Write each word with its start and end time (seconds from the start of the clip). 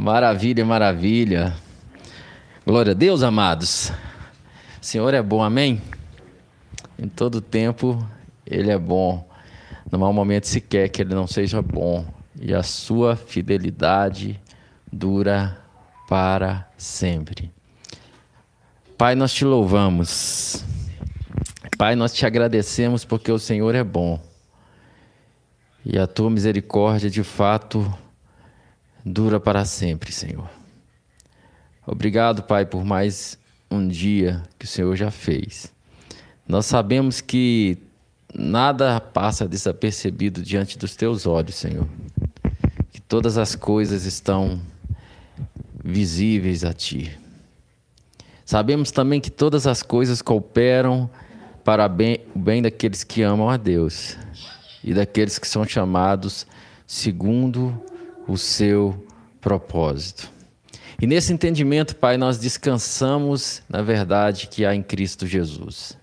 Maravilha, 0.00 0.64
maravilha. 0.64 1.56
Glória 2.64 2.92
a 2.92 2.94
Deus, 2.94 3.24
amados. 3.24 3.90
O 4.80 4.84
Senhor 4.86 5.12
é 5.12 5.20
bom, 5.20 5.42
amém? 5.42 5.82
Em 6.96 7.08
todo 7.08 7.40
tempo, 7.40 8.08
Ele 8.46 8.70
é 8.70 8.78
bom. 8.78 9.28
Não 9.90 10.04
há 10.04 10.08
um 10.08 10.12
momento 10.12 10.46
sequer 10.46 10.88
que 10.88 11.02
Ele 11.02 11.16
não 11.16 11.26
seja 11.26 11.60
bom. 11.60 12.06
E 12.40 12.54
a 12.54 12.62
sua 12.62 13.16
fidelidade 13.16 14.40
dura 14.92 15.58
para 16.08 16.70
sempre. 16.76 17.50
Pai, 18.96 19.16
nós 19.16 19.34
te 19.34 19.44
louvamos. 19.44 20.64
Pai, 21.76 21.96
nós 21.96 22.14
te 22.14 22.24
agradecemos 22.24 23.04
porque 23.04 23.32
o 23.32 23.38
Senhor 23.38 23.74
é 23.74 23.82
bom. 23.82 24.20
E 25.84 25.98
a 25.98 26.06
tua 26.06 26.30
misericórdia, 26.30 27.10
de 27.10 27.24
fato, 27.24 27.92
dura 29.08 29.40
para 29.40 29.64
sempre, 29.64 30.12
Senhor. 30.12 30.48
Obrigado, 31.86 32.42
Pai, 32.42 32.66
por 32.66 32.84
mais 32.84 33.38
um 33.70 33.88
dia 33.88 34.42
que 34.58 34.66
o 34.66 34.68
Senhor 34.68 34.94
já 34.94 35.10
fez. 35.10 35.72
Nós 36.46 36.66
sabemos 36.66 37.20
que 37.20 37.78
nada 38.34 39.00
passa 39.00 39.48
desapercebido 39.48 40.42
diante 40.42 40.78
dos 40.78 40.94
teus 40.94 41.26
olhos, 41.26 41.54
Senhor. 41.54 41.88
Que 42.92 43.00
todas 43.00 43.38
as 43.38 43.54
coisas 43.54 44.04
estão 44.04 44.60
visíveis 45.82 46.64
a 46.64 46.72
ti. 46.72 47.18
Sabemos 48.44 48.90
também 48.90 49.20
que 49.20 49.30
todas 49.30 49.66
as 49.66 49.82
coisas 49.82 50.22
cooperam 50.22 51.10
para 51.64 51.88
bem, 51.88 52.20
o 52.34 52.38
bem 52.38 52.62
daqueles 52.62 53.04
que 53.04 53.22
amam 53.22 53.48
a 53.48 53.56
Deus 53.56 54.16
e 54.82 54.94
daqueles 54.94 55.38
que 55.38 55.46
são 55.46 55.66
chamados 55.66 56.46
segundo 56.86 57.78
o 58.28 58.36
seu 58.36 59.06
propósito. 59.40 60.30
E 61.00 61.06
nesse 61.06 61.32
entendimento, 61.32 61.96
Pai, 61.96 62.16
nós 62.16 62.38
descansamos 62.38 63.62
na 63.68 63.82
verdade 63.82 64.48
que 64.48 64.66
há 64.66 64.74
em 64.74 64.82
Cristo 64.82 65.26
Jesus. 65.26 65.96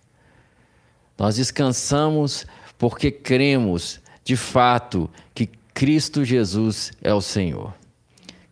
Nós 1.17 1.35
descansamos 1.35 2.45
porque 2.77 3.11
cremos 3.11 4.01
de 4.23 4.35
fato 4.35 5.09
que 5.33 5.49
Cristo 5.73 6.25
Jesus 6.25 6.91
é 7.01 7.13
o 7.13 7.21
Senhor. 7.21 7.73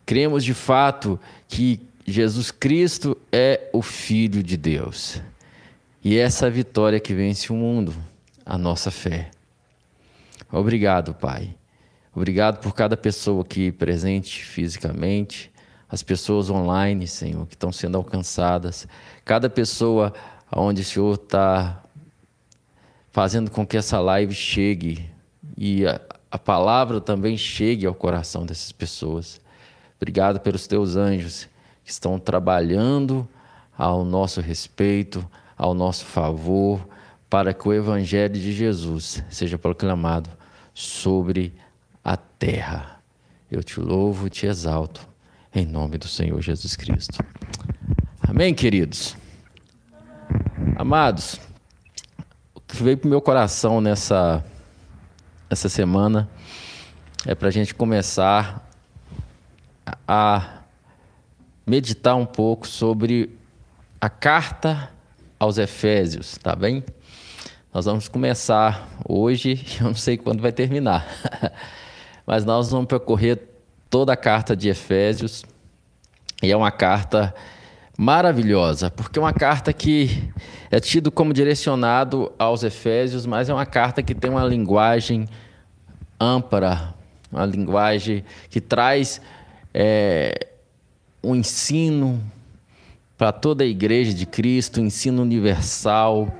Cremos 0.06 0.44
de 0.44 0.54
fato 0.54 1.18
que 1.48 1.80
Jesus 2.06 2.50
Cristo 2.50 3.16
é 3.32 3.70
o 3.72 3.80
Filho 3.80 4.42
de 4.42 4.56
Deus. 4.56 5.20
E 6.02 6.18
essa 6.18 6.50
vitória 6.50 7.00
que 7.00 7.14
vence 7.14 7.50
o 7.50 7.56
mundo, 7.56 7.94
a 8.44 8.58
nossa 8.58 8.90
fé. 8.90 9.30
Obrigado, 10.52 11.14
Pai. 11.14 11.54
Obrigado 12.14 12.60
por 12.60 12.72
cada 12.74 12.96
pessoa 12.96 13.42
aqui 13.42 13.72
presente 13.72 14.44
fisicamente, 14.44 15.50
as 15.88 16.00
pessoas 16.00 16.48
online, 16.48 17.08
Senhor, 17.08 17.44
que 17.46 17.54
estão 17.54 17.72
sendo 17.72 17.96
alcançadas, 17.96 18.86
cada 19.24 19.50
pessoa 19.50 20.12
onde 20.54 20.82
o 20.82 20.84
Senhor 20.84 21.14
está 21.14 21.82
fazendo 23.10 23.50
com 23.50 23.66
que 23.66 23.76
essa 23.76 23.98
live 23.98 24.32
chegue 24.32 25.10
e 25.56 25.84
a, 25.86 26.00
a 26.30 26.38
palavra 26.38 27.00
também 27.00 27.36
chegue 27.36 27.84
ao 27.84 27.94
coração 27.94 28.46
dessas 28.46 28.70
pessoas. 28.70 29.40
Obrigado 29.96 30.38
pelos 30.38 30.68
teus 30.68 30.94
anjos 30.94 31.48
que 31.84 31.90
estão 31.90 32.18
trabalhando 32.18 33.28
ao 33.76 34.04
nosso 34.04 34.40
respeito, 34.40 35.28
ao 35.56 35.74
nosso 35.74 36.04
favor, 36.04 36.88
para 37.28 37.52
que 37.52 37.68
o 37.68 37.72
Evangelho 37.72 38.34
de 38.34 38.52
Jesus 38.52 39.24
seja 39.30 39.58
proclamado 39.58 40.30
sobre 40.72 41.52
a 42.04 42.16
terra. 42.16 43.00
Eu 43.50 43.64
te 43.64 43.80
louvo, 43.80 44.28
te 44.28 44.46
exalto, 44.46 45.08
em 45.54 45.64
nome 45.64 45.96
do 45.96 46.06
Senhor 46.06 46.40
Jesus 46.42 46.76
Cristo. 46.76 47.18
Amém, 48.20 48.54
queridos? 48.54 49.16
Amados, 50.76 51.40
o 52.54 52.60
que 52.60 52.82
veio 52.82 52.98
para 52.98 53.06
o 53.06 53.10
meu 53.10 53.22
coração 53.22 53.80
nessa, 53.80 54.44
nessa 55.48 55.68
semana 55.68 56.28
é 57.24 57.34
para 57.34 57.48
a 57.48 57.50
gente 57.50 57.74
começar 57.74 58.68
a 60.06 60.62
meditar 61.66 62.16
um 62.16 62.26
pouco 62.26 62.66
sobre 62.66 63.38
a 64.00 64.10
carta 64.10 64.90
aos 65.38 65.56
Efésios, 65.56 66.36
tá 66.36 66.54
bem? 66.54 66.84
Nós 67.72 67.86
vamos 67.86 68.08
começar 68.08 68.88
hoje, 69.08 69.64
eu 69.80 69.86
não 69.86 69.94
sei 69.94 70.18
quando 70.18 70.42
vai 70.42 70.52
terminar. 70.52 71.06
Mas 72.26 72.44
nós 72.44 72.70
vamos 72.70 72.86
percorrer 72.86 73.40
toda 73.90 74.12
a 74.12 74.16
carta 74.16 74.56
de 74.56 74.68
Efésios. 74.68 75.44
E 76.42 76.50
é 76.50 76.56
uma 76.56 76.70
carta 76.70 77.34
maravilhosa, 77.96 78.90
porque 78.90 79.18
é 79.18 79.22
uma 79.22 79.32
carta 79.32 79.72
que 79.72 80.32
é 80.70 80.80
tido 80.80 81.12
como 81.12 81.32
direcionado 81.32 82.32
aos 82.38 82.64
Efésios, 82.64 83.24
mas 83.24 83.48
é 83.48 83.54
uma 83.54 83.66
carta 83.66 84.02
que 84.02 84.14
tem 84.14 84.30
uma 84.30 84.44
linguagem 84.44 85.28
ampla, 86.18 86.94
uma 87.30 87.46
linguagem 87.46 88.24
que 88.50 88.60
traz 88.60 89.20
é, 89.72 90.48
um 91.22 91.36
ensino 91.36 92.20
para 93.16 93.30
toda 93.30 93.62
a 93.62 93.66
igreja 93.66 94.12
de 94.12 94.26
Cristo, 94.26 94.80
um 94.80 94.86
ensino 94.86 95.22
universal. 95.22 96.34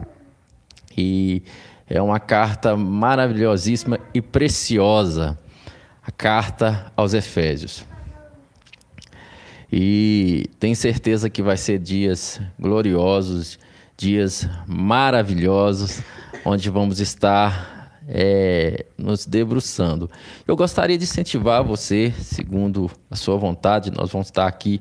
E 0.97 1.43
é 1.89 2.03
uma 2.03 2.19
carta 2.19 2.77
maravilhosíssima 2.77 4.01
e 4.13 4.21
preciosa 4.21 5.39
a 6.07 6.11
carta 6.11 6.93
aos 6.97 7.15
Efésios. 7.15 7.85
E 9.73 10.47
tenho 10.61 10.77
certeza 10.77 11.31
que 11.31 11.43
vai 11.43 11.57
ser 11.57 11.79
dias 11.79 12.41
gloriosos, 12.61 13.59
dias 13.97 14.49
maravilhosos, 14.67 16.01
onde 16.45 16.69
vamos 16.69 17.01
estar 17.01 17.91
é, 18.07 18.85
nos 18.99 19.27
debruçando. 19.27 20.11
Eu 20.47 20.57
gostaria 20.57 20.99
de 20.99 21.05
incentivar 21.05 21.65
você, 21.65 22.13
segundo 22.21 22.91
a 23.11 23.17
sua 23.17 23.37
vontade, 23.37 23.91
nós 23.91 24.11
vamos 24.11 24.29
estar 24.29 24.47
aqui 24.47 24.81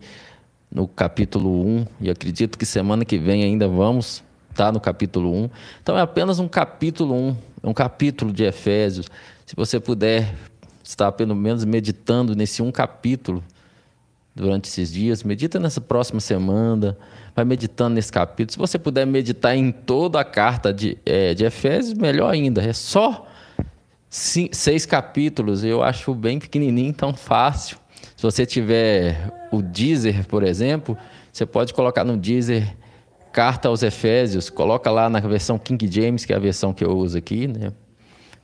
no 0.69 0.87
capítulo 0.87 1.65
1, 1.65 1.87
e 2.01 2.09
acredito 2.09 2.57
que 2.57 2.65
semana 2.65 3.05
que 3.05 3.17
vem 3.17 3.43
ainda 3.43 3.67
vamos 3.67 4.23
estar 4.49 4.71
no 4.71 4.79
capítulo 4.79 5.33
1. 5.45 5.49
Então 5.81 5.97
é 5.97 6.01
apenas 6.01 6.39
um 6.39 6.47
capítulo 6.47 7.15
1, 7.15 7.37
é 7.63 7.67
um 7.69 7.73
capítulo 7.73 8.33
de 8.33 8.43
Efésios. 8.43 9.09
Se 9.45 9.55
você 9.55 9.79
puder 9.79 10.35
estar 10.83 11.11
pelo 11.13 11.35
menos 11.35 11.63
meditando 11.63 12.35
nesse 12.35 12.61
um 12.61 12.71
capítulo 12.71 13.43
durante 14.35 14.67
esses 14.67 14.91
dias, 14.91 15.23
medita 15.23 15.59
nessa 15.59 15.79
próxima 15.79 16.19
semana, 16.19 16.97
vai 17.35 17.45
meditando 17.45 17.95
nesse 17.95 18.11
capítulo. 18.11 18.51
Se 18.51 18.57
você 18.57 18.79
puder 18.79 19.05
meditar 19.05 19.55
em 19.55 19.71
toda 19.71 20.19
a 20.19 20.23
carta 20.23 20.73
de, 20.73 20.97
é, 21.05 21.33
de 21.33 21.45
Efésios, 21.45 21.93
melhor 21.93 22.31
ainda. 22.31 22.61
É 22.61 22.73
só 22.73 23.27
cinco, 24.09 24.55
seis 24.55 24.85
capítulos, 24.85 25.63
eu 25.63 25.83
acho 25.83 26.13
bem 26.13 26.39
pequenininho, 26.39 26.93
tão 26.93 27.13
fácil. 27.13 27.77
Se 28.15 28.23
você 28.23 28.45
tiver 28.45 29.31
o 29.51 29.61
Deezer, 29.61 30.25
por 30.27 30.43
exemplo, 30.43 30.97
você 31.31 31.45
pode 31.45 31.73
colocar 31.73 32.03
no 32.03 32.17
Deezer 32.17 32.75
Carta 33.31 33.67
aos 33.67 33.81
Efésios, 33.81 34.49
coloca 34.49 34.91
lá 34.91 35.09
na 35.09 35.19
versão 35.19 35.57
King 35.57 35.89
James, 35.91 36.23
que 36.23 36.33
é 36.33 36.35
a 36.35 36.39
versão 36.39 36.71
que 36.71 36.83
eu 36.83 36.91
uso 36.95 37.17
aqui, 37.17 37.47
né? 37.47 37.71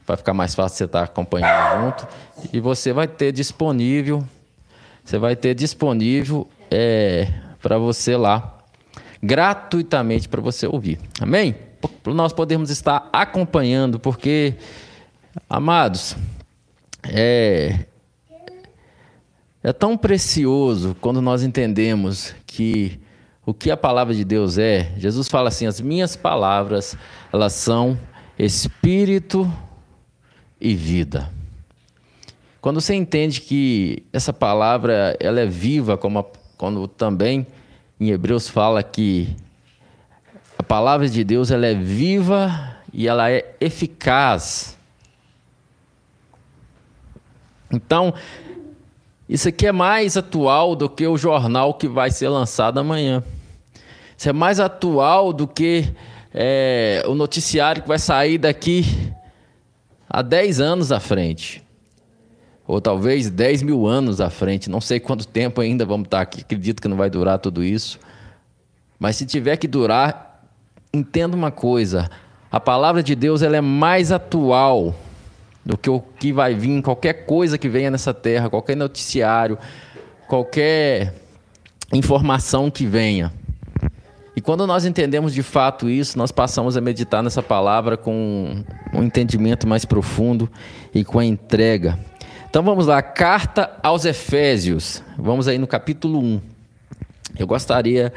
Vai 0.09 0.17
ficar 0.17 0.33
mais 0.33 0.55
fácil 0.55 0.75
você 0.75 0.85
estar 0.85 1.03
acompanhando 1.03 1.83
junto. 1.83 2.07
E 2.51 2.59
você 2.59 2.91
vai 2.91 3.07
ter 3.07 3.31
disponível, 3.31 4.23
você 5.03 5.19
vai 5.19 5.35
ter 5.35 5.53
disponível 5.53 6.49
é, 6.71 7.31
para 7.61 7.77
você 7.77 8.17
lá, 8.17 8.57
gratuitamente 9.21 10.27
para 10.27 10.41
você 10.41 10.65
ouvir. 10.65 10.99
Amém? 11.21 11.55
Para 12.01 12.11
nós 12.11 12.33
podermos 12.33 12.71
estar 12.71 13.07
acompanhando, 13.13 13.99
porque, 13.99 14.55
amados, 15.47 16.17
é, 17.03 17.85
é 19.61 19.71
tão 19.71 19.95
precioso 19.95 20.97
quando 20.99 21.21
nós 21.21 21.43
entendemos 21.43 22.33
que 22.47 22.99
o 23.45 23.53
que 23.53 23.69
a 23.69 23.77
palavra 23.77 24.15
de 24.15 24.25
Deus 24.25 24.57
é. 24.57 24.91
Jesus 24.97 25.27
fala 25.27 25.49
assim: 25.49 25.67
as 25.67 25.79
minhas 25.79 26.15
palavras, 26.15 26.97
elas 27.31 27.53
são 27.53 27.95
espírito 28.39 29.47
e 30.59 30.75
vida. 30.75 31.29
Quando 32.61 32.81
você 32.81 32.93
entende 32.93 33.39
que 33.41 34.03
essa 34.11 34.33
palavra 34.33 35.15
ela 35.19 35.39
é 35.39 35.45
viva, 35.45 35.97
como 35.97 36.19
a, 36.19 36.25
quando 36.57 36.87
também 36.87 37.47
em 37.99 38.09
Hebreus 38.09 38.49
fala 38.49 38.83
que 38.83 39.35
a 40.57 40.63
palavra 40.63 41.07
de 41.07 41.23
Deus 41.23 41.51
ela 41.51 41.65
é 41.65 41.73
viva 41.73 42.77
e 42.91 43.07
ela 43.07 43.31
é 43.31 43.55
eficaz. 43.61 44.77
Então, 47.71 48.13
isso 49.27 49.47
aqui 49.47 49.67
é 49.67 49.71
mais 49.71 50.17
atual 50.17 50.75
do 50.75 50.89
que 50.89 51.07
o 51.07 51.17
jornal 51.17 51.75
que 51.75 51.87
vai 51.87 52.11
ser 52.11 52.27
lançado 52.27 52.79
amanhã. 52.79 53.23
Isso 54.17 54.27
é 54.27 54.33
mais 54.33 54.59
atual 54.59 55.31
do 55.31 55.47
que 55.47 55.93
é, 56.33 57.03
o 57.07 57.13
noticiário 57.13 57.81
que 57.81 57.87
vai 57.87 57.99
sair 57.99 58.37
daqui 58.37 59.13
há 60.09 60.21
10 60.21 60.59
anos 60.59 60.91
à 60.91 60.99
frente. 60.99 61.63
ou 62.67 62.79
talvez 62.79 63.31
10 63.31 63.63
mil 63.63 63.87
anos 63.87 64.21
à 64.21 64.29
frente. 64.29 64.69
Não 64.69 64.79
sei 64.79 64.99
quanto 64.99 65.27
tempo 65.27 65.59
ainda 65.59 65.85
vamos 65.85 66.05
estar 66.05 66.21
aqui, 66.21 66.41
acredito 66.41 66.81
que 66.81 66.87
não 66.87 66.97
vai 66.97 67.09
durar 67.09 67.39
tudo 67.39 67.63
isso. 67.63 67.99
Mas 68.99 69.15
se 69.15 69.25
tiver 69.25 69.57
que 69.57 69.67
durar, 69.67 70.45
entenda 70.93 71.35
uma 71.35 71.49
coisa: 71.49 72.09
a 72.51 72.59
palavra 72.59 73.01
de 73.01 73.15
Deus 73.15 73.41
ela 73.41 73.57
é 73.57 73.61
mais 73.61 74.11
atual 74.11 74.95
do 75.65 75.77
que 75.77 75.89
o 75.89 75.99
que 75.99 76.31
vai 76.31 76.53
vir, 76.53 76.81
qualquer 76.81 77.25
coisa 77.25 77.57
que 77.57 77.69
venha 77.69 77.89
nessa 77.89 78.13
terra, 78.13 78.49
qualquer 78.49 78.75
noticiário, 78.75 79.57
qualquer 80.27 81.15
informação 81.91 82.69
que 82.69 82.85
venha. 82.85 83.33
E 84.39 84.41
quando 84.41 84.65
nós 84.65 84.85
entendemos 84.85 85.33
de 85.33 85.43
fato 85.43 85.89
isso, 85.89 86.17
nós 86.17 86.31
passamos 86.31 86.77
a 86.77 86.79
meditar 86.79 87.21
nessa 87.21 87.43
palavra 87.43 87.97
com 87.97 88.63
um 88.93 89.03
entendimento 89.03 89.67
mais 89.67 89.83
profundo 89.83 90.49
e 90.95 91.03
com 91.03 91.19
a 91.19 91.25
entrega. 91.25 91.99
Então 92.49 92.63
vamos 92.63 92.87
lá, 92.87 93.01
carta 93.01 93.77
aos 93.83 94.05
Efésios. 94.05 95.03
Vamos 95.17 95.49
aí 95.49 95.57
no 95.57 95.67
capítulo 95.67 96.21
1. 96.21 96.41
Eu 97.37 97.45
gostaria 97.45 98.13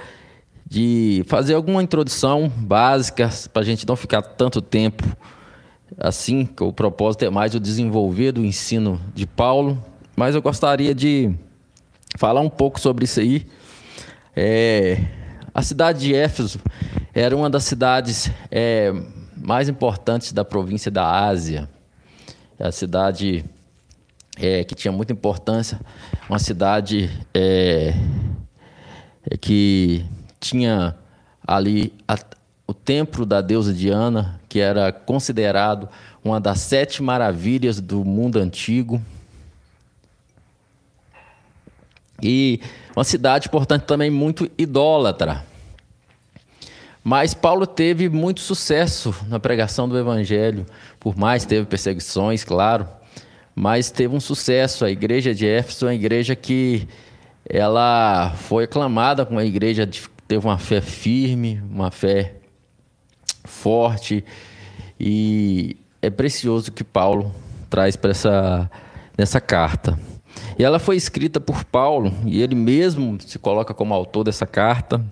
de 0.64 1.24
fazer 1.26 1.54
alguma 1.54 1.82
introdução 1.82 2.48
básica 2.56 3.28
para 3.52 3.62
a 3.62 3.64
gente 3.64 3.84
não 3.84 3.96
ficar 3.96 4.22
tanto 4.22 4.62
tempo 4.62 5.02
assim, 5.98 6.46
que 6.46 6.62
o 6.62 6.72
propósito 6.72 7.24
é 7.24 7.30
mais 7.30 7.52
o 7.52 7.58
desenvolver 7.58 8.30
do 8.30 8.44
ensino 8.44 9.00
de 9.12 9.26
Paulo, 9.26 9.84
mas 10.14 10.36
eu 10.36 10.40
gostaria 10.40 10.94
de 10.94 11.34
falar 12.16 12.42
um 12.42 12.48
pouco 12.48 12.78
sobre 12.78 13.06
isso 13.06 13.18
aí. 13.18 13.44
É, 14.36 15.04
a 15.54 15.62
cidade 15.62 16.00
de 16.00 16.14
Éfeso 16.14 16.60
era 17.14 17.36
uma 17.36 17.50
das 17.50 17.64
cidades 17.64 18.30
é, 18.50 18.92
mais 19.36 19.68
importantes 19.68 20.32
da 20.32 20.44
província 20.44 20.90
da 20.90 21.26
Ásia. 21.26 21.68
É 22.58 22.66
a 22.66 22.72
cidade 22.72 23.44
é, 24.38 24.64
que 24.64 24.74
tinha 24.74 24.92
muita 24.92 25.12
importância, 25.12 25.78
uma 26.28 26.38
cidade 26.38 27.10
é, 27.34 27.94
é 29.30 29.36
que 29.36 30.04
tinha 30.40 30.96
ali 31.46 31.92
a, 32.08 32.16
o 32.66 32.72
templo 32.72 33.26
da 33.26 33.40
deusa 33.40 33.74
Diana, 33.74 34.40
que 34.48 34.58
era 34.58 34.90
considerado 34.92 35.88
uma 36.24 36.40
das 36.40 36.60
sete 36.60 37.02
maravilhas 37.02 37.80
do 37.80 38.04
mundo 38.04 38.38
antigo. 38.38 39.02
E 42.22 42.60
uma 42.94 43.04
cidade, 43.04 43.48
portanto, 43.48 43.84
também 43.84 44.10
muito 44.10 44.50
idólatra. 44.56 45.44
Mas 47.02 47.34
Paulo 47.34 47.66
teve 47.66 48.08
muito 48.08 48.40
sucesso 48.40 49.14
na 49.26 49.40
pregação 49.40 49.88
do 49.88 49.98
evangelho, 49.98 50.64
por 51.00 51.16
mais 51.16 51.44
teve 51.44 51.66
perseguições, 51.66 52.44
claro, 52.44 52.86
mas 53.54 53.90
teve 53.90 54.14
um 54.14 54.20
sucesso. 54.20 54.84
A 54.84 54.90
igreja 54.90 55.34
de 55.34 55.46
Éfeso 55.46 55.86
é 55.86 55.88
uma 55.88 55.94
igreja 55.94 56.36
que 56.36 56.86
ela 57.44 58.32
foi 58.36 58.64
aclamada 58.64 59.26
como 59.26 59.38
uma 59.38 59.44
igreja 59.44 59.88
teve 60.28 60.46
uma 60.46 60.58
fé 60.58 60.80
firme, 60.80 61.60
uma 61.68 61.90
fé 61.90 62.36
forte 63.44 64.24
e 64.98 65.76
é 66.00 66.08
precioso 66.08 66.70
que 66.70 66.84
Paulo 66.84 67.34
traz 67.68 67.96
para 67.96 68.12
essa 68.12 68.70
nessa 69.18 69.40
carta. 69.40 69.98
E 70.58 70.64
ela 70.64 70.78
foi 70.78 70.96
escrita 70.96 71.40
por 71.40 71.64
Paulo 71.64 72.12
e 72.24 72.42
ele 72.42 72.54
mesmo 72.54 73.18
se 73.20 73.38
coloca 73.38 73.72
como 73.72 73.94
autor 73.94 74.24
dessa 74.24 74.46
carta. 74.46 75.04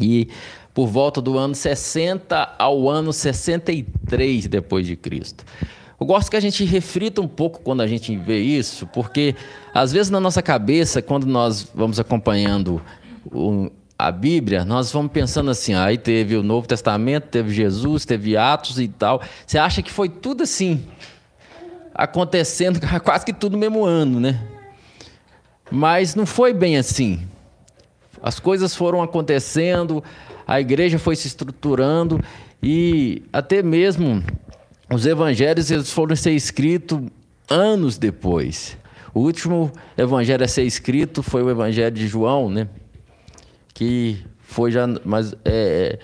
E 0.00 0.28
por 0.72 0.86
volta 0.86 1.20
do 1.20 1.36
ano 1.36 1.54
60 1.54 2.54
ao 2.58 2.88
ano 2.88 3.12
63 3.12 4.46
depois 4.46 4.86
de 4.86 4.96
Cristo. 4.96 5.44
Eu 6.00 6.06
gosto 6.06 6.30
que 6.30 6.36
a 6.36 6.40
gente 6.40 6.64
reflita 6.64 7.20
um 7.20 7.28
pouco 7.28 7.60
quando 7.60 7.82
a 7.82 7.86
gente 7.86 8.16
vê 8.16 8.40
isso, 8.40 8.86
porque 8.86 9.34
às 9.74 9.92
vezes 9.92 10.08
na 10.08 10.18
nossa 10.18 10.40
cabeça, 10.40 11.02
quando 11.02 11.26
nós 11.26 11.70
vamos 11.74 12.00
acompanhando 12.00 12.80
o, 13.30 13.70
a 13.98 14.10
Bíblia, 14.10 14.64
nós 14.64 14.90
vamos 14.90 15.12
pensando 15.12 15.50
assim, 15.50 15.74
aí 15.74 15.98
teve 15.98 16.36
o 16.36 16.42
Novo 16.42 16.66
Testamento, 16.66 17.24
teve 17.24 17.52
Jesus, 17.52 18.06
teve 18.06 18.34
Atos 18.34 18.80
e 18.80 18.88
tal. 18.88 19.20
Você 19.46 19.58
acha 19.58 19.82
que 19.82 19.90
foi 19.90 20.08
tudo 20.08 20.42
assim, 20.42 20.82
acontecendo 22.02 22.80
quase 23.02 23.24
que 23.24 23.32
tudo 23.32 23.52
no 23.52 23.58
mesmo 23.58 23.84
ano, 23.84 24.20
né? 24.20 24.40
Mas 25.70 26.14
não 26.14 26.26
foi 26.26 26.52
bem 26.52 26.76
assim. 26.76 27.26
As 28.22 28.38
coisas 28.38 28.74
foram 28.74 29.02
acontecendo, 29.02 30.02
a 30.46 30.60
igreja 30.60 30.98
foi 30.98 31.16
se 31.16 31.26
estruturando 31.26 32.20
e 32.62 33.22
até 33.32 33.62
mesmo 33.62 34.22
os 34.92 35.06
evangelhos 35.06 35.70
eles 35.70 35.90
foram 35.90 36.14
ser 36.16 36.32
escritos 36.32 37.00
anos 37.48 37.96
depois. 37.96 38.76
O 39.14 39.20
último 39.20 39.72
evangelho 39.96 40.44
a 40.44 40.48
ser 40.48 40.64
escrito 40.64 41.22
foi 41.22 41.42
o 41.42 41.50
evangelho 41.50 41.94
de 41.94 42.06
João, 42.06 42.50
né? 42.50 42.68
que 43.80 44.22
foi 44.40 44.70
já, 44.70 44.86
mas 45.06 45.34
é, 45.42 45.98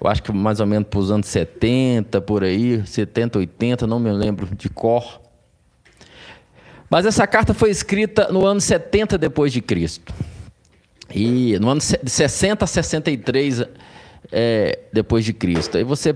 eu 0.00 0.08
acho 0.08 0.22
que 0.22 0.32
mais 0.32 0.58
ou 0.58 0.66
menos 0.66 0.88
para 0.88 0.98
os 0.98 1.10
anos 1.10 1.26
70, 1.26 2.18
por 2.22 2.42
aí, 2.42 2.82
70, 2.86 3.38
80, 3.40 3.86
não 3.86 4.00
me 4.00 4.10
lembro 4.10 4.48
de 4.56 4.70
cor. 4.70 5.19
Mas 6.90 7.06
essa 7.06 7.24
carta 7.24 7.54
foi 7.54 7.70
escrita 7.70 8.32
no 8.32 8.44
ano 8.44 8.60
70 8.60 9.16
depois 9.16 9.52
de 9.52 9.62
Cristo. 9.62 10.12
E 11.14 11.56
no 11.60 11.70
ano 11.70 11.80
de 11.80 12.10
60 12.10 12.64
a 12.64 12.68
63 12.68 13.64
é, 14.32 14.78
depois 14.92 15.24
de 15.24 15.32
Cristo. 15.32 15.78
Aí 15.78 15.84
você 15.84 16.12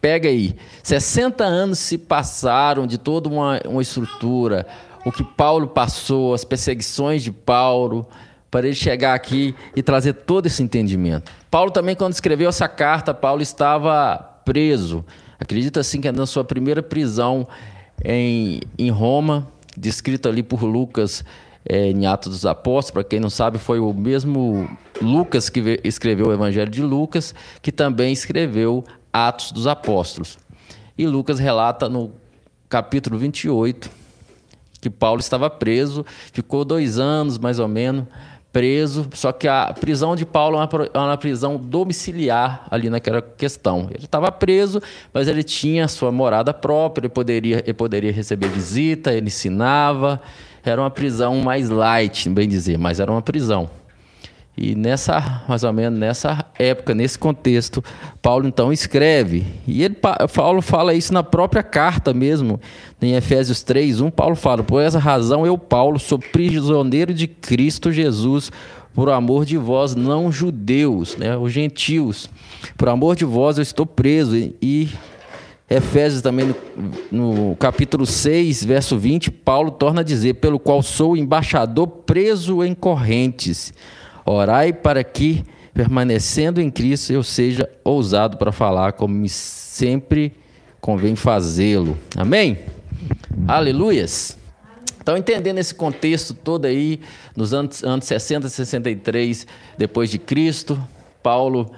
pega 0.00 0.28
aí, 0.28 0.56
60 0.82 1.44
anos 1.44 1.78
se 1.78 1.98
passaram 1.98 2.86
de 2.86 2.96
toda 2.96 3.28
uma, 3.28 3.60
uma 3.66 3.82
estrutura, 3.82 4.66
o 5.04 5.12
que 5.12 5.24
Paulo 5.24 5.68
passou, 5.68 6.32
as 6.32 6.44
perseguições 6.44 7.22
de 7.22 7.32
Paulo, 7.32 8.06
para 8.50 8.66
ele 8.66 8.76
chegar 8.76 9.14
aqui 9.14 9.54
e 9.76 9.82
trazer 9.82 10.14
todo 10.14 10.46
esse 10.46 10.62
entendimento. 10.62 11.30
Paulo 11.50 11.70
também, 11.70 11.94
quando 11.94 12.14
escreveu 12.14 12.48
essa 12.48 12.68
carta, 12.68 13.12
Paulo 13.12 13.42
estava 13.42 14.16
preso. 14.44 15.04
Acredita 15.38 15.80
assim 15.80 16.00
que 16.00 16.10
na 16.10 16.26
sua 16.26 16.44
primeira 16.44 16.82
prisão 16.82 17.46
em, 18.02 18.60
em 18.78 18.90
Roma, 18.90 19.46
descrito 19.78 20.28
ali 20.28 20.42
por 20.42 20.62
Lucas 20.64 21.24
é, 21.64 21.90
em 21.90 22.06
Atos 22.06 22.32
dos 22.32 22.46
Apóstolos. 22.46 22.90
Para 22.90 23.04
quem 23.04 23.20
não 23.20 23.30
sabe, 23.30 23.58
foi 23.58 23.78
o 23.78 23.92
mesmo 23.92 24.68
Lucas 25.00 25.48
que 25.48 25.80
escreveu 25.84 26.28
o 26.28 26.32
Evangelho 26.32 26.70
de 26.70 26.82
Lucas, 26.82 27.34
que 27.62 27.70
também 27.70 28.12
escreveu 28.12 28.84
Atos 29.12 29.52
dos 29.52 29.66
Apóstolos. 29.66 30.38
E 30.96 31.06
Lucas 31.06 31.38
relata 31.38 31.88
no 31.88 32.12
capítulo 32.68 33.18
28 33.18 33.90
que 34.80 34.88
Paulo 34.88 35.20
estava 35.20 35.50
preso, 35.50 36.06
ficou 36.32 36.64
dois 36.64 36.98
anos 36.98 37.36
mais 37.38 37.58
ou 37.58 37.66
menos 37.66 38.04
preso, 38.52 39.08
só 39.12 39.30
que 39.30 39.46
a 39.46 39.74
prisão 39.78 40.16
de 40.16 40.24
Paulo 40.24 40.56
é 40.56 40.60
uma, 40.60 40.90
é 40.94 40.98
uma 40.98 41.16
prisão 41.16 41.56
domiciliar 41.56 42.66
ali 42.70 42.88
naquela 42.88 43.20
questão. 43.20 43.88
Ele 43.90 44.04
estava 44.04 44.32
preso, 44.32 44.80
mas 45.12 45.28
ele 45.28 45.42
tinha 45.42 45.86
sua 45.86 46.10
morada 46.10 46.54
própria, 46.54 47.02
ele 47.02 47.08
poderia, 47.12 47.58
ele 47.58 47.74
poderia 47.74 48.12
receber 48.12 48.48
visita, 48.48 49.12
ele 49.12 49.26
ensinava. 49.26 50.20
Era 50.64 50.80
uma 50.80 50.90
prisão 50.90 51.36
mais 51.36 51.68
light, 51.68 52.28
bem 52.28 52.48
dizer, 52.48 52.78
mas 52.78 53.00
era 53.00 53.10
uma 53.10 53.22
prisão. 53.22 53.70
E 54.60 54.74
nessa, 54.74 55.44
mais 55.48 55.62
ou 55.62 55.72
menos 55.72 55.96
nessa 55.96 56.44
época, 56.58 56.92
nesse 56.92 57.16
contexto, 57.16 57.82
Paulo 58.20 58.48
então 58.48 58.72
escreve. 58.72 59.46
E 59.64 59.84
ele, 59.84 59.96
Paulo 60.34 60.60
fala 60.60 60.94
isso 60.94 61.14
na 61.14 61.22
própria 61.22 61.62
carta 61.62 62.12
mesmo, 62.12 62.60
em 63.00 63.14
Efésios 63.14 63.62
3, 63.62 64.00
1, 64.00 64.10
Paulo 64.10 64.34
fala: 64.34 64.64
Por 64.64 64.82
essa 64.82 64.98
razão 64.98 65.46
eu, 65.46 65.56
Paulo, 65.56 66.00
sou 66.00 66.18
prisioneiro 66.18 67.14
de 67.14 67.28
Cristo 67.28 67.92
Jesus, 67.92 68.50
por 68.92 69.08
amor 69.10 69.44
de 69.44 69.56
vós, 69.56 69.94
não 69.94 70.32
judeus, 70.32 71.16
né, 71.16 71.36
os 71.36 71.52
gentios. 71.52 72.28
Por 72.76 72.88
amor 72.88 73.14
de 73.14 73.24
vós 73.24 73.58
eu 73.58 73.62
estou 73.62 73.86
preso. 73.86 74.36
E 74.60 74.88
Efésios 75.70 76.20
também, 76.20 76.52
no, 77.12 77.50
no, 77.50 77.56
capítulo 77.56 78.04
6, 78.04 78.64
verso 78.64 78.98
20, 78.98 79.30
Paulo 79.30 79.70
torna 79.70 80.00
a 80.00 80.04
dizer: 80.04 80.34
Pelo 80.34 80.58
qual 80.58 80.82
sou 80.82 81.16
embaixador 81.16 81.86
preso 81.86 82.64
em 82.64 82.74
correntes 82.74 83.72
Orai 84.28 84.74
para 84.74 85.02
que, 85.02 85.42
permanecendo 85.72 86.60
em 86.60 86.70
Cristo, 86.70 87.12
eu 87.14 87.22
seja 87.22 87.68
ousado 87.82 88.36
para 88.36 88.52
falar 88.52 88.92
como 88.92 89.14
me 89.14 89.28
sempre 89.28 90.34
convém 90.82 91.16
fazê-lo. 91.16 91.96
Amém? 92.14 92.58
Aleluias. 93.46 94.36
Então, 95.00 95.16
entendendo 95.16 95.56
esse 95.56 95.74
contexto 95.74 96.34
todo 96.34 96.66
aí, 96.66 97.00
nos 97.34 97.54
anos, 97.54 97.82
anos 97.82 98.04
60, 98.04 98.50
63 98.50 99.46
depois 99.78 100.10
de 100.10 100.18
Cristo, 100.18 100.78
Paulo 101.22 101.72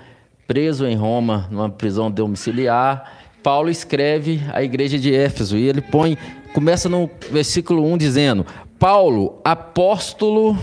preso 0.48 0.84
em 0.84 0.96
Roma, 0.96 1.46
numa 1.52 1.70
prisão 1.70 2.10
domiciliar, 2.10 3.12
Paulo 3.44 3.70
escreve 3.70 4.40
à 4.52 4.60
igreja 4.60 4.98
de 4.98 5.14
Éfeso 5.14 5.56
e 5.56 5.68
ele 5.68 5.80
põe, 5.80 6.18
começa 6.52 6.88
no 6.88 7.08
versículo 7.30 7.86
1 7.92 7.96
dizendo: 7.96 8.44
Paulo, 8.76 9.40
apóstolo 9.44 10.58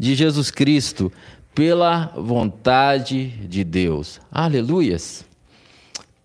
de 0.00 0.14
Jesus 0.14 0.50
Cristo, 0.50 1.12
pela 1.54 2.06
vontade 2.16 3.28
de 3.46 3.62
Deus. 3.62 4.18
Aleluias! 4.32 5.24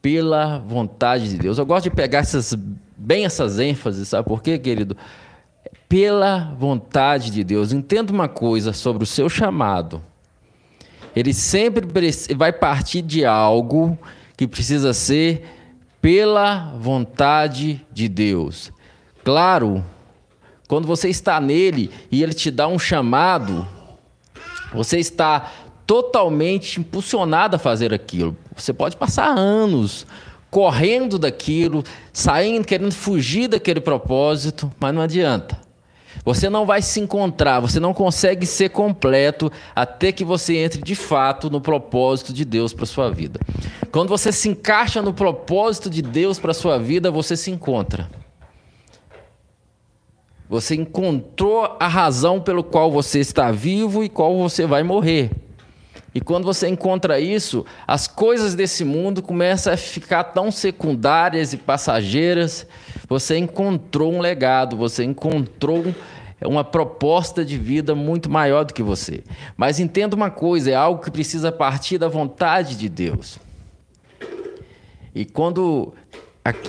Pela 0.02 0.60
vontade 0.60 1.28
de 1.28 1.38
Deus. 1.38 1.58
Eu 1.58 1.66
gosto 1.66 1.90
de 1.90 1.96
pegar 1.96 2.20
essas, 2.20 2.56
bem 2.98 3.26
essas 3.26 3.60
ênfases, 3.60 4.08
sabe 4.08 4.28
por 4.28 4.42
quê, 4.42 4.58
querido? 4.58 4.96
pela 5.88 6.56
vontade 6.58 7.32
de 7.32 7.44
Deus. 7.44 7.72
Entenda 7.72 8.12
uma 8.12 8.28
coisa 8.28 8.74
sobre 8.74 9.04
o 9.04 9.08
seu 9.08 9.30
chamado. 9.30 10.02
Ele 11.16 11.34
sempre 11.34 11.86
vai 12.36 12.52
partir 12.52 13.02
de 13.02 13.24
algo 13.24 13.98
que 14.36 14.48
precisa 14.48 14.94
ser 14.94 15.46
pela 16.02 16.74
vontade 16.78 17.86
de 17.92 18.10
Deus. 18.10 18.72
Claro, 19.24 19.84
quando 20.68 20.88
você 20.88 21.10
está 21.10 21.40
nele 21.40 21.92
e 22.12 22.24
ele 22.24 22.34
te 22.34 22.50
dá 22.50 22.68
um 22.68 22.80
chamado, 22.80 23.68
você 24.74 25.00
está 25.00 25.52
totalmente 25.86 26.80
impulsionado 26.80 27.56
a 27.56 27.60
fazer 27.60 27.94
aquilo. 27.94 28.36
Você 28.56 28.74
pode 28.74 28.98
passar 28.98 29.28
anos 29.28 30.06
correndo 30.50 31.20
daquilo, 31.20 31.84
saindo, 32.14 32.66
querendo 32.66 32.94
fugir 32.94 33.50
daquele 33.50 33.82
propósito, 33.82 34.72
mas 34.80 34.96
não 34.96 35.02
adianta. 35.02 35.60
Você 36.24 36.50
não 36.50 36.66
vai 36.66 36.82
se 36.82 37.00
encontrar, 37.00 37.60
você 37.60 37.80
não 37.80 37.94
consegue 37.94 38.46
ser 38.46 38.70
completo 38.70 39.52
até 39.76 40.12
que 40.12 40.24
você 40.24 40.56
entre 40.58 40.82
de 40.82 40.96
fato 40.96 41.50
no 41.50 41.60
propósito 41.60 42.34
de 42.34 42.46
Deus 42.46 42.74
para 42.74 42.86
sua 42.86 43.12
vida. 43.12 43.40
Quando 43.92 44.10
você 44.10 44.32
se 44.32 44.50
encaixa 44.50 45.02
no 45.02 45.14
propósito 45.14 45.90
de 45.90 46.02
Deus 46.02 46.40
para 46.40 46.54
sua 46.54 46.80
vida, 46.80 47.12
você 47.12 47.36
se 47.36 47.52
encontra. 47.52 48.10
Você 50.50 50.76
encontrou 50.76 51.76
a 51.80 51.88
razão 51.88 52.40
pelo 52.40 52.64
qual 52.64 52.92
você 52.92 53.20
está 53.20 53.52
vivo 53.52 54.04
e 54.04 54.10
qual 54.10 54.38
você 54.38 54.66
vai 54.66 54.84
morrer. 54.84 55.32
E 56.14 56.22
quando 56.22 56.46
você 56.46 56.70
encontra 56.70 57.20
isso, 57.20 57.66
as 57.86 58.08
coisas 58.08 58.56
desse 58.56 58.86
mundo 58.86 59.22
começam 59.22 59.74
a 59.74 59.78
ficar 59.78 60.24
tão 60.24 60.50
secundárias 60.50 61.52
e 61.52 61.58
passageiras. 61.58 62.66
Você 63.10 63.38
encontrou 63.38 64.14
um 64.14 64.22
legado, 64.22 64.78
você 64.78 65.04
encontrou 65.04 65.94
uma 66.42 66.64
proposta 66.64 67.44
de 67.44 67.58
vida 67.58 67.94
muito 67.96 68.30
maior 68.30 68.64
do 68.64 68.74
que 68.74 68.84
você. 68.84 69.24
Mas 69.58 69.80
entenda 69.80 70.16
uma 70.16 70.30
coisa: 70.30 70.72
é 70.72 70.76
algo 70.76 71.04
que 71.04 71.12
precisa 71.12 71.52
partir 71.52 71.98
da 71.98 72.08
vontade 72.08 72.78
de 72.78 72.88
Deus. 72.88 73.38
E 75.14 75.26
quando 75.26 75.94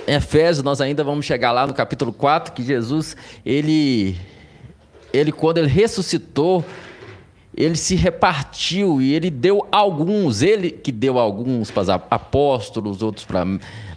em 0.06 0.14
Efésios, 0.14 0.64
nós 0.64 0.80
ainda 0.80 1.04
vamos 1.04 1.26
chegar 1.26 1.52
lá 1.52 1.66
no 1.66 1.74
capítulo 1.74 2.12
4, 2.12 2.54
que 2.54 2.62
Jesus, 2.62 3.14
ele, 3.44 4.16
ele 5.12 5.30
quando 5.30 5.58
ele 5.58 5.68
ressuscitou, 5.68 6.64
ele 7.54 7.76
se 7.76 7.94
repartiu 7.94 9.02
e 9.02 9.12
ele 9.12 9.30
deu 9.30 9.66
alguns, 9.70 10.40
ele 10.40 10.70
que 10.70 10.90
deu 10.90 11.18
alguns 11.18 11.70
para 11.70 11.94
apóstolos, 12.10 13.02
outros 13.02 13.26
para 13.26 13.44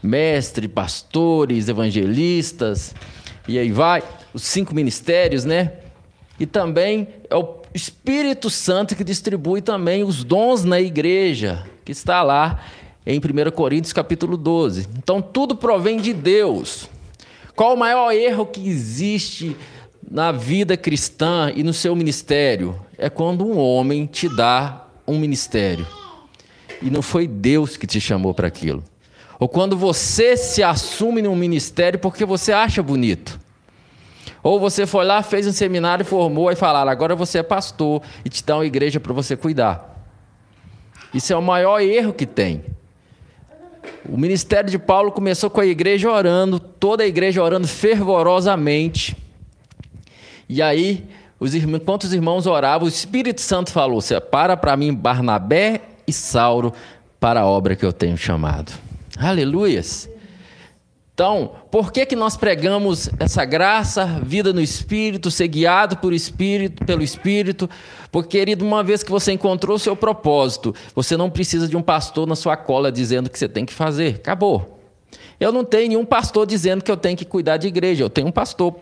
mestres, 0.03 0.69
pastores, 0.69 1.69
evangelistas, 1.69 2.93
e 3.47 3.57
aí 3.57 3.71
vai, 3.71 4.03
os 4.33 4.43
cinco 4.43 4.75
ministérios, 4.75 5.45
né? 5.45 5.73
E 6.37 6.45
também 6.45 7.07
é 7.29 7.35
o 7.35 7.59
Espírito 7.73 8.49
Santo 8.49 8.95
que 8.95 9.03
distribui 9.03 9.61
também 9.61 10.03
os 10.03 10.23
dons 10.23 10.63
na 10.63 10.79
igreja, 10.79 11.65
que 11.85 11.91
está 11.91 12.21
lá 12.21 12.59
em 13.11 13.17
1 13.17 13.51
Coríntios 13.51 13.91
capítulo 13.91 14.37
12. 14.37 14.87
Então 14.95 15.19
tudo 15.19 15.55
provém 15.55 15.97
de 15.97 16.13
Deus. 16.13 16.87
Qual 17.55 17.73
o 17.73 17.77
maior 17.77 18.11
erro 18.11 18.45
que 18.45 18.69
existe 18.69 19.57
na 20.09 20.31
vida 20.31 20.77
cristã 20.77 21.51
e 21.55 21.63
no 21.63 21.73
seu 21.73 21.95
ministério 21.95 22.79
é 22.99 23.09
quando 23.09 23.43
um 23.43 23.57
homem 23.57 24.05
te 24.05 24.29
dá 24.29 24.85
um 25.07 25.17
ministério 25.17 25.87
e 26.83 26.91
não 26.91 27.01
foi 27.01 27.25
Deus 27.25 27.75
que 27.75 27.87
te 27.87 27.99
chamou 27.99 28.31
para 28.31 28.47
aquilo. 28.47 28.83
Ou 29.39 29.49
quando 29.49 29.75
você 29.75 30.37
se 30.37 30.61
assume 30.61 31.23
num 31.23 31.35
ministério 31.35 31.97
porque 31.97 32.23
você 32.23 32.51
acha 32.51 32.83
bonito. 32.83 33.39
Ou 34.43 34.59
você 34.59 34.85
foi 34.85 35.03
lá, 35.03 35.23
fez 35.23 35.47
um 35.47 35.51
seminário, 35.51 36.05
formou 36.05 36.51
e 36.51 36.55
falaram: 36.55 36.91
agora 36.91 37.15
você 37.15 37.39
é 37.39 37.43
pastor 37.43 38.03
e 38.23 38.29
te 38.29 38.43
dá 38.45 38.55
uma 38.57 38.65
igreja 38.67 38.99
para 38.99 39.13
você 39.13 39.35
cuidar. 39.35 39.97
Isso 41.11 41.33
é 41.33 41.35
o 41.35 41.41
maior 41.41 41.79
erro 41.79 42.13
que 42.13 42.27
tem. 42.27 42.63
O 44.07 44.17
ministério 44.17 44.69
de 44.69 44.79
Paulo 44.79 45.11
começou 45.11 45.49
com 45.49 45.61
a 45.61 45.65
igreja 45.65 46.09
orando, 46.09 46.59
toda 46.59 47.03
a 47.03 47.07
igreja 47.07 47.43
orando 47.43 47.67
fervorosamente 47.67 49.15
e 50.49 50.63
aí, 50.63 51.05
os 51.39 51.53
irmãos, 51.53 51.79
enquanto 51.79 52.03
os 52.05 52.13
irmãos 52.13 52.47
oravam, 52.47 52.87
o 52.87 52.89
Espírito 52.89 53.39
Santo 53.39 53.71
falou: 53.71 54.01
Separa 54.01 54.57
para 54.57 54.75
mim 54.75 54.91
Barnabé 54.91 55.81
e 56.07 56.11
Sauro 56.11 56.73
para 57.19 57.41
a 57.41 57.45
obra 57.45 57.75
que 57.75 57.85
eu 57.85 57.93
tenho 57.93 58.17
chamado. 58.17 58.71
Aleluias! 59.15 60.09
Então, 61.13 61.51
por 61.69 61.91
que, 61.91 62.03
que 62.05 62.15
nós 62.15 62.35
pregamos 62.35 63.11
essa 63.19 63.45
graça, 63.45 64.05
vida 64.23 64.51
no 64.51 64.61
Espírito, 64.61 65.29
ser 65.29 65.49
guiado 65.49 65.97
por 65.97 66.13
Espírito, 66.13 66.83
pelo 66.83 67.03
Espírito? 67.03 67.69
Porque, 68.11 68.39
querido, 68.39 68.65
uma 68.65 68.83
vez 68.83 69.03
que 69.03 69.11
você 69.11 69.31
encontrou 69.31 69.75
o 69.75 69.79
seu 69.79 69.95
propósito, 69.95 70.73
você 70.95 71.15
não 71.15 71.29
precisa 71.29 71.67
de 71.67 71.77
um 71.77 71.81
pastor 71.81 72.27
na 72.27 72.35
sua 72.35 72.57
cola 72.57 72.91
dizendo 72.91 73.27
o 73.27 73.29
que 73.29 73.37
você 73.37 73.47
tem 73.47 73.65
que 73.65 73.73
fazer. 73.73 74.15
Acabou. 74.15 74.79
Eu 75.39 75.51
não 75.51 75.63
tenho 75.63 75.89
nenhum 75.89 76.05
pastor 76.05 76.45
dizendo 76.45 76.83
que 76.83 76.91
eu 76.91 76.97
tenho 76.97 77.15
que 77.15 77.25
cuidar 77.25 77.57
de 77.57 77.67
igreja. 77.67 78.03
Eu 78.03 78.09
tenho 78.09 78.27
um 78.27 78.31
pastor 78.31 78.75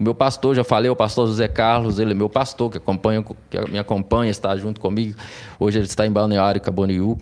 meu 0.00 0.14
pastor, 0.14 0.56
já 0.56 0.64
falei, 0.64 0.90
o 0.90 0.96
pastor 0.96 1.26
José 1.26 1.46
Carlos, 1.46 1.98
ele 1.98 2.12
é 2.12 2.14
meu 2.14 2.30
pastor, 2.30 2.70
que, 2.70 2.78
acompanha, 2.78 3.22
que 3.50 3.70
me 3.70 3.78
acompanha, 3.78 4.30
está 4.30 4.56
junto 4.56 4.80
comigo. 4.80 5.14
Hoje 5.58 5.78
ele 5.78 5.84
está 5.84 6.06
em 6.06 6.10
Balneário 6.10 6.58
Camboriú. 6.58 7.18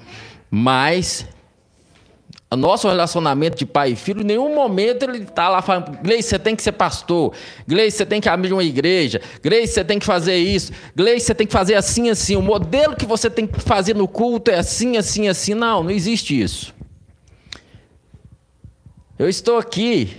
Mas 0.49 1.26
o 2.50 2.57
nosso 2.57 2.88
relacionamento 2.88 3.59
de 3.59 3.67
pai 3.67 3.93
e 3.93 3.97
filho, 3.97 4.23
em 4.23 4.25
nenhum 4.25 4.55
momento 4.55 5.02
ele 5.02 5.19
está 5.19 5.50
lá 5.50 5.61
falando, 5.61 5.99
Gleice, 6.02 6.31
você 6.31 6.38
tem 6.38 6.57
que 6.57 6.62
ser 6.62 6.73
pastor, 6.73 7.35
Gleice, 7.67 7.99
você 7.99 8.07
tem 8.07 8.21
que 8.21 8.28
abrir 8.28 8.52
uma 8.55 8.64
igreja, 8.64 9.21
Gleice, 9.43 9.75
você 9.75 9.85
tem 9.85 9.99
que 9.99 10.07
fazer 10.07 10.37
isso, 10.37 10.73
Gleice, 10.97 11.26
você 11.26 11.35
tem 11.35 11.47
que 11.47 11.52
fazer 11.52 11.75
assim, 11.75 12.09
assim. 12.09 12.37
O 12.37 12.43
modelo 12.43 12.97
que 12.97 13.05
você 13.05 13.28
tem 13.28 13.47
que 13.47 13.61
fazer 13.61 13.95
no 13.95 14.09
culto 14.09 14.50
é 14.50 14.59
assim, 14.59 14.97
assim, 14.97 15.28
assim. 15.28 15.52
Não, 15.52 15.83
não 15.83 15.90
existe 15.90 16.40
isso. 16.40 16.75
Eu 19.19 19.28
estou 19.28 19.59
aqui 19.59 20.17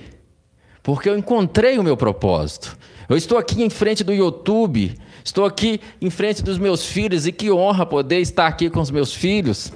porque 0.84 1.10
eu 1.10 1.18
encontrei 1.18 1.80
o 1.80 1.84
meu 1.84 1.98
propósito. 1.98 2.78
Eu 3.08 3.18
estou 3.18 3.38
aqui 3.38 3.64
em 3.64 3.70
frente 3.70 4.04
do 4.04 4.14
YouTube, 4.14 4.96
estou 5.24 5.46
aqui 5.46 5.82
em 6.00 6.10
frente 6.10 6.44
dos 6.44 6.60
meus 6.60 6.86
filhos, 6.86 7.26
e 7.26 7.32
que 7.32 7.52
honra 7.52 7.86
poder 7.86 8.20
estar 8.20 8.46
aqui 8.46 8.70
com 8.70 8.80
os 8.80 8.92
meus 8.92 9.14
filhos, 9.14 9.74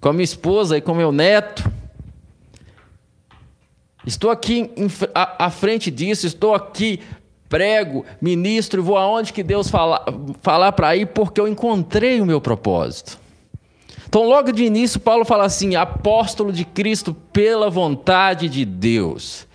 com 0.00 0.08
a 0.08 0.12
minha 0.12 0.24
esposa 0.24 0.76
e 0.76 0.80
com 0.80 0.92
meu 0.92 1.12
neto. 1.12 1.73
Estou 4.06 4.30
aqui 4.30 4.70
em, 4.76 4.88
à, 5.14 5.46
à, 5.46 5.50
frente 5.50 5.90
disso, 5.90 6.26
estou 6.26 6.54
aqui, 6.54 7.00
prego, 7.48 8.04
ministro, 8.20 8.82
vou 8.82 8.96
aonde 8.96 9.32
que 9.32 9.42
Deus 9.42 9.70
falar, 9.70 10.04
falar 10.42 10.72
para 10.72 10.94
ir, 10.94 11.06
porque 11.06 11.40
eu 11.40 11.48
encontrei 11.48 12.20
o 12.20 12.26
meu 12.26 12.40
propósito. 12.40 13.18
Então, 14.06 14.28
logo 14.28 14.52
de 14.52 14.62
início, 14.62 15.00
Paulo 15.00 15.24
fala 15.24 15.44
assim: 15.44 15.74
apóstolo 15.74 16.52
de 16.52 16.64
Cristo 16.64 17.14
pela 17.32 17.70
vontade 17.70 18.48
de 18.48 18.64
Deus. 18.64 19.46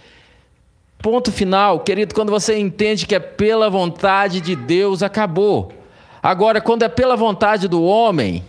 Ponto 1.02 1.32
final, 1.32 1.80
querido, 1.80 2.14
quando 2.14 2.30
você 2.30 2.60
entende 2.60 3.06
que 3.06 3.16
é 3.16 3.20
pela 3.20 3.70
vontade 3.70 4.42
de 4.42 4.56
Deus, 4.56 5.02
acabou. 5.02 5.72
Agora, 6.22 6.60
quando 6.60 6.84
é 6.84 6.90
pela 6.90 7.16
vontade 7.16 7.70
do 7.70 7.82
homem, 7.82 8.44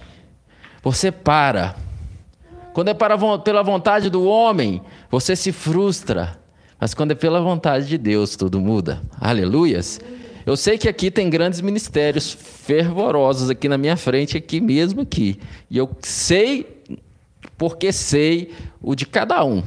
você 0.83 1.13
para. 1.13 1.77
Quando 2.73 2.89
é 2.89 2.95
para, 2.95 3.17
pela 3.39 3.63
vontade 3.63 4.09
do 4.09 4.25
homem, 4.25 4.81
você 5.11 5.35
se 5.35 5.53
frustra. 5.53 6.39
Mas 6.79 6.95
quando 6.95 7.13
é 7.13 7.15
pela 7.15 7.41
vontade 7.41 7.87
de 7.87 7.99
Deus, 7.99 8.37
tudo 8.37 8.61
muda. 8.61 9.03
Aleluias. 9.21 10.01
Eu 10.47 10.57
sei 10.57 10.79
que 10.79 10.89
aqui 10.89 11.11
tem 11.11 11.29
grandes 11.29 11.61
ministérios 11.61 12.33
fervorosos 12.33 13.51
aqui 13.51 13.69
na 13.69 13.77
minha 13.77 13.97
frente, 13.97 14.37
aqui 14.37 14.61
mesmo 14.61 15.03
aqui. 15.03 15.39
E 15.71 15.77
eu 15.77 15.91
sei, 16.01 16.83
porque 17.59 17.93
sei 17.93 18.53
o 18.81 18.95
de 18.95 19.05
cada 19.05 19.45
um. 19.45 19.63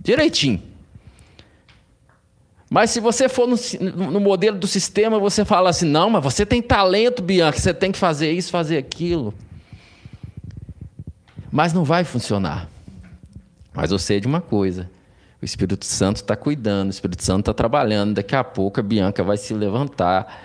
Direitinho. 0.00 0.62
Mas 2.70 2.90
se 2.90 3.00
você 3.00 3.28
for 3.28 3.48
no, 3.48 3.56
no, 4.10 4.20
modelo 4.20 4.58
do 4.58 4.66
sistema, 4.66 5.18
você 5.18 5.44
fala 5.44 5.70
assim: 5.70 5.86
não, 5.86 6.10
mas 6.10 6.22
você 6.22 6.44
tem 6.44 6.60
talento, 6.60 7.22
Bianca, 7.22 7.58
você 7.58 7.72
tem 7.72 7.92
que 7.92 7.98
fazer 7.98 8.32
isso, 8.32 8.50
fazer 8.50 8.76
aquilo. 8.76 9.32
Mas 11.56 11.72
não 11.72 11.84
vai 11.84 12.04
funcionar. 12.04 12.68
Mas 13.72 13.90
eu 13.90 13.98
sei 13.98 14.20
de 14.20 14.26
uma 14.26 14.42
coisa: 14.42 14.90
o 15.40 15.44
Espírito 15.46 15.86
Santo 15.86 16.16
está 16.16 16.36
cuidando, 16.36 16.88
o 16.88 16.90
Espírito 16.90 17.24
Santo 17.24 17.40
está 17.40 17.54
trabalhando. 17.54 18.12
Daqui 18.12 18.36
a 18.36 18.44
pouco 18.44 18.78
a 18.78 18.82
Bianca 18.82 19.24
vai 19.24 19.38
se 19.38 19.54
levantar 19.54 20.44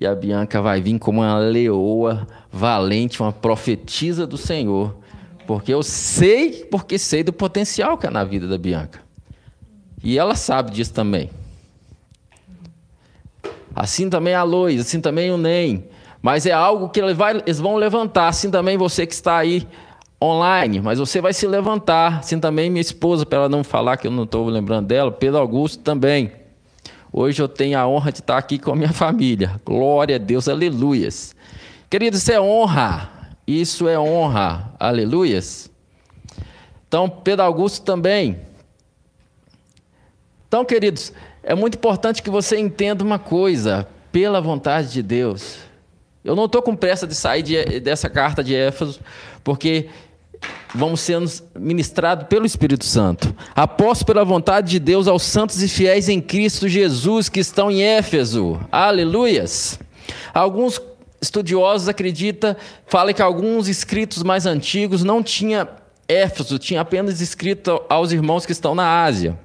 e 0.00 0.06
a 0.06 0.14
Bianca 0.14 0.62
vai 0.62 0.80
vir 0.80 0.98
como 0.98 1.20
uma 1.20 1.36
leoa 1.36 2.26
valente, 2.50 3.20
uma 3.20 3.34
profetisa 3.34 4.26
do 4.26 4.38
Senhor. 4.38 4.96
Porque 5.46 5.74
eu 5.74 5.82
sei, 5.82 6.64
porque 6.70 6.96
sei 6.96 7.22
do 7.22 7.34
potencial 7.34 7.98
que 7.98 8.06
é 8.06 8.10
na 8.10 8.24
vida 8.24 8.48
da 8.48 8.56
Bianca. 8.56 9.02
E 10.02 10.18
ela 10.18 10.34
sabe 10.34 10.70
disso 10.70 10.94
também. 10.94 11.28
Assim 13.74 14.08
também 14.08 14.32
a 14.32 14.42
Lois, 14.42 14.80
assim 14.80 15.02
também 15.02 15.30
o 15.30 15.36
NEM. 15.36 15.84
Mas 16.22 16.46
é 16.46 16.52
algo 16.52 16.88
que 16.88 16.98
eles 16.98 17.60
vão 17.60 17.76
levantar. 17.76 18.28
Assim 18.28 18.50
também 18.50 18.78
você 18.78 19.06
que 19.06 19.12
está 19.12 19.36
aí 19.36 19.68
online, 20.22 20.80
mas 20.80 20.98
você 20.98 21.20
vai 21.20 21.32
se 21.32 21.46
levantar. 21.46 22.18
Assim 22.18 22.38
também 22.40 22.70
minha 22.70 22.80
esposa, 22.80 23.26
para 23.26 23.38
ela 23.38 23.48
não 23.48 23.62
falar 23.62 23.96
que 23.96 24.06
eu 24.06 24.10
não 24.10 24.24
estou 24.24 24.48
lembrando 24.48 24.86
dela, 24.86 25.10
Pedro 25.12 25.38
Augusto 25.38 25.82
também. 25.82 26.32
Hoje 27.12 27.40
eu 27.40 27.48
tenho 27.48 27.78
a 27.78 27.86
honra 27.86 28.12
de 28.12 28.20
estar 28.20 28.36
aqui 28.36 28.58
com 28.58 28.72
a 28.72 28.76
minha 28.76 28.92
família. 28.94 29.60
Glória 29.64 30.16
a 30.16 30.18
Deus, 30.18 30.48
aleluias. 30.48 31.34
Queridos, 31.88 32.20
isso 32.20 32.32
é 32.32 32.40
honra. 32.40 33.10
Isso 33.46 33.88
é 33.88 33.98
honra. 33.98 34.72
Aleluias. 34.78 35.70
Então, 36.88 37.08
Pedro 37.08 37.44
Augusto 37.44 37.84
também. 37.84 38.38
Então, 40.48 40.64
queridos, 40.64 41.12
é 41.42 41.54
muito 41.54 41.76
importante 41.76 42.22
que 42.22 42.30
você 42.30 42.58
entenda 42.58 43.04
uma 43.04 43.18
coisa, 43.18 43.88
pela 44.10 44.40
vontade 44.40 44.92
de 44.92 45.02
Deus. 45.02 45.58
Eu 46.24 46.34
não 46.34 46.46
estou 46.46 46.62
com 46.62 46.74
pressa 46.74 47.06
de 47.06 47.14
sair 47.14 47.42
de, 47.42 47.80
dessa 47.80 48.08
carta 48.08 48.42
de 48.42 48.54
Éfeso, 48.54 48.98
porque 49.44 49.88
vamos 50.74 51.00
ser 51.00 51.20
ministrados 51.58 52.26
pelo 52.28 52.46
Espírito 52.46 52.84
Santo. 52.84 53.34
Após 53.54 54.02
pela 54.02 54.24
vontade 54.24 54.70
de 54.70 54.78
Deus 54.78 55.08
aos 55.08 55.22
santos 55.22 55.62
e 55.62 55.68
fiéis 55.68 56.08
em 56.08 56.20
Cristo 56.20 56.68
Jesus 56.68 57.28
que 57.28 57.40
estão 57.40 57.70
em 57.70 57.82
Éfeso. 57.82 58.60
Aleluias. 58.70 59.78
Alguns 60.32 60.80
estudiosos 61.20 61.88
acreditam, 61.88 62.54
falam 62.86 63.14
que 63.14 63.22
alguns 63.22 63.68
escritos 63.68 64.22
mais 64.22 64.46
antigos 64.46 65.02
não 65.02 65.22
tinha 65.22 65.68
Éfeso, 66.08 66.58
tinha 66.58 66.82
apenas 66.82 67.20
escrito 67.20 67.82
aos 67.88 68.12
irmãos 68.12 68.46
que 68.46 68.52
estão 68.52 68.74
na 68.74 69.02
Ásia. 69.02 69.36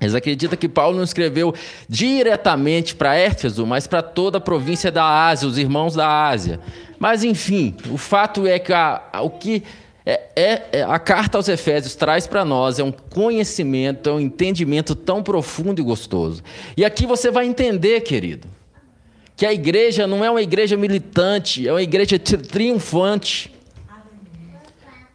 Eles 0.00 0.14
acreditam 0.14 0.58
que 0.58 0.68
Paulo 0.68 0.96
não 0.96 1.04
escreveu 1.04 1.54
diretamente 1.88 2.94
para 2.94 3.16
Éfeso, 3.16 3.64
mas 3.64 3.86
para 3.86 4.02
toda 4.02 4.38
a 4.38 4.40
província 4.40 4.90
da 4.90 5.04
Ásia, 5.04 5.48
os 5.48 5.56
irmãos 5.56 5.94
da 5.94 6.26
Ásia. 6.26 6.60
Mas, 6.98 7.22
enfim, 7.22 7.74
o 7.90 7.96
fato 7.96 8.46
é 8.46 8.58
que 8.58 8.72
a, 8.72 9.02
a, 9.12 9.22
o 9.22 9.30
que 9.30 9.62
é, 10.06 10.20
é, 10.36 10.62
é, 10.72 10.82
a 10.82 10.98
carta 10.98 11.38
aos 11.38 11.48
Efésios 11.48 11.94
traz 11.94 12.26
para 12.26 12.44
nós 12.44 12.78
é 12.78 12.84
um 12.84 12.92
conhecimento, 12.92 14.10
é 14.10 14.12
um 14.12 14.20
entendimento 14.20 14.94
tão 14.94 15.22
profundo 15.22 15.80
e 15.80 15.84
gostoso. 15.84 16.42
E 16.76 16.84
aqui 16.84 17.06
você 17.06 17.30
vai 17.30 17.46
entender, 17.46 18.02
querido, 18.02 18.46
que 19.34 19.46
a 19.46 19.52
igreja 19.52 20.06
não 20.06 20.22
é 20.22 20.30
uma 20.30 20.42
igreja 20.42 20.76
militante, 20.76 21.66
é 21.66 21.72
uma 21.72 21.82
igreja 21.82 22.18
triunfante. 22.18 23.50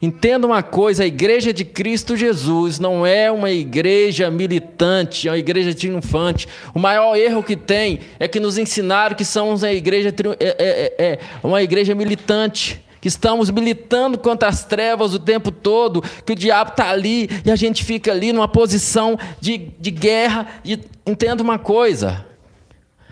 Entenda 0.01 0.47
uma 0.47 0.63
coisa: 0.63 1.03
a 1.03 1.07
igreja 1.07 1.53
de 1.53 1.63
Cristo 1.63 2.17
Jesus 2.17 2.79
não 2.79 3.05
é 3.05 3.31
uma 3.31 3.51
igreja 3.51 4.31
militante, 4.31 5.27
é 5.27 5.31
uma 5.31 5.37
igreja 5.37 5.71
triunfante. 5.75 6.47
O 6.73 6.79
maior 6.79 7.15
erro 7.15 7.43
que 7.43 7.55
tem 7.55 7.99
é 8.17 8.27
que 8.27 8.39
nos 8.39 8.57
ensinaram 8.57 9.15
que 9.15 9.25
somos 9.25 9.61
uma 9.61 9.71
igreja, 9.71 10.09
é, 10.39 10.45
é, 10.47 10.93
é, 10.97 11.11
é 11.11 11.19
uma 11.43 11.61
igreja 11.61 11.93
militante 11.93 12.81
que 13.01 13.07
estamos 13.07 13.49
militando 13.49 14.17
contra 14.17 14.49
as 14.49 14.65
trevas 14.65 15.13
o 15.13 15.19
tempo 15.19 15.51
todo, 15.51 16.01
que 16.25 16.33
o 16.33 16.35
diabo 16.35 16.71
está 16.71 16.89
ali 16.89 17.29
e 17.45 17.51
a 17.51 17.55
gente 17.55 17.83
fica 17.83 18.11
ali 18.11 18.33
numa 18.33 18.47
posição 18.47 19.17
de, 19.39 19.57
de 19.79 19.91
guerra. 19.91 20.47
E 20.63 20.79
entenda 21.05 21.41
uma 21.41 21.59
coisa: 21.59 22.25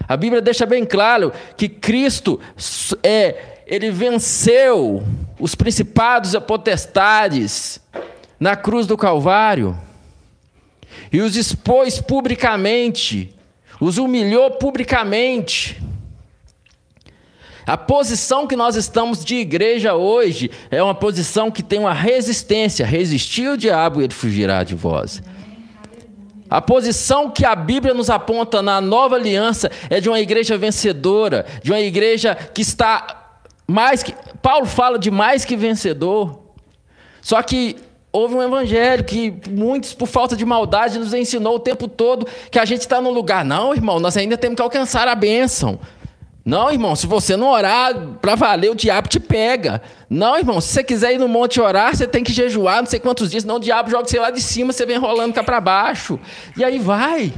a 0.07 0.17
Bíblia 0.17 0.41
deixa 0.41 0.65
bem 0.65 0.85
claro 0.85 1.31
que 1.55 1.69
Cristo 1.69 2.39
é, 3.03 3.61
ele 3.65 3.91
venceu 3.91 5.03
os 5.39 5.55
principados 5.55 6.33
e 6.33 6.39
potestades 6.39 7.79
na 8.39 8.55
cruz 8.55 8.85
do 8.85 8.97
Calvário 8.97 9.77
e 11.11 11.21
os 11.21 11.35
expôs 11.35 12.01
publicamente, 12.01 13.33
os 13.79 13.97
humilhou 13.97 14.51
publicamente. 14.51 15.81
A 17.67 17.75
posição 17.75 18.47
que 18.47 18.55
nós 18.55 18.77
estamos 18.77 19.25
de 19.25 19.35
igreja 19.35 19.93
hoje 19.93 20.49
é 20.71 20.81
uma 20.81 20.95
posição 20.95 21.51
que 21.51 21.61
tem 21.61 21.79
uma 21.79 21.93
resistência. 21.93 22.85
Resistir 22.85 23.49
o 23.49 23.57
diabo 23.57 23.99
e 23.99 24.05
ele 24.05 24.13
fugirá 24.13 24.63
de 24.63 24.73
vós. 24.73 25.21
A 26.49 26.61
posição 26.61 27.29
que 27.29 27.43
a 27.43 27.53
Bíblia 27.53 27.93
nos 27.93 28.09
aponta 28.09 28.61
na 28.61 28.79
nova 28.79 29.17
aliança 29.17 29.69
é 29.89 29.99
de 29.99 30.07
uma 30.07 30.17
igreja 30.17 30.57
vencedora, 30.57 31.45
de 31.61 31.69
uma 31.69 31.81
igreja 31.81 32.35
que 32.35 32.61
está 32.61 33.41
mais 33.67 34.01
que. 34.01 34.15
Paulo 34.41 34.65
fala 34.65 34.97
de 34.97 35.11
mais 35.11 35.43
que 35.43 35.57
vencedor. 35.57 36.39
Só 37.21 37.41
que 37.41 37.75
houve 38.13 38.35
um 38.35 38.41
evangelho 38.41 39.03
que 39.03 39.33
muitos, 39.49 39.93
por 39.93 40.07
falta 40.07 40.37
de 40.37 40.45
maldade, 40.45 40.97
nos 40.97 41.13
ensinou 41.13 41.55
o 41.55 41.59
tempo 41.59 41.89
todo 41.89 42.25
que 42.49 42.59
a 42.59 42.63
gente 42.63 42.79
está 42.79 43.01
no 43.01 43.11
lugar. 43.11 43.43
Não, 43.43 43.75
irmão, 43.75 43.99
nós 43.99 44.15
ainda 44.15 44.37
temos 44.37 44.55
que 44.55 44.61
alcançar 44.61 45.05
a 45.09 45.15
bênção. 45.15 45.77
Não, 46.47 46.71
irmão, 46.71 46.95
se 46.95 47.05
você 47.05 47.35
não 47.35 47.49
orar 47.49 47.93
para 48.21 48.33
valer, 48.33 48.71
o 48.71 48.75
diabo 48.75 49.09
te 49.09 49.19
pega. 49.19 49.81
Não, 50.09 50.37
irmão, 50.37 50.61
se 50.61 50.69
você 50.69 50.81
quiser 50.81 51.11
ir 51.13 51.17
no 51.17 51.27
monte 51.27 51.59
orar, 51.59 51.93
você 51.93 52.07
tem 52.07 52.23
que 52.23 52.31
jejuar 52.31 52.77
não 52.77 52.85
sei 52.89 53.01
quantos 53.01 53.29
dias, 53.29 53.43
senão 53.43 53.57
o 53.57 53.59
diabo 53.59 53.89
joga 53.89 54.07
você 54.07 54.17
lá 54.17 54.31
de 54.31 54.39
cima, 54.39 54.71
você 54.71 54.85
vem 54.85 54.97
rolando 54.97 55.33
cá 55.33 55.43
para 55.43 55.59
baixo. 55.59 56.17
E 56.55 56.63
aí 56.63 56.79
vai. 56.79 57.33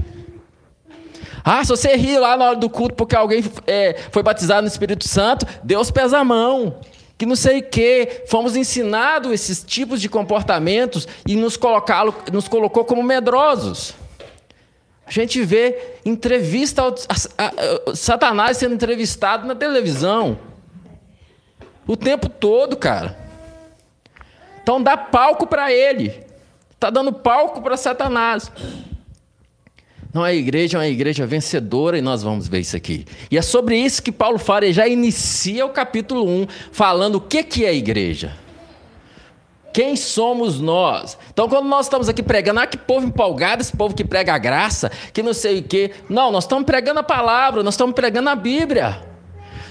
Ah, 1.43 1.63
se 1.63 1.71
você 1.71 1.95
rir 1.95 2.19
lá 2.19 2.37
na 2.37 2.49
hora 2.49 2.55
do 2.55 2.69
culto 2.69 2.93
porque 2.93 3.15
alguém 3.15 3.43
é, 3.65 3.97
foi 4.11 4.21
batizado 4.21 4.61
no 4.61 4.67
Espírito 4.67 5.07
Santo, 5.07 5.43
Deus 5.63 5.89
pesa 5.89 6.19
a 6.19 6.23
mão. 6.23 6.79
Que 7.17 7.25
não 7.25 7.35
sei 7.35 7.61
o 7.61 7.63
quê. 7.63 8.25
Fomos 8.27 8.55
ensinados 8.55 9.31
esses 9.31 9.63
tipos 9.63 9.99
de 9.99 10.07
comportamentos 10.07 11.07
e 11.27 11.35
nos, 11.35 11.57
colocá 11.57 12.05
nos 12.31 12.47
colocou 12.47 12.85
como 12.85 13.01
medrosos. 13.01 13.95
A 15.09 15.11
gente 15.11 15.43
vê 15.43 15.95
entrevista, 16.05 16.83
a, 16.83 16.85
a, 16.87 17.91
a, 17.91 17.95
Satanás 17.95 18.57
sendo 18.57 18.75
entrevistado 18.75 19.47
na 19.47 19.55
televisão. 19.55 20.37
O 21.87 21.97
tempo 21.97 22.29
todo, 22.29 22.77
cara. 22.77 23.17
Então 24.61 24.79
dá 24.79 24.95
palco 24.95 25.47
para 25.47 25.73
ele. 25.73 26.23
Está 26.69 26.91
dando 26.91 27.11
palco 27.11 27.59
para 27.59 27.75
Satanás. 27.75 28.51
Não 30.13 30.23
é 30.23 30.35
igreja, 30.35 30.77
é 30.77 30.81
uma 30.81 30.87
igreja 30.87 31.25
vencedora 31.25 31.97
e 31.97 32.01
nós 32.01 32.21
vamos 32.21 32.47
ver 32.47 32.59
isso 32.59 32.77
aqui. 32.77 33.03
E 33.31 33.37
é 33.37 33.41
sobre 33.41 33.77
isso 33.77 34.03
que 34.03 34.11
Paulo 34.11 34.39
ele 34.61 34.71
já 34.71 34.87
inicia 34.87 35.65
o 35.65 35.69
capítulo 35.69 36.29
1, 36.29 36.47
falando 36.71 37.15
o 37.15 37.21
que, 37.21 37.41
que 37.43 37.65
é 37.65 37.73
igreja. 37.73 38.37
Quem 39.73 39.95
somos 39.95 40.60
nós? 40.60 41.17
Então, 41.32 41.47
quando 41.47 41.67
nós 41.67 41.86
estamos 41.86 42.10
aqui 42.10 42.23
pregando, 42.23 42.60
ah, 42.60 42.67
que 42.67 42.77
povo 42.77 43.05
empolgado, 43.05 43.62
esse 43.62 43.75
povo 43.75 43.95
que 43.95 44.03
prega 44.03 44.34
a 44.34 44.38
graça, 44.38 44.91
que 45.13 45.21
não 45.21 45.34
sei 45.34 45.60
o 45.60 45.63
quê. 45.63 45.91
Não, 46.10 46.32
nós 46.32 46.43
estamos 46.43 46.65
pregando 46.65 46.99
a 46.99 47.03
palavra, 47.03 47.63
nós 47.63 47.75
estamos 47.75 47.93
pregando 47.93 48.29
a 48.29 48.36
Bíblia. 48.36 49.01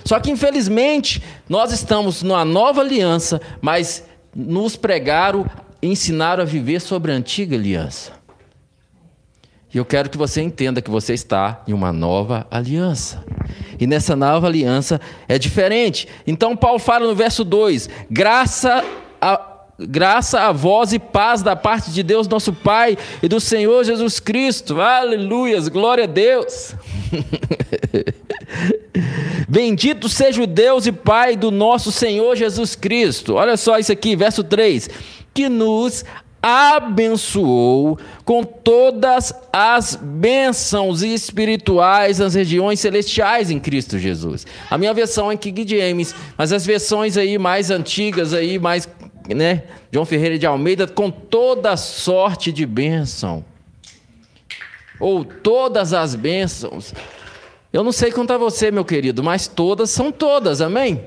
Só 0.05 0.19
que, 0.21 0.31
infelizmente, 0.31 1.23
nós 1.49 1.73
estamos 1.73 2.23
numa 2.23 2.45
nova 2.45 2.81
aliança, 2.81 3.41
mas 3.61 4.05
nos 4.35 4.77
pregaram, 4.77 5.45
ensinaram 5.83 6.43
a 6.43 6.47
viver 6.47 6.81
sobre 6.81 7.13
a 7.13 7.15
antiga 7.15 7.57
aliança. 7.57 8.13
E 9.73 9.77
eu 9.77 9.85
quero 9.85 10.09
que 10.09 10.17
você 10.17 10.41
entenda 10.41 10.81
que 10.81 10.91
você 10.91 11.13
está 11.13 11.63
em 11.69 11.75
uma 11.75 11.93
nova 11.93 12.47
aliança. 12.51 13.23
E 13.79 13.87
nessa 13.87 14.17
nova 14.17 14.47
aliança 14.47 14.99
é 15.29 15.39
diferente. 15.39 16.09
Então, 16.27 16.57
Paulo 16.57 16.79
fala 16.79 17.07
no 17.07 17.15
verso 17.15 17.45
2: 17.45 17.89
graça 18.11 18.83
a 19.21 19.58
Graça 19.81 20.41
a 20.41 20.53
vós 20.53 20.93
e 20.93 20.99
paz 20.99 21.41
da 21.41 21.55
parte 21.55 21.93
de 21.93 22.03
Deus, 22.03 22.27
nosso 22.27 22.53
Pai, 22.53 22.99
e 23.23 23.29
do 23.29 23.39
Senhor 23.39 23.85
Jesus 23.85 24.19
Cristo. 24.19 24.81
Aleluias, 24.81 25.69
glória 25.69 26.03
a 26.03 26.07
Deus. 26.09 26.75
Bendito 29.49 30.09
seja 30.09 30.43
o 30.43 30.49
Deus 30.49 30.87
e 30.87 30.91
Pai 30.91 31.37
do 31.37 31.53
nosso 31.53 31.93
Senhor 31.93 32.35
Jesus 32.35 32.75
Cristo. 32.75 33.35
Olha 33.35 33.57
só 33.57 33.79
isso 33.79 33.93
aqui, 33.93 34.17
verso 34.17 34.43
3. 34.43 34.91
Que 35.33 35.49
nos 35.49 36.05
abençoou 36.43 37.99
com 38.25 38.43
todas 38.43 39.33
as 39.53 39.97
bênçãos 40.01 41.03
espirituais 41.03 42.19
nas 42.19 42.35
regiões 42.35 42.81
celestiais 42.81 43.51
em 43.51 43.59
Cristo 43.61 43.99
Jesus. 43.99 44.47
A 44.71 44.79
minha 44.79 44.95
versão 44.95 45.31
é 45.31 45.37
King 45.37 45.65
James, 45.67 46.15
mas 46.37 46.53
as 46.53 46.67
versões 46.67 47.17
aí 47.17 47.39
mais 47.39 47.71
antigas 47.71 48.33
aí, 48.33 48.59
mais 48.59 48.89
né? 49.35 49.65
João 49.93 50.05
Ferreira 50.05 50.39
de 50.39 50.47
Almeida, 50.47 50.87
com 50.87 51.11
toda 51.11 51.77
sorte 51.77 52.51
de 52.53 52.65
bênção. 52.65 53.45
Ou 54.99 55.25
todas 55.25 55.93
as 55.93 56.15
bênçãos. 56.15 56.93
Eu 57.73 57.85
não 57.85 57.93
sei 57.93 58.11
contar 58.11 58.39
você, 58.39 58.71
meu 58.71 58.85
querido, 58.85 59.23
mas 59.23 59.47
todas 59.47 59.91
são 59.91 60.11
todas, 60.11 60.61
amém? 60.61 61.03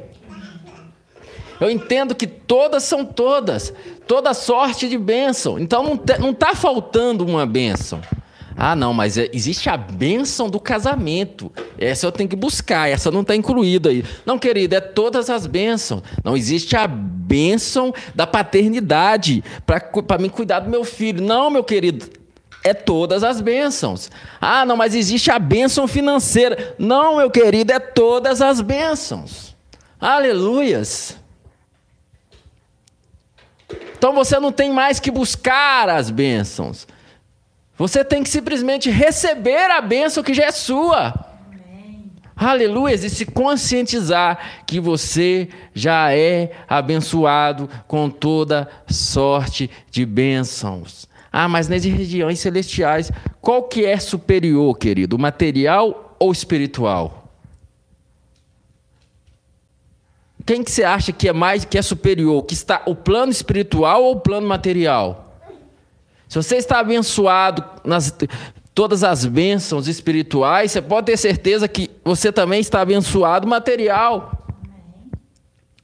Eu 1.60 1.69
entendo 1.69 2.15
que 2.15 2.25
todas 2.25 2.84
são 2.84 3.05
todas, 3.05 3.73
toda 4.07 4.34
sorte 4.34 4.89
de 4.89 4.97
bênção. 4.97 5.60
Então 5.60 5.99
não 6.19 6.31
está 6.31 6.55
faltando 6.55 7.25
uma 7.25 7.45
bênção. 7.45 8.01
Ah, 8.55 8.75
não, 8.75 8.93
mas 8.93 9.17
é, 9.17 9.29
existe 9.33 9.69
a 9.69 9.77
bênção 9.77 10.49
do 10.49 10.59
casamento. 10.59 11.51
Essa 11.77 12.05
eu 12.05 12.11
tenho 12.11 12.29
que 12.29 12.35
buscar, 12.35 12.89
essa 12.89 13.09
não 13.09 13.21
está 13.21 13.35
incluída 13.35 13.89
aí. 13.89 14.03
Não, 14.25 14.37
querido, 14.37 14.75
é 14.75 14.81
todas 14.81 15.29
as 15.29 15.47
bênçãos. 15.47 16.03
Não 16.23 16.35
existe 16.35 16.75
a 16.75 16.87
bênção 16.87 17.93
da 18.13 18.27
paternidade 18.27 19.43
para 19.65 20.17
mim 20.17 20.29
cuidar 20.29 20.59
do 20.59 20.69
meu 20.69 20.83
filho. 20.83 21.23
Não, 21.23 21.49
meu 21.49 21.63
querido, 21.63 22.07
é 22.63 22.73
todas 22.73 23.23
as 23.23 23.41
bênçãos. 23.41 24.11
Ah, 24.39 24.65
não, 24.65 24.75
mas 24.75 24.93
existe 24.93 25.31
a 25.31 25.39
bênção 25.39 25.87
financeira. 25.87 26.75
Não, 26.77 27.17
meu 27.17 27.31
querido, 27.31 27.71
é 27.73 27.79
todas 27.79 28.41
as 28.41 28.61
bênçãos. 28.61 29.55
Aleluias. 29.99 31.17
Então 33.97 34.13
você 34.13 34.39
não 34.39 34.51
tem 34.51 34.71
mais 34.71 34.99
que 34.99 35.11
buscar 35.11 35.87
as 35.89 36.09
bênçãos. 36.09 36.87
Você 37.81 38.05
tem 38.05 38.21
que 38.21 38.29
simplesmente 38.29 38.91
receber 38.91 39.71
a 39.71 39.81
bênção 39.81 40.21
que 40.21 40.35
já 40.35 40.43
é 40.43 40.51
sua. 40.51 41.15
Aleluia! 42.35 42.93
E 42.93 43.09
se 43.09 43.25
conscientizar 43.25 44.61
que 44.67 44.79
você 44.79 45.49
já 45.73 46.13
é 46.15 46.51
abençoado 46.69 47.67
com 47.87 48.07
toda 48.07 48.69
sorte 48.87 49.67
de 49.89 50.05
bênçãos. 50.05 51.09
Ah, 51.31 51.47
mas 51.47 51.67
nas 51.67 51.83
regiões 51.83 52.39
celestiais, 52.39 53.11
qual 53.41 53.63
que 53.63 53.83
é 53.83 53.97
superior, 53.97 54.77
querido? 54.77 55.17
Material 55.17 56.15
ou 56.19 56.31
espiritual? 56.31 57.33
Quem 60.45 60.63
que 60.63 60.69
você 60.69 60.83
acha 60.83 61.11
que 61.11 61.27
é 61.27 61.33
mais 61.33 61.65
que 61.65 61.79
é 61.79 61.81
superior? 61.81 62.43
Que 62.43 62.53
está 62.53 62.83
o 62.85 62.93
plano 62.93 63.31
espiritual 63.31 64.03
ou 64.03 64.17
o 64.17 64.19
plano 64.19 64.47
material? 64.47 65.30
Se 66.31 66.37
você 66.37 66.55
está 66.55 66.79
abençoado 66.79 67.61
nas 67.83 68.17
todas 68.73 69.03
as 69.03 69.25
bênçãos 69.25 69.89
espirituais, 69.89 70.71
você 70.71 70.81
pode 70.81 71.07
ter 71.07 71.17
certeza 71.17 71.67
que 71.67 71.91
você 72.05 72.31
também 72.31 72.61
está 72.61 72.79
abençoado 72.79 73.45
material. 73.45 74.31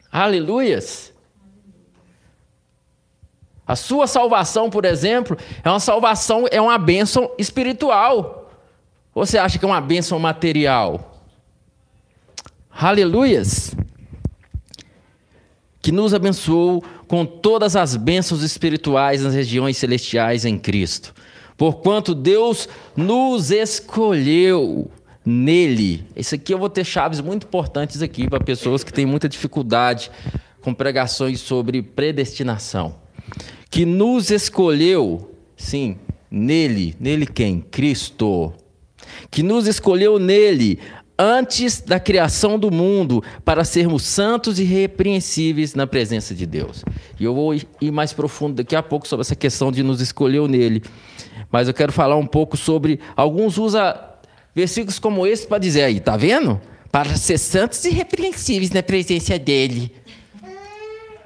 Aleluias. 0.10 1.14
A 3.68 3.76
sua 3.76 4.08
salvação, 4.08 4.70
por 4.70 4.86
exemplo, 4.86 5.38
é 5.62 5.70
uma 5.70 5.82
salvação, 5.82 6.46
é 6.50 6.62
uma 6.62 6.78
bênção 6.78 7.30
espiritual. 7.38 8.50
Ou 9.14 9.26
você 9.26 9.38
acha 9.38 9.60
que 9.60 9.66
é 9.66 9.68
uma 9.68 9.82
bênção 9.82 10.18
material? 10.18 11.26
Aleluias. 12.72 13.76
Que 15.82 15.92
nos 15.92 16.14
abençoou 16.14 16.82
com 17.08 17.26
todas 17.26 17.76
as 17.76 17.96
bênçãos 17.96 18.44
espirituais 18.44 19.22
nas 19.22 19.34
regiões 19.34 19.78
celestiais 19.78 20.46
em 20.46 20.58
Cristo. 20.58 21.14
Porquanto 21.56 22.14
Deus 22.14 22.68
nos 22.96 23.50
escolheu 23.50 24.92
nele. 25.26 26.06
Isso 26.16 26.36
aqui 26.36 26.54
eu 26.54 26.60
vou 26.60 26.70
ter 26.70 26.84
chaves 26.84 27.20
muito 27.20 27.48
importantes 27.48 28.02
aqui 28.02 28.30
para 28.30 28.40
pessoas 28.40 28.84
que 28.84 28.94
têm 28.94 29.06
muita 29.06 29.28
dificuldade 29.28 30.12
com 30.62 30.74
pregações 30.74 31.40
sobre 31.40 31.82
predestinação 31.82 32.96
que 33.70 33.86
nos 33.86 34.32
escolheu, 34.32 35.36
sim, 35.56 35.98
nele, 36.32 36.96
nele 37.00 37.26
quem? 37.26 37.62
Cristo. 37.62 38.54
Que 39.30 39.44
nos 39.44 39.68
escolheu 39.68 40.20
nele 40.20 40.80
antes 41.18 41.82
da 41.82 42.00
criação 42.00 42.60
do 42.60 42.70
mundo 42.70 43.24
para 43.44 43.64
sermos 43.64 44.04
santos 44.04 44.60
e 44.60 44.64
repreensíveis 44.64 45.74
na 45.74 45.88
presença 45.88 46.36
de 46.36 46.46
Deus. 46.46 46.84
E 47.20 47.24
eu 47.24 47.34
vou 47.34 47.54
ir 47.54 47.92
mais 47.92 48.14
profundo 48.14 48.56
daqui 48.56 48.76
a 48.76 48.84
pouco 48.84 49.08
sobre 49.08 49.22
essa 49.22 49.36
questão 49.36 49.72
de 49.72 49.82
nos 49.82 50.00
escolheu 50.02 50.48
nele. 50.48 50.84
Mas 51.52 51.68
eu 51.68 51.74
quero 51.74 51.92
falar 51.92 52.16
um 52.16 52.28
pouco 52.28 52.56
sobre 52.56 53.00
alguns 53.16 53.58
usa 53.58 54.00
versículos 54.54 55.00
como 55.00 55.26
esse 55.26 55.48
para 55.48 55.60
dizer 55.60 55.84
aí, 55.84 56.00
tá 56.00 56.18
vendo? 56.18 56.60
Para 56.92 57.16
ser 57.16 57.38
santos 57.38 57.84
e 57.86 57.90
repreensíveis 57.90 58.72
na 58.72 58.84
presença 58.84 59.38
dele. 59.38 59.92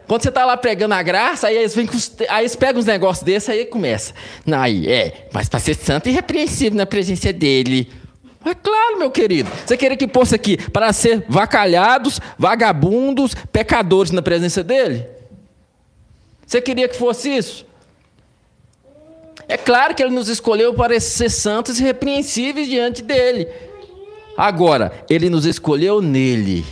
Quando 0.07 0.23
você 0.23 0.29
está 0.29 0.45
lá 0.45 0.57
pregando 0.57 0.93
a 0.93 1.01
graça, 1.01 1.47
aí 1.47 1.55
eles, 1.55 1.73
vêm 1.73 1.87
aí 2.27 2.41
eles 2.41 2.55
pegam 2.55 2.81
uns 2.81 2.85
negócios 2.85 3.23
desses, 3.23 3.47
aí 3.47 3.65
começa. 3.65 4.13
Aí, 4.51 4.85
é, 4.85 5.29
mas 5.31 5.47
para 5.47 5.59
ser 5.61 5.75
santo 5.75 6.09
e 6.09 6.11
repreensível 6.11 6.77
na 6.77 6.85
presença 6.85 7.31
dele. 7.31 7.89
É 8.43 8.55
claro, 8.55 8.97
meu 8.97 9.11
querido. 9.11 9.49
Você 9.65 9.77
queria 9.77 9.95
que 9.95 10.07
fosse 10.07 10.33
aqui 10.33 10.57
para 10.69 10.91
ser 10.91 11.25
vacalhados, 11.29 12.19
vagabundos, 12.37 13.35
pecadores 13.51 14.11
na 14.11 14.21
presença 14.21 14.63
dele? 14.63 15.07
Você 16.45 16.59
queria 16.61 16.87
que 16.87 16.97
fosse 16.97 17.29
isso? 17.29 17.65
É 19.47 19.57
claro 19.57 19.93
que 19.93 20.01
ele 20.01 20.13
nos 20.13 20.27
escolheu 20.27 20.73
para 20.73 20.99
ser 20.99 21.29
santos 21.29 21.79
e 21.79 21.83
repreensíveis 21.83 22.67
diante 22.67 23.01
dele. 23.01 23.47
Agora, 24.37 24.91
ele 25.09 25.29
nos 25.29 25.45
escolheu 25.45 26.01
nele 26.01 26.65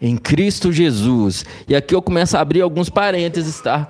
em 0.00 0.16
Cristo 0.16 0.70
Jesus. 0.72 1.44
E 1.66 1.74
aqui 1.74 1.94
eu 1.94 2.02
começo 2.02 2.36
a 2.36 2.40
abrir 2.40 2.60
alguns 2.60 2.90
parênteses, 2.90 3.60
tá? 3.60 3.88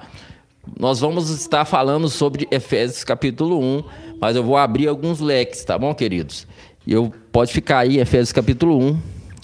Nós 0.79 1.01
vamos 1.01 1.31
estar 1.31 1.65
falando 1.65 2.09
sobre 2.09 2.47
Efésios 2.51 3.03
capítulo 3.03 3.61
1, 3.61 3.85
mas 4.21 4.37
eu 4.37 4.43
vou 4.43 4.57
abrir 4.57 4.89
alguns 4.89 5.21
leques, 5.21 5.65
tá 5.65 5.79
bom, 5.79 5.95
queridos? 5.95 6.47
Eu 6.87 7.13
pode 7.33 7.53
ficar 7.53 7.79
aí 7.79 7.99
Efésios 7.99 8.33
capítulo 8.33 8.79
1, 8.79 8.99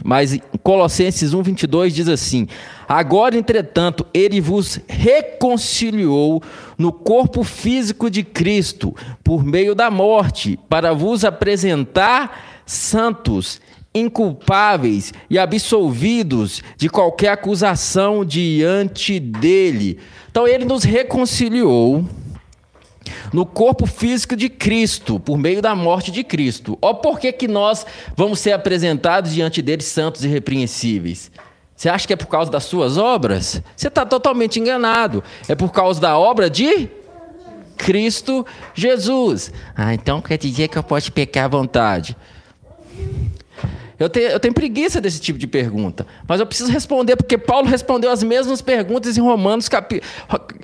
mas 0.05 0.38
Colossenses 0.62 1.33
1, 1.33 1.42
22 1.42 1.94
diz 1.94 2.09
assim: 2.09 2.46
Agora, 2.87 3.37
entretanto, 3.37 4.07
ele 4.12 4.40
vos 4.40 4.79
reconciliou 4.87 6.42
no 6.76 6.92
corpo 6.92 7.42
físico 7.42 8.11
de 8.11 8.22
Cristo, 8.22 8.94
por 9.24 9.42
meio 9.42 9.74
da 9.74 9.90
morte, 9.90 10.59
para 10.68 10.92
vos 10.92 11.24
apresentar 11.24 12.62
santos 12.66 13.61
inculpáveis 13.94 15.12
e 15.29 15.38
absolvidos 15.38 16.62
de 16.76 16.88
qualquer 16.88 17.31
acusação 17.31 18.24
diante 18.24 19.18
dele. 19.18 19.98
Então 20.31 20.46
ele 20.46 20.64
nos 20.64 20.85
reconciliou 20.85 22.05
no 23.33 23.47
corpo 23.47 23.87
físico 23.87 24.37
de 24.37 24.49
Cristo, 24.49 25.19
por 25.19 25.39
meio 25.39 25.63
da 25.63 25.75
morte 25.75 26.11
de 26.11 26.23
Cristo. 26.23 26.79
Ó, 26.81 26.95
por 26.95 27.19
que, 27.19 27.33
que 27.33 27.49
nós 27.49 27.87
vamos 28.17 28.41
ser 28.41 28.53
apresentados 28.53 29.33
diante 29.33 29.63
dele 29.63 29.83
santos 29.83 30.25
e 30.25 30.29
repreensíveis? 30.29 31.31
Você 31.75 31.89
acha 31.89 32.07
que 32.07 32.13
é 32.13 32.17
por 32.17 32.27
causa 32.27 32.51
das 32.51 32.65
suas 32.65 32.99
obras? 32.99 33.63
Você 33.75 33.89
está 33.89 34.05
totalmente 34.05 34.61
enganado. 34.61 35.25
É 35.49 35.55
por 35.55 35.73
causa 35.73 35.99
da 35.99 36.19
obra 36.19 36.51
de 36.51 36.91
Cristo 37.79 38.45
Jesus. 38.75 39.51
Ah, 39.75 39.95
então 39.95 40.21
quer 40.21 40.37
dizer 40.37 40.69
que 40.69 40.77
eu 40.77 40.83
posso 40.83 41.11
pecar 41.11 41.47
à 41.47 41.49
vontade. 41.49 42.15
Eu 43.99 44.09
tenho, 44.09 44.29
eu 44.29 44.41
tenho 44.41 44.55
preguiça 44.55 44.99
desse 44.99 45.21
tipo 45.21 45.39
de 45.39 45.47
pergunta, 45.47 46.07
mas 46.27 46.41
eu 46.41 46.47
preciso 46.47 46.73
responder, 46.73 47.17
porque 47.17 47.37
Paulo 47.37 47.69
respondeu 47.69 48.11
as 48.11 48.23
mesmas 48.23 48.63
perguntas 48.63 49.19
em 49.19 49.21
Romanos, 49.21 49.69
capi, 49.69 50.03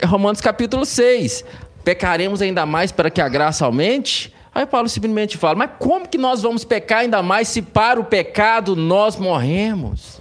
Romanos 0.07 0.41
capítulo 0.41 0.87
6. 0.87 1.45
Pecaremos 1.87 2.43
ainda 2.43 2.67
mais 2.67 2.91
para 2.91 3.09
que 3.09 3.21
a 3.21 3.29
graça 3.29 3.65
aumente? 3.65 4.35
Aí 4.53 4.67
Paulo 4.67 4.89
simplesmente 4.89 5.37
fala: 5.39 5.55
Mas 5.55 5.71
como 5.79 6.09
que 6.09 6.19
nós 6.19 6.43
vamos 6.43 6.65
pecar 6.65 7.03
ainda 7.03 7.23
mais 7.23 7.47
se 7.47 7.63
para 7.63 8.01
o 8.01 8.05
pecado 8.05 8.75
nós 8.75 9.15
morremos? 9.15 10.21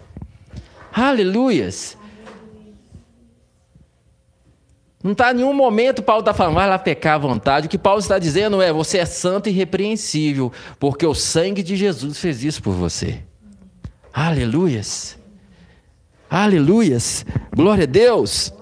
Aleluias! 0.94 1.98
Não 5.04 5.14
está 5.14 5.32
em 5.32 5.38
nenhum 5.38 5.54
momento 5.54 6.04
Paulo 6.04 6.20
está 6.20 6.36
falando, 6.36 6.54
vai 6.54 6.70
lá 6.70 6.78
pecar 6.78 7.16
à 7.16 7.18
vontade. 7.18 7.66
O 7.66 7.70
que 7.70 7.80
Paulo 7.80 8.00
está 8.00 8.20
dizendo 8.20 8.62
é: 8.62 8.72
você 8.72 9.00
é 9.00 9.06
santo 9.06 9.50
e 9.50 9.52
irrepreensível, 9.52 10.52
porque 10.80 11.08
o 11.08 11.16
sangue 11.16 11.64
de 11.64 11.76
Jesus 11.76 12.20
fez 12.20 12.44
isso 12.44 12.62
por 12.62 12.76
você. 12.76 13.24
Aleluias. 14.14 15.18
Aleluias. 16.30 17.26
Glória 17.56 17.86
a 17.86 17.88
Deus. 17.88 18.54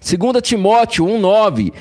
2 0.00 0.42
Timóteo 0.42 1.06
1,9. 1.06 1.72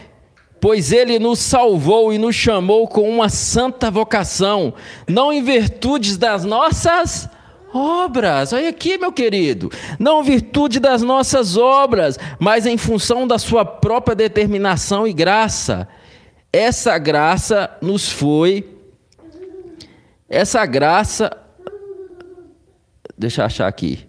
Pois 0.62 0.91
ele 0.91 1.19
nos 1.19 1.39
salvou 1.39 2.12
e 2.12 2.17
nos 2.17 2.36
chamou 2.36 2.88
com 2.88 3.10
uma 3.10 3.30
santa 3.30 3.89
vocação, 3.89 4.74
não 5.08 5.32
em 5.32 5.41
virtudes 5.41 6.17
das 6.17 6.43
nossas 6.43 7.30
obras. 7.74 8.52
Olha 8.52 8.69
aqui, 8.69 8.98
meu 8.98 9.12
querido. 9.12 9.72
Não 9.98 10.24
virtude 10.24 10.80
das 10.80 11.02
nossas 11.02 11.56
obras, 11.56 12.17
mas 12.39 12.65
em 12.65 12.78
função 12.78 13.28
da 13.28 13.38
sua 13.38 13.63
própria 13.63 14.15
determinação 14.15 15.08
e 15.08 15.13
graça. 15.13 15.88
Essa 16.52 16.98
graça 16.98 17.69
nos 17.82 18.10
foi. 18.10 18.67
Essa 20.28 20.65
graça. 20.65 21.32
Deixa 23.17 23.41
eu 23.41 23.45
achar 23.45 23.67
aqui. 23.67 24.09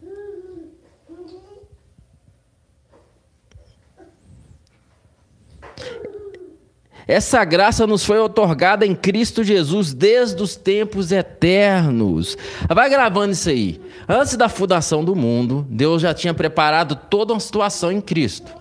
Essa 7.10 7.44
graça 7.44 7.88
nos 7.88 8.04
foi 8.04 8.20
otorgada 8.20 8.86
em 8.86 8.94
Cristo 8.94 9.42
Jesus 9.42 9.92
desde 9.92 10.40
os 10.40 10.54
tempos 10.54 11.10
eternos. 11.10 12.38
Vai 12.68 12.88
gravando 12.88 13.32
isso 13.32 13.48
aí. 13.48 13.80
Antes 14.08 14.36
da 14.36 14.48
fundação 14.48 15.04
do 15.04 15.16
mundo, 15.16 15.66
Deus 15.68 16.00
já 16.00 16.14
tinha 16.14 16.32
preparado 16.32 16.94
toda 16.94 17.32
uma 17.32 17.40
situação 17.40 17.90
em 17.90 18.00
Cristo. 18.00 18.52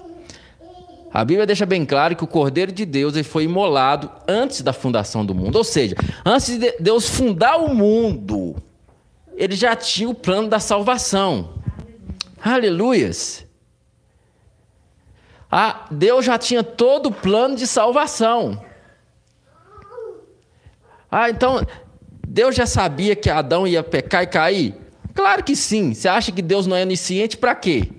A 1.13 1.23
Bíblia 1.23 1.45
deixa 1.45 1.63
bem 1.63 1.85
claro 1.85 2.15
que 2.15 2.23
o 2.23 2.27
Cordeiro 2.27 2.71
de 2.71 2.88
Deus 2.88 3.13
ele 3.13 3.23
foi 3.23 3.43
imolado 3.43 4.09
antes 4.27 4.63
da 4.63 4.73
fundação 4.73 5.23
do 5.23 5.35
mundo. 5.35 5.55
Ou 5.55 5.63
seja, 5.63 5.95
antes 6.25 6.57
de 6.57 6.73
Deus 6.79 7.07
fundar 7.07 7.57
o 7.57 7.75
mundo, 7.75 8.55
ele 9.38 9.55
já 9.55 9.75
tinha 9.75 10.09
o 10.09 10.15
plano 10.15 10.49
da 10.49 10.59
salvação. 10.59 11.53
Aleluias. 12.41 13.45
Ah, 15.51 15.85
Deus 15.89 16.25
já 16.25 16.38
tinha 16.38 16.63
todo 16.63 17.07
o 17.07 17.12
plano 17.12 17.55
de 17.55 17.65
salvação. 17.65 18.63
Ah, 21.12 21.29
então 21.29 21.65
Deus 22.27 22.55
já 22.55 22.67
sabia 22.67 23.15
que 23.15 23.29
Adão 23.29 23.65
ia 23.65 23.83
pecar 23.83 24.23
e 24.23 24.27
cair? 24.27 24.75
Claro 25.15 25.43
que 25.43 25.55
sim. 25.55 25.93
Você 25.93 26.07
acha 26.07 26.31
que 26.31 26.41
Deus 26.41 26.67
não 26.67 26.77
é 26.77 26.83
onisciente 26.83 27.35
para 27.35 27.55
quê? 27.55 27.89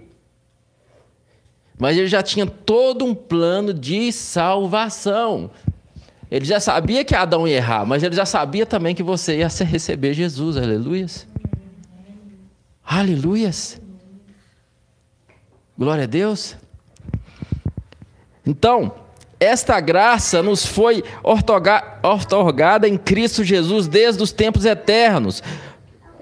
Mas 1.78 1.96
ele 1.96 2.06
já 2.06 2.22
tinha 2.22 2.46
todo 2.46 3.04
um 3.04 3.14
plano 3.14 3.74
de 3.74 4.12
salvação. 4.12 5.50
Ele 6.30 6.44
já 6.44 6.60
sabia 6.60 7.04
que 7.04 7.14
Adão 7.14 7.48
ia 7.48 7.56
errar, 7.56 7.84
mas 7.84 8.04
ele 8.04 8.14
já 8.14 8.24
sabia 8.24 8.64
também 8.64 8.94
que 8.94 9.02
você 9.02 9.38
ia 9.38 9.48
receber 9.48 10.14
Jesus. 10.14 10.56
Aleluias. 10.56 11.26
Aleluias. 12.84 13.80
Glória 15.76 16.04
a 16.04 16.06
Deus. 16.06 16.56
Então, 18.46 18.92
esta 19.38 19.80
graça 19.80 20.42
nos 20.42 20.66
foi 20.66 21.02
otorgada 22.02 22.86
em 22.86 22.98
Cristo 22.98 23.42
Jesus 23.42 23.88
desde 23.88 24.22
os 24.22 24.32
tempos 24.32 24.66
eternos. 24.66 25.42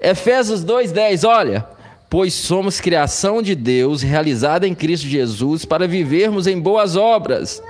Efésios 0.01 0.63
2:10, 0.63 1.25
olha, 1.25 1.67
pois 2.09 2.33
somos 2.33 2.79
criação 2.79 3.41
de 3.41 3.55
Deus, 3.55 4.01
realizada 4.01 4.65
em 4.65 4.73
Cristo 4.73 5.05
Jesus, 5.05 5.65
para 5.65 5.87
vivermos 5.87 6.47
em 6.47 6.57
boas 6.57 6.95
obras, 6.95 7.61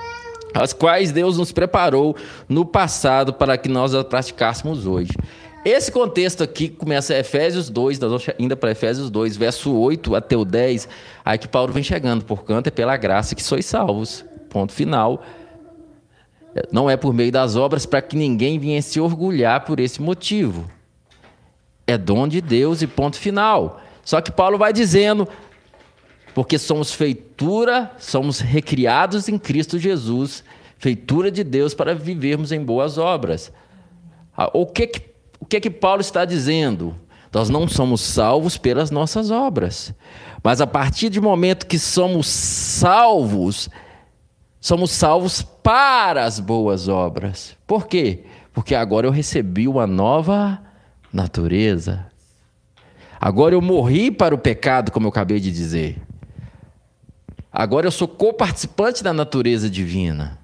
as 0.53 0.71
quais 0.71 1.11
Deus 1.11 1.37
nos 1.37 1.51
preparou 1.51 2.15
no 2.47 2.63
passado 2.63 3.33
para 3.33 3.57
que 3.57 3.67
nós 3.67 3.95
as 3.95 4.03
praticássemos 4.03 4.85
hoje. 4.85 5.11
Esse 5.65 5.91
contexto 5.91 6.43
aqui 6.43 6.69
começa 6.69 7.13
em 7.13 7.17
Efésios 7.17 7.69
2, 7.69 7.99
nós 7.99 8.09
vamos 8.09 8.25
ainda 8.39 8.55
para 8.55 8.71
Efésios 8.71 9.09
2, 9.09 9.35
verso 9.35 9.75
8 9.75 10.15
até 10.15 10.37
o 10.37 10.45
10, 10.45 10.87
aí 11.25 11.37
que 11.37 11.47
Paulo 11.47 11.73
vem 11.73 11.83
chegando, 11.83 12.23
porquanto 12.23 12.67
é 12.67 12.71
pela 12.71 12.95
graça 12.95 13.35
que 13.35 13.43
sois 13.43 13.65
salvos. 13.65 14.23
Ponto 14.49 14.73
final. 14.73 15.23
Não 16.71 16.89
é 16.89 16.97
por 16.97 17.13
meio 17.13 17.31
das 17.31 17.55
obras 17.55 17.85
para 17.85 18.01
que 18.01 18.17
ninguém 18.17 18.57
venha 18.59 18.81
se 18.81 18.99
orgulhar 18.99 19.63
por 19.65 19.79
esse 19.79 20.01
motivo. 20.01 20.69
É 21.85 21.97
dom 21.97 22.27
de 22.27 22.41
Deus 22.41 22.81
e 22.81 22.87
ponto 22.87 23.17
final. 23.17 23.81
Só 24.03 24.21
que 24.21 24.31
Paulo 24.31 24.57
vai 24.57 24.73
dizendo, 24.73 25.27
porque 26.33 26.57
somos 26.57 26.93
feitura, 26.93 27.91
somos 27.97 28.39
recriados 28.39 29.29
em 29.29 29.37
Cristo 29.37 29.77
Jesus, 29.77 30.43
feitura 30.77 31.29
de 31.31 31.43
Deus 31.43 31.73
para 31.73 31.93
vivermos 31.93 32.51
em 32.51 32.63
boas 32.63 32.97
obras. 32.97 33.51
Ah, 34.35 34.49
o 34.53 34.65
que 34.65 34.87
que, 34.87 35.01
o 35.39 35.45
que, 35.45 35.59
que 35.59 35.69
Paulo 35.69 36.01
está 36.01 36.25
dizendo? 36.25 36.95
Nós 37.31 37.49
não 37.49 37.67
somos 37.67 38.01
salvos 38.01 38.57
pelas 38.57 38.89
nossas 38.89 39.29
obras, 39.29 39.93
mas 40.41 40.61
a 40.61 40.67
partir 40.67 41.09
do 41.09 41.21
momento 41.21 41.67
que 41.67 41.77
somos 41.77 42.25
salvos, 42.27 43.69
somos 44.59 44.91
salvos 44.91 45.41
para 45.41 46.25
as 46.25 46.39
boas 46.39 46.87
obras. 46.87 47.55
Por 47.65 47.87
quê? 47.87 48.23
Porque 48.53 48.75
agora 48.75 49.07
eu 49.07 49.11
recebi 49.11 49.67
uma 49.67 49.87
nova 49.87 50.59
natureza. 51.13 52.07
Agora 53.19 53.55
eu 53.55 53.61
morri 53.61 54.11
para 54.11 54.33
o 54.33 54.37
pecado, 54.37 54.91
como 54.91 55.07
eu 55.07 55.09
acabei 55.09 55.39
de 55.39 55.51
dizer. 55.51 56.01
Agora 57.51 57.87
eu 57.87 57.91
sou 57.91 58.07
co-participante 58.07 59.03
da 59.03 59.13
natureza 59.13 59.69
divina. 59.69 60.37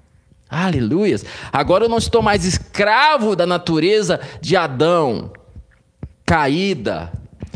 Aleluias. 0.48 1.24
Agora 1.52 1.84
eu 1.84 1.88
não 1.88 1.98
estou 1.98 2.22
mais 2.22 2.44
escravo 2.44 3.34
da 3.34 3.46
natureza 3.46 4.20
de 4.40 4.56
Adão, 4.56 5.32
caída. 6.24 7.12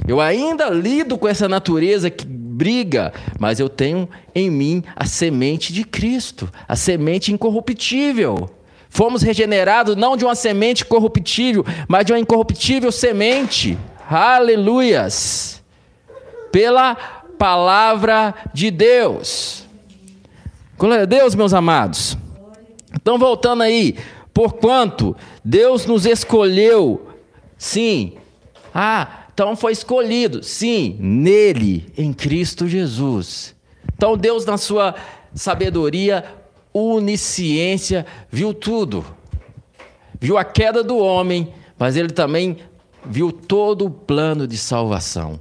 Eu 0.06 0.20
ainda 0.20 0.70
lido 0.70 1.18
com 1.18 1.28
essa 1.28 1.48
natureza 1.48 2.10
que 2.10 2.39
briga, 2.60 3.10
mas 3.38 3.58
eu 3.58 3.70
tenho 3.70 4.06
em 4.34 4.50
mim 4.50 4.84
a 4.94 5.06
semente 5.06 5.72
de 5.72 5.82
Cristo, 5.82 6.52
a 6.68 6.76
semente 6.76 7.32
incorruptível. 7.32 8.50
Fomos 8.90 9.22
regenerados 9.22 9.96
não 9.96 10.14
de 10.14 10.26
uma 10.26 10.34
semente 10.34 10.84
corruptível, 10.84 11.64
mas 11.88 12.04
de 12.04 12.12
uma 12.12 12.18
incorruptível 12.18 12.92
semente. 12.92 13.78
Aleluias! 14.10 15.62
Pela 16.52 16.94
palavra 17.38 18.34
de 18.52 18.70
Deus. 18.70 19.66
Glória 20.76 21.04
a 21.04 21.06
Deus, 21.06 21.34
meus 21.34 21.54
amados. 21.54 22.18
Então, 22.92 23.18
voltando 23.18 23.62
aí, 23.62 23.96
porquanto 24.34 25.16
Deus 25.42 25.86
nos 25.86 26.04
escolheu, 26.04 27.08
sim. 27.56 28.18
Ah, 28.74 29.19
então 29.32 29.56
foi 29.56 29.72
escolhido, 29.72 30.42
sim, 30.42 30.96
nele, 31.00 31.92
em 31.96 32.12
Cristo 32.12 32.68
Jesus. 32.68 33.54
Então, 33.94 34.16
Deus, 34.16 34.44
na 34.44 34.58
sua 34.58 34.94
sabedoria, 35.34 36.24
onisciência, 36.72 38.06
viu 38.30 38.52
tudo. 38.52 39.04
Viu 40.20 40.36
a 40.36 40.44
queda 40.44 40.82
do 40.82 40.98
homem, 40.98 41.52
mas 41.78 41.96
ele 41.96 42.10
também 42.10 42.58
viu 43.04 43.32
todo 43.32 43.86
o 43.86 43.90
plano 43.90 44.46
de 44.46 44.58
salvação. 44.58 45.40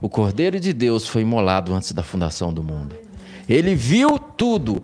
O 0.00 0.08
Cordeiro 0.08 0.60
de 0.60 0.72
Deus 0.72 1.06
foi 1.06 1.22
imolado 1.22 1.74
antes 1.74 1.92
da 1.92 2.02
fundação 2.02 2.52
do 2.52 2.62
mundo. 2.62 2.94
Ele 3.48 3.74
viu 3.74 4.18
tudo. 4.18 4.82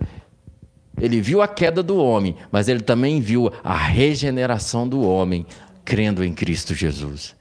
Ele 0.98 1.20
viu 1.20 1.42
a 1.42 1.48
queda 1.48 1.82
do 1.82 1.98
homem, 1.98 2.36
mas 2.50 2.68
ele 2.68 2.80
também 2.80 3.20
viu 3.20 3.52
a 3.62 3.76
regeneração 3.76 4.88
do 4.88 5.02
homem, 5.02 5.44
crendo 5.84 6.24
em 6.24 6.32
Cristo 6.32 6.74
Jesus. 6.74 7.35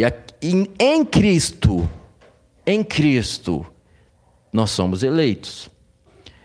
E 0.00 0.68
em 0.78 1.04
Cristo, 1.04 1.88
em 2.66 2.82
Cristo, 2.82 3.66
nós 4.52 4.70
somos 4.70 5.02
eleitos. 5.02 5.70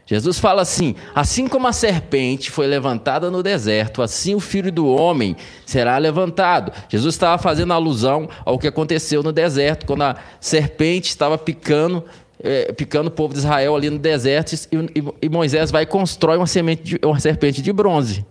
Jesus 0.06 0.38
fala 0.38 0.62
assim: 0.62 0.96
assim 1.16 1.48
como 1.48 1.68
a 1.68 1.74
serpente 1.74 2.52
foi 2.52 2.68
levantada 2.68 3.32
no 3.32 3.42
deserto, 3.42 4.02
assim 4.02 4.36
o 4.36 4.40
filho 4.40 4.72
do 4.72 4.88
homem 4.88 5.36
será 5.66 5.98
levantado. 5.98 6.72
Jesus 6.88 7.16
estava 7.16 7.42
fazendo 7.42 7.74
alusão 7.74 8.30
ao 8.44 8.60
que 8.60 8.68
aconteceu 8.68 9.24
no 9.24 9.32
deserto, 9.32 9.86
quando 9.86 10.04
a 10.04 10.16
serpente 10.40 11.10
estava 11.10 11.38
picando, 11.38 12.04
é, 12.40 12.72
picando 12.72 13.08
o 13.08 13.12
povo 13.12 13.34
de 13.34 13.40
Israel 13.40 13.76
ali 13.76 13.90
no 13.90 13.98
deserto, 13.98 14.54
e, 14.54 15.04
e, 15.24 15.30
Moisés 15.30 15.72
vai 15.72 15.84
e 15.84 15.88
constrói 15.88 16.38
uma, 16.38 16.46
de, 16.46 17.00
uma 17.04 17.20
serpente 17.20 17.62
de 17.62 17.74
bronze. 17.74 18.24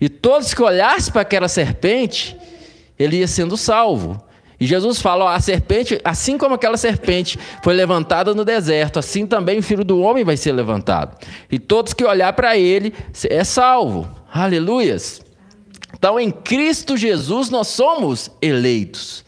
E 0.00 0.08
todos 0.08 0.54
que 0.54 0.62
olhassem 0.62 1.12
para 1.12 1.20
aquela 1.20 1.46
serpente, 1.46 2.36
ele 2.98 3.18
ia 3.18 3.28
sendo 3.28 3.56
salvo. 3.56 4.22
E 4.62 4.66
Jesus 4.66 5.00
fala: 5.00 5.24
ó, 5.24 5.28
a 5.28 5.40
serpente, 5.40 6.00
assim 6.04 6.38
como 6.38 6.54
aquela 6.54 6.76
serpente 6.76 7.36
foi 7.64 7.74
levantada 7.74 8.32
no 8.32 8.44
deserto, 8.44 8.96
assim 8.96 9.26
também 9.26 9.58
o 9.58 9.62
filho 9.62 9.82
do 9.82 9.98
homem 9.98 10.22
vai 10.22 10.36
ser 10.36 10.52
levantado. 10.52 11.18
E 11.50 11.58
todos 11.58 11.92
que 11.92 12.04
olhar 12.04 12.32
para 12.34 12.56
ele 12.56 12.94
é 13.28 13.42
salvo. 13.42 14.08
Aleluias. 14.32 15.20
Então, 15.92 16.18
em 16.18 16.30
Cristo 16.30 16.96
Jesus 16.96 17.50
nós 17.50 17.66
somos 17.66 18.30
eleitos. 18.40 19.24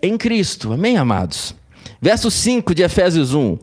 Em 0.00 0.16
Cristo, 0.16 0.72
amém, 0.72 0.96
amados? 0.96 1.52
Verso 2.00 2.30
5 2.30 2.76
de 2.76 2.84
Efésios 2.84 3.34
1. 3.34 3.58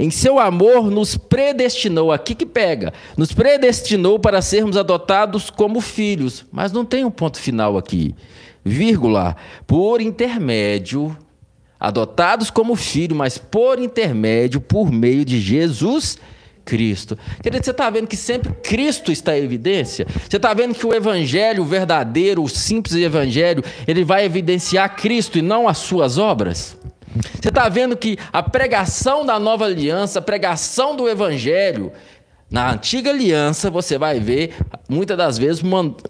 Em 0.00 0.10
seu 0.10 0.40
amor 0.40 0.90
nos 0.90 1.16
predestinou, 1.16 2.10
aqui 2.10 2.34
que 2.34 2.44
pega, 2.44 2.92
nos 3.16 3.32
predestinou 3.32 4.18
para 4.18 4.42
sermos 4.42 4.76
adotados 4.76 5.48
como 5.48 5.80
filhos, 5.80 6.44
mas 6.50 6.72
não 6.72 6.84
tem 6.84 7.04
um 7.04 7.10
ponto 7.12 7.38
final 7.38 7.78
aqui 7.78 8.16
vírgula, 8.64 9.36
por 9.66 10.00
intermédio, 10.00 11.16
adotados 11.78 12.50
como 12.50 12.74
filho, 12.74 13.14
mas 13.14 13.36
por 13.36 13.78
intermédio, 13.78 14.60
por 14.60 14.90
meio 14.90 15.24
de 15.24 15.38
Jesus 15.40 16.18
Cristo. 16.64 17.18
Querido, 17.42 17.62
você 17.64 17.70
está 17.70 17.90
vendo 17.90 18.06
que 18.06 18.16
sempre 18.16 18.52
Cristo 18.62 19.12
está 19.12 19.38
em 19.38 19.42
evidência? 19.42 20.06
Você 20.28 20.36
está 20.36 20.54
vendo 20.54 20.74
que 20.74 20.86
o 20.86 20.94
evangelho 20.94 21.64
verdadeiro, 21.64 22.42
o 22.42 22.48
simples 22.48 22.96
evangelho, 22.96 23.62
ele 23.86 24.02
vai 24.02 24.24
evidenciar 24.24 24.96
Cristo 24.96 25.38
e 25.38 25.42
não 25.42 25.68
as 25.68 25.78
suas 25.78 26.16
obras? 26.16 26.76
Você 27.40 27.48
está 27.48 27.68
vendo 27.68 27.96
que 27.96 28.18
a 28.32 28.42
pregação 28.42 29.24
da 29.24 29.38
nova 29.38 29.66
aliança, 29.66 30.18
a 30.18 30.22
pregação 30.22 30.96
do 30.96 31.08
evangelho, 31.08 31.92
na 32.50 32.72
antiga 32.72 33.10
aliança, 33.10 33.70
você 33.70 33.98
vai 33.98 34.18
ver, 34.18 34.54
muitas 34.88 35.16
das 35.16 35.38
vezes, 35.38 35.62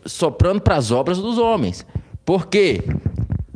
soprando 0.06 0.60
para 0.60 0.76
as 0.76 0.90
obras 0.90 1.18
dos 1.18 1.36
homens. 1.36 1.84
Porque 2.24 2.82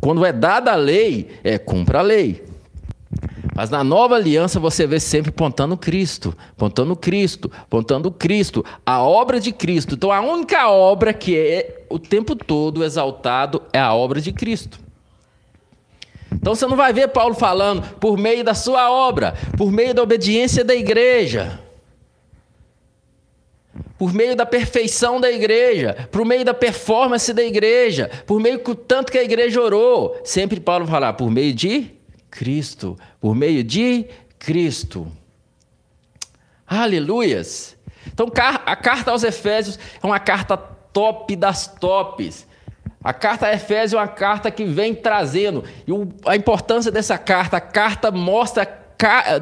quando 0.00 0.24
é 0.24 0.32
dada 0.32 0.72
a 0.72 0.76
lei, 0.76 1.28
é 1.42 1.58
cumpra 1.58 2.00
a 2.00 2.02
lei. 2.02 2.44
Mas 3.54 3.70
na 3.70 3.82
nova 3.82 4.14
aliança 4.14 4.60
você 4.60 4.86
vê 4.86 5.00
sempre 5.00 5.32
pontando 5.32 5.76
Cristo, 5.76 6.36
pontando 6.56 6.94
Cristo, 6.94 7.50
pontando 7.68 8.10
Cristo, 8.10 8.64
a 8.86 9.02
obra 9.02 9.40
de 9.40 9.50
Cristo. 9.50 9.94
Então 9.96 10.12
a 10.12 10.20
única 10.20 10.68
obra 10.68 11.12
que 11.12 11.36
é 11.36 11.84
o 11.90 11.98
tempo 11.98 12.36
todo 12.36 12.84
exaltado 12.84 13.62
é 13.72 13.80
a 13.80 13.92
obra 13.92 14.20
de 14.20 14.32
Cristo. 14.32 14.78
Então 16.32 16.54
você 16.54 16.66
não 16.66 16.76
vai 16.76 16.92
ver 16.92 17.08
Paulo 17.08 17.34
falando 17.34 17.82
por 17.96 18.16
meio 18.16 18.44
da 18.44 18.54
sua 18.54 18.92
obra, 18.92 19.34
por 19.56 19.72
meio 19.72 19.92
da 19.92 20.02
obediência 20.02 20.62
da 20.62 20.74
igreja 20.74 21.58
por 23.98 24.14
meio 24.14 24.36
da 24.36 24.46
perfeição 24.46 25.20
da 25.20 25.30
igreja, 25.30 26.08
por 26.12 26.24
meio 26.24 26.44
da 26.44 26.54
performance 26.54 27.32
da 27.32 27.42
igreja, 27.42 28.08
por 28.26 28.40
meio 28.40 28.62
do 28.62 28.74
tanto 28.74 29.10
que 29.10 29.18
a 29.18 29.24
igreja 29.24 29.60
orou. 29.60 30.20
Sempre 30.24 30.60
Paulo 30.60 30.86
falar, 30.86 31.14
por 31.14 31.30
meio 31.30 31.52
de 31.52 31.90
Cristo, 32.30 32.96
por 33.20 33.34
meio 33.34 33.64
de 33.64 34.06
Cristo. 34.38 35.10
Aleluias! 36.66 37.76
Então, 38.06 38.26
a 38.64 38.76
carta 38.76 39.10
aos 39.10 39.24
Efésios 39.24 39.78
é 40.02 40.06
uma 40.06 40.20
carta 40.20 40.56
top 40.56 41.34
das 41.34 41.66
tops. 41.66 42.46
A 43.02 43.12
carta 43.12 43.46
a 43.46 43.54
Efésios 43.54 43.94
é 43.94 43.96
uma 43.96 44.08
carta 44.08 44.50
que 44.50 44.64
vem 44.64 44.94
trazendo. 44.94 45.64
E 45.86 45.92
a 46.26 46.36
importância 46.36 46.90
dessa 46.90 47.16
carta, 47.16 47.56
a 47.56 47.60
carta 47.60 48.10
mostra 48.10 48.66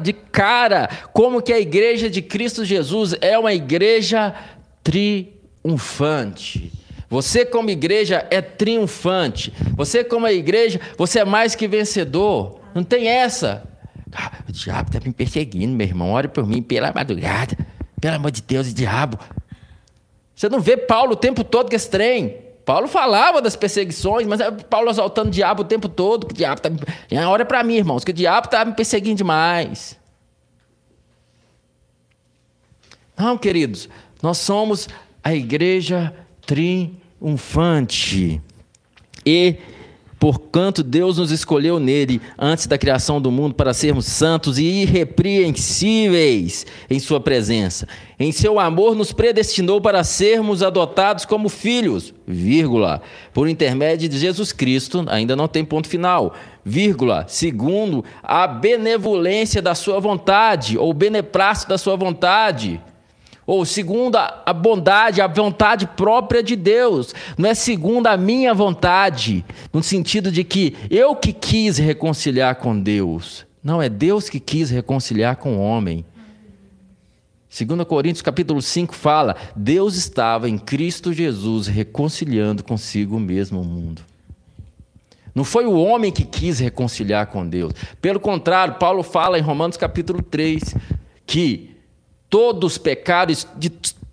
de 0.01 0.13
cara 0.13 0.87
como 1.13 1.41
que 1.41 1.51
a 1.51 1.59
igreja 1.59 2.09
de 2.09 2.21
Cristo 2.21 2.63
Jesus 2.63 3.15
é 3.21 3.37
uma 3.37 3.53
igreja 3.53 4.35
triunfante. 4.83 6.71
Você, 7.09 7.45
como 7.45 7.69
igreja, 7.69 8.27
é 8.29 8.41
triunfante. 8.41 9.53
Você, 9.75 10.03
como 10.03 10.27
igreja, 10.27 10.81
você 10.97 11.19
é 11.19 11.25
mais 11.25 11.55
que 11.55 11.67
vencedor. 11.67 12.59
Não 12.75 12.83
tem 12.83 13.07
essa. 13.07 13.63
Ah, 14.13 14.31
o 14.47 14.51
diabo 14.51 14.89
está 14.89 14.99
me 15.05 15.13
perseguindo, 15.13 15.73
meu 15.73 15.87
irmão. 15.87 16.11
Ore 16.11 16.27
por 16.27 16.45
mim 16.45 16.61
pela 16.61 16.91
madrugada. 16.93 17.57
Pelo 17.99 18.15
amor 18.15 18.31
de 18.31 18.41
Deus, 18.41 18.73
diabo. 18.73 19.17
Você 20.35 20.49
não 20.49 20.59
vê 20.59 20.75
Paulo 20.77 21.13
o 21.13 21.15
tempo 21.15 21.43
todo 21.43 21.69
com 21.69 21.75
esse 21.75 21.89
trem. 21.89 22.46
Paulo 22.67 22.89
falava 22.89 23.41
das 23.41 23.55
perseguições, 23.55 24.27
mas 24.27 24.41
é 24.41 24.51
Paulo 24.51 24.89
exaltando 24.89 25.29
o 25.29 25.31
diabo 25.31 25.61
o 25.61 25.65
tempo 25.65 25.87
todo. 25.87 26.27
Que 26.27 26.33
o 26.33 26.35
diabo 26.35 26.59
tá... 26.59 26.69
Olha 27.25 27.45
para 27.45 27.63
mim, 27.63 27.75
irmãos, 27.75 28.03
que 28.03 28.11
o 28.11 28.13
diabo 28.13 28.47
está 28.47 28.65
me 28.65 28.73
perseguindo 28.73 29.15
demais. 29.15 29.97
Não, 33.17 33.37
queridos, 33.37 33.87
nós 34.21 34.39
somos 34.39 34.89
a 35.23 35.33
igreja 35.33 36.13
triunfante. 36.45 38.41
E 39.25 39.55
Porquanto 40.19 40.83
Deus 40.83 41.17
nos 41.17 41.31
escolheu 41.31 41.79
nele 41.79 42.19
antes 42.37 42.65
da 42.65 42.77
criação 42.77 43.21
do 43.21 43.31
mundo 43.31 43.53
para 43.53 43.73
sermos 43.73 44.07
santos 44.07 44.57
e 44.57 44.63
irrepreensíveis 44.63 46.65
em 46.89 46.99
Sua 46.99 47.19
presença. 47.19 47.87
Em 48.19 48.31
seu 48.31 48.59
amor 48.59 48.95
nos 48.95 49.11
predestinou 49.11 49.79
para 49.79 50.03
sermos 50.03 50.63
adotados 50.63 51.23
como 51.23 51.49
filhos, 51.49 52.15
vírgula, 52.25 52.99
por 53.31 53.47
intermédio 53.47 54.09
de 54.09 54.17
Jesus 54.17 54.51
Cristo, 54.51 55.05
ainda 55.07 55.35
não 55.35 55.47
tem 55.47 55.63
ponto 55.63 55.87
final, 55.87 56.33
vírgula, 56.65 57.25
segundo 57.27 58.03
a 58.23 58.47
benevolência 58.47 59.61
da 59.61 59.75
Sua 59.75 59.99
vontade, 59.99 60.79
ou 60.79 60.93
beneplácito 60.93 61.69
da 61.69 61.77
Sua 61.77 61.95
vontade 61.95 62.81
ou 63.47 63.63
segundo 63.63 64.17
a 64.17 64.51
bondade, 64.51 65.21
a 65.21 65.27
vontade 65.27 65.87
própria 65.87 66.43
de 66.43 66.57
Deus, 66.57 67.15
não 67.37 67.49
é 67.49 67.53
segundo 67.53 68.07
a 68.07 68.17
minha 68.17 68.53
vontade, 68.53 69.45
no 69.71 69.81
sentido 69.81 70.29
de 70.29 70.43
que 70.43 70.75
eu 70.91 71.15
que 71.15 71.31
quis 71.31 71.77
reconciliar 71.77 72.57
com 72.57 72.77
Deus. 72.77 73.45
Não, 73.63 73.81
é 73.81 73.87
Deus 73.87 74.29
que 74.29 74.41
quis 74.41 74.69
reconciliar 74.69 75.37
com 75.37 75.55
o 75.57 75.61
homem. 75.61 76.05
2 77.49 77.87
Coríntios 77.87 78.21
capítulo 78.21 78.61
5 78.61 78.93
fala: 78.93 79.37
Deus 79.55 79.95
estava 79.95 80.49
em 80.49 80.57
Cristo 80.57 81.13
Jesus 81.13 81.67
reconciliando 81.67 82.65
consigo 82.65 83.17
mesmo 83.17 83.61
o 83.61 83.65
mundo. 83.65 84.01
Não 85.33 85.45
foi 85.45 85.65
o 85.65 85.79
homem 85.79 86.11
que 86.11 86.25
quis 86.25 86.59
reconciliar 86.59 87.27
com 87.27 87.47
Deus. 87.47 87.71
Pelo 88.01 88.19
contrário, 88.19 88.75
Paulo 88.75 89.03
fala 89.03 89.39
em 89.39 89.41
Romanos 89.41 89.77
capítulo 89.77 90.21
3 90.21 90.75
que 91.25 91.76
Todos 92.29 92.73
os 92.73 92.77
pecados 92.77 93.47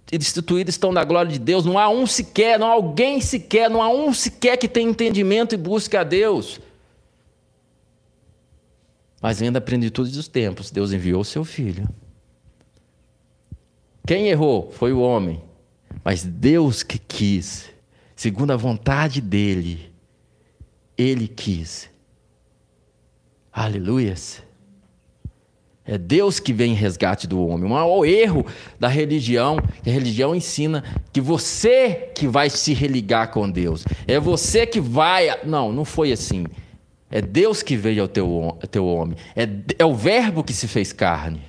destituídos 0.07 0.75
estão 0.75 0.95
da 0.95 1.05
glória 1.05 1.33
de 1.33 1.39
Deus. 1.39 1.65
Não 1.65 1.79
há 1.79 1.89
um 1.89 2.07
sequer, 2.07 2.59
não 2.59 2.69
há 2.69 2.73
alguém 2.73 3.21
sequer, 3.21 3.69
não 3.69 3.83
há 3.83 3.89
um 3.89 4.13
sequer 4.15 4.57
que 4.57 4.69
tenha 4.69 4.89
entendimento 4.89 5.55
e 5.55 5.59
busque 5.59 5.97
a 5.97 6.05
Deus. 6.05 6.61
Mas 9.21 9.41
vendo 9.41 9.57
a 9.57 9.61
plenitude 9.61 10.13
dos 10.13 10.29
tempos, 10.29 10.71
Deus 10.71 10.93
enviou 10.93 11.23
o 11.23 11.25
seu 11.25 11.45
filho. 11.45 11.89
Quem 14.07 14.29
errou 14.29 14.71
foi 14.71 14.93
o 14.93 15.01
homem, 15.01 15.43
mas 16.05 16.23
Deus 16.23 16.83
que 16.83 16.99
quis, 16.99 17.71
segundo 18.15 18.53
a 18.53 18.57
vontade 18.57 19.23
dele, 19.23 19.91
ele 20.97 21.27
quis. 21.27 21.89
Aleluias. 23.51 24.43
É 25.87 25.99
Deus 25.99 26.41
que 26.41 26.53
vem 26.53 26.73
em 26.73 26.75
resgate 26.75 27.27
do 27.27 27.47
homem. 27.47 27.67
O 27.67 27.75
maior 27.75 28.05
erro 28.07 28.47
da 28.81 28.89
religião, 28.89 29.59
que 29.83 29.91
a 29.91 29.93
religião 29.93 30.35
ensina 30.35 30.83
que 31.13 31.21
você 31.21 32.11
que 32.15 32.27
vai 32.27 32.49
se 32.49 32.73
religar 32.73 33.31
com 33.31 33.51
Deus. 33.51 33.85
É 34.07 34.19
você 34.19 34.67
que 34.67 34.81
vai. 34.81 35.45
Não, 35.45 35.71
não 35.71 35.85
foi 35.85 36.11
assim. 36.11 36.47
É 37.11 37.21
Deus 37.21 37.63
que 37.63 37.77
veio 37.77 38.03
ao 38.03 38.09
teu, 38.09 38.57
ao 38.63 38.69
teu 38.69 38.87
homem. 38.87 39.19
É, 39.37 39.47
é 39.79 39.85
o 39.85 39.95
Verbo 39.95 40.43
que 40.43 40.55
se 40.55 40.67
fez 40.67 40.91
carne. 40.91 41.43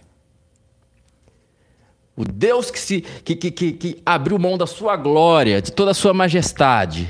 O 2.18 2.26
Deus 2.26 2.70
que, 2.70 2.80
se, 2.80 3.02
que, 3.02 3.36
que, 3.36 3.52
que, 3.52 3.72
que 3.72 4.02
abriu 4.06 4.38
mão 4.38 4.58
da 4.58 4.68
sua 4.68 4.98
glória, 4.98 5.62
de 5.62 5.72
toda 5.72 5.92
a 5.92 5.94
sua 5.94 6.14
majestade. 6.14 7.08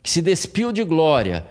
Que 0.00 0.10
se 0.10 0.22
despiu 0.22 0.70
de 0.70 0.84
glória 0.84 1.44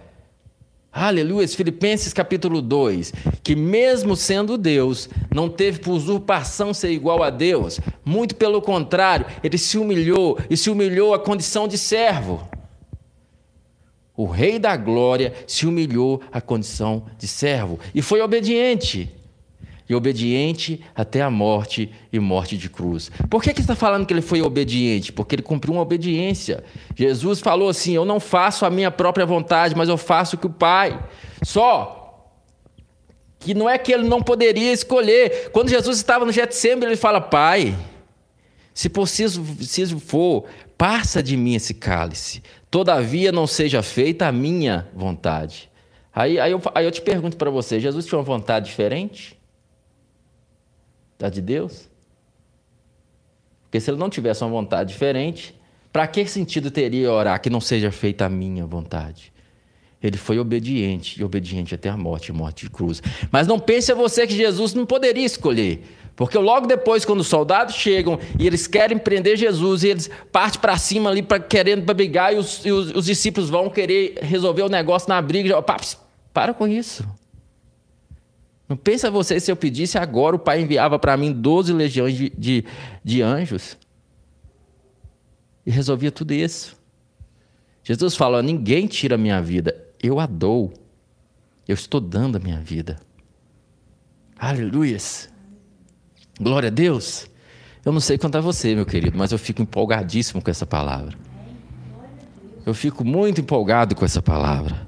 Aleluia, 0.98 1.46
Filipenses 1.46 2.14
capítulo 2.14 2.62
2, 2.62 3.12
que 3.44 3.54
mesmo 3.54 4.16
sendo 4.16 4.58
Deus, 4.58 5.10
não 5.30 5.50
teve 5.50 5.80
por 5.80 5.92
usurpação 5.92 6.74
ser 6.74 6.90
igual 6.92 7.22
a 7.22 7.30
Deus, 7.30 7.82
muito 8.06 8.34
pelo 8.34 8.62
contrário, 8.62 9.26
ele 9.44 9.58
se 9.58 9.78
humilhou 9.78 10.40
e 10.50 10.56
se 10.56 10.70
humilhou 10.70 11.14
à 11.14 11.20
condição 11.20 11.68
de 11.68 11.78
servo. 11.78 12.48
O 14.16 14.26
Rei 14.26 14.58
da 14.58 14.78
Glória 14.78 15.34
se 15.46 15.68
humilhou 15.68 16.22
à 16.32 16.40
condição 16.40 17.04
de 17.18 17.28
servo. 17.28 17.78
E 17.94 18.02
foi 18.02 18.22
obediente 18.22 19.14
e 19.88 19.94
obediente 19.94 20.82
até 20.96 21.22
a 21.22 21.30
morte 21.30 21.92
e 22.12 22.20
morte 22.20 22.58
de 22.58 22.70
cruz. 22.70 23.12
Por 23.30 23.42
que, 23.42 23.54
que 23.54 23.62
está 23.62 23.76
falando 23.76 24.06
que 24.06 24.14
ele 24.14 24.22
foi 24.22 24.42
obediente? 24.42 25.14
Porque 25.14 25.36
ele 25.36 25.44
cumpriu 25.44 25.74
uma 25.74 25.82
obediência. 25.82 26.64
Jesus 26.96 27.40
falou 27.40 27.70
assim: 27.70 27.94
Eu 27.94 28.06
não 28.06 28.20
faço 28.20 28.66
a 28.66 28.70
minha 28.70 28.90
própria 28.90 29.26
vontade, 29.26 29.76
mas 29.76 29.90
eu 29.90 29.98
faço 29.98 30.36
o 30.36 30.40
que 30.40 30.48
o 30.48 30.50
Pai. 30.50 31.00
Só 31.44 32.02
que 33.40 33.54
não 33.54 33.70
é 33.70 33.78
que 33.78 33.92
ele 33.92 34.08
não 34.08 34.22
poderia 34.22 34.74
escolher. 34.74 35.52
Quando 35.52 35.70
Jesus 35.70 35.98
estava 35.98 36.26
no 36.26 36.32
Getsemane, 36.32 36.88
ele 36.88 36.96
fala: 36.96 37.22
Pai, 37.22 37.76
se 38.74 38.90
possível, 38.90 39.46
se 39.62 39.86
for, 40.00 40.46
passa 40.76 41.22
de 41.22 41.38
mim 41.38 41.54
esse 41.54 41.76
cálice. 41.76 42.42
Todavia 42.72 43.32
não 43.32 43.46
seja 43.46 43.84
feita 43.84 44.28
a 44.28 44.32
minha 44.32 44.88
vontade. 44.96 45.70
Aí, 46.14 46.40
aí, 46.40 46.52
eu, 46.52 46.62
aí 46.74 46.86
eu 46.86 46.92
te 46.92 47.02
pergunto 47.02 47.38
para 47.38 47.52
você: 47.52 47.80
Jesus 47.80 48.06
tinha 48.06 48.18
uma 48.18 48.24
vontade 48.24 48.66
diferente? 48.66 49.35
Da 51.18 51.30
de 51.30 51.42
Deus? 51.42 51.90
Porque 53.64 53.80
se 53.80 53.90
ele 53.90 53.98
não 53.98 54.10
tivesse 54.10 54.44
uma 54.44 54.50
vontade 54.50 54.94
diferente, 54.94 55.56
para 55.92 56.08
que 56.08 56.26
sentido 56.26 56.70
teria 56.72 57.12
orar 57.12 57.42
que 57.42 57.50
não 57.50 57.62
seja 57.62 57.92
feita 57.92 58.26
a 58.26 58.30
minha 58.30 58.66
vontade? 58.66 59.34
Ele 60.02 60.18
foi 60.18 60.38
obediente, 60.38 61.20
e 61.20 61.24
obediente 61.24 61.74
até 61.74 61.90
a 61.90 61.98
morte, 61.98 62.32
morte 62.32 62.66
de 62.66 62.70
cruz. 62.70 63.02
Mas 63.32 63.48
não 63.48 63.60
pense 63.60 63.92
a 63.92 63.96
você 63.96 64.28
que 64.28 64.36
Jesus 64.36 64.74
não 64.74 64.86
poderia 64.86 65.26
escolher. 65.26 65.84
Porque 66.16 66.38
logo 66.38 66.68
depois, 66.68 67.04
quando 67.04 67.20
os 67.20 67.28
soldados 67.28 67.76
chegam 67.76 68.20
e 68.40 68.48
eles 68.48 68.68
querem 68.68 68.98
prender 68.98 69.36
Jesus, 69.36 69.84
e 69.84 69.90
eles 69.90 70.10
partem 70.32 70.62
para 70.62 70.78
cima 70.78 71.10
ali 71.10 71.22
para 71.22 71.40
querendo 71.40 71.84
pra 71.84 71.94
brigar, 71.94 72.34
e 72.34 72.38
os, 72.38 72.66
e 72.66 72.72
os, 72.72 72.92
os, 72.96 73.06
discípulos 73.06 73.50
vão 73.50 73.70
querer 73.70 74.20
resolver 74.22 74.62
o 74.62 74.70
negócio 74.70 75.10
na 75.10 75.22
briga. 75.22 75.62
Para 76.32 76.54
com 76.54 76.68
isso. 76.68 77.06
Não 78.68 78.76
pensa 78.76 79.12
você 79.12 79.40
se 79.40 79.52
eu 79.52 79.56
pedisse 79.56 79.98
agora, 79.98 80.36
o 80.36 80.40
Pai 80.40 80.62
enviava 80.62 80.98
para 80.98 81.16
mim 81.16 81.32
12 81.32 81.72
legiões 81.72 82.16
de, 82.16 82.30
de, 82.36 82.66
de 83.04 83.22
anjos. 83.22 83.78
E 85.66 85.72
resolvia 85.72 86.12
tudo 86.12 86.34
isso. 86.34 86.76
Jesus 87.84 88.16
falou: 88.16 88.42
ninguém 88.42 88.88
tira 88.88 89.16
a 89.16 89.18
minha 89.18 89.42
vida, 89.42 89.76
eu 90.02 90.20
a 90.20 90.26
dou. 90.26 90.74
Eu 91.68 91.74
estou 91.74 92.00
dando 92.00 92.38
a 92.38 92.40
minha 92.40 92.60
vida. 92.60 93.00
Aleluias. 94.38 95.30
Glória 96.40 96.68
a 96.68 96.72
Deus. 96.72 97.28
Eu 97.84 97.92
não 97.92 98.00
sei 98.00 98.18
quanto 98.18 98.38
a 98.38 98.42
você, 98.42 98.76
meu 98.76 98.86
querido, 98.86 99.18
mas 99.18 99.32
eu 99.32 99.38
fico 99.38 99.62
empolgadíssimo 99.62 100.42
com 100.42 100.52
essa 100.52 100.66
palavra. 100.66 101.18
Eu 102.66 102.74
fico 102.74 103.06
muito 103.06 103.42
empolgado 103.42 103.96
com 103.96 104.04
essa 104.04 104.22
palavra. 104.22 104.88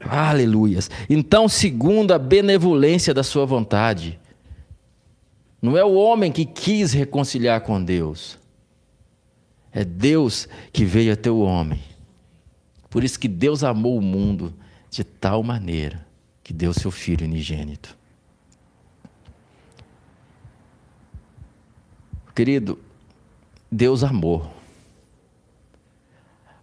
Aleluias. 0.00 0.90
Então, 1.08 1.48
segundo 1.48 2.12
a 2.12 2.18
benevolência 2.18 3.12
da 3.12 3.22
sua 3.22 3.44
vontade, 3.44 4.18
não 5.60 5.76
é 5.76 5.84
o 5.84 5.94
homem 5.94 6.32
que 6.32 6.46
quis 6.46 6.92
reconciliar 6.92 7.60
com 7.60 7.82
Deus, 7.82 8.38
é 9.72 9.84
Deus 9.84 10.48
que 10.72 10.84
veio 10.84 11.12
até 11.12 11.30
o 11.30 11.40
homem. 11.40 11.80
Por 12.88 13.04
isso 13.04 13.20
que 13.20 13.28
Deus 13.28 13.62
amou 13.62 13.96
o 13.96 14.02
mundo 14.02 14.52
de 14.90 15.04
tal 15.04 15.42
maneira 15.42 16.04
que 16.42 16.52
deu 16.52 16.72
seu 16.72 16.90
Filho 16.90 17.24
unigênito. 17.24 17.96
Querido, 22.34 22.78
Deus 23.70 24.02
amou. 24.02 24.59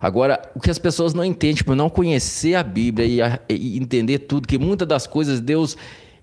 Agora, 0.08 0.42
o 0.56 0.62
que 0.62 0.72
as 0.72 0.80
pessoas 0.80 1.14
não 1.14 1.26
entendem, 1.26 1.62
por 1.66 1.76
não 1.76 1.90
conhecer 1.90 2.56
a 2.56 2.64
Bíblia 2.64 3.06
e, 3.06 3.22
a, 3.22 3.42
e, 3.50 3.78
entender 3.78 4.20
tudo, 4.20 4.48
que 4.48 4.58
muitas 4.58 4.88
das 4.88 5.06
coisas 5.06 5.42
Deus, 5.42 5.76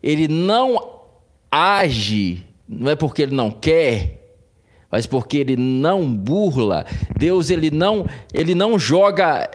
ele 0.02 0.26
não 0.26 1.02
age, 1.52 2.46
não 2.66 2.90
é 2.90 2.96
porque 2.96 3.20
ele 3.20 3.34
não 3.34 3.50
quer, 3.50 4.22
mas 4.90 5.06
porque 5.06 5.36
ele 5.36 5.54
não 5.54 6.10
burla. 6.10 6.86
Deus, 7.14 7.50
ele 7.50 7.70
não, 7.70 8.06
ele 8.32 8.54
não 8.54 8.78
joga, 8.78 9.50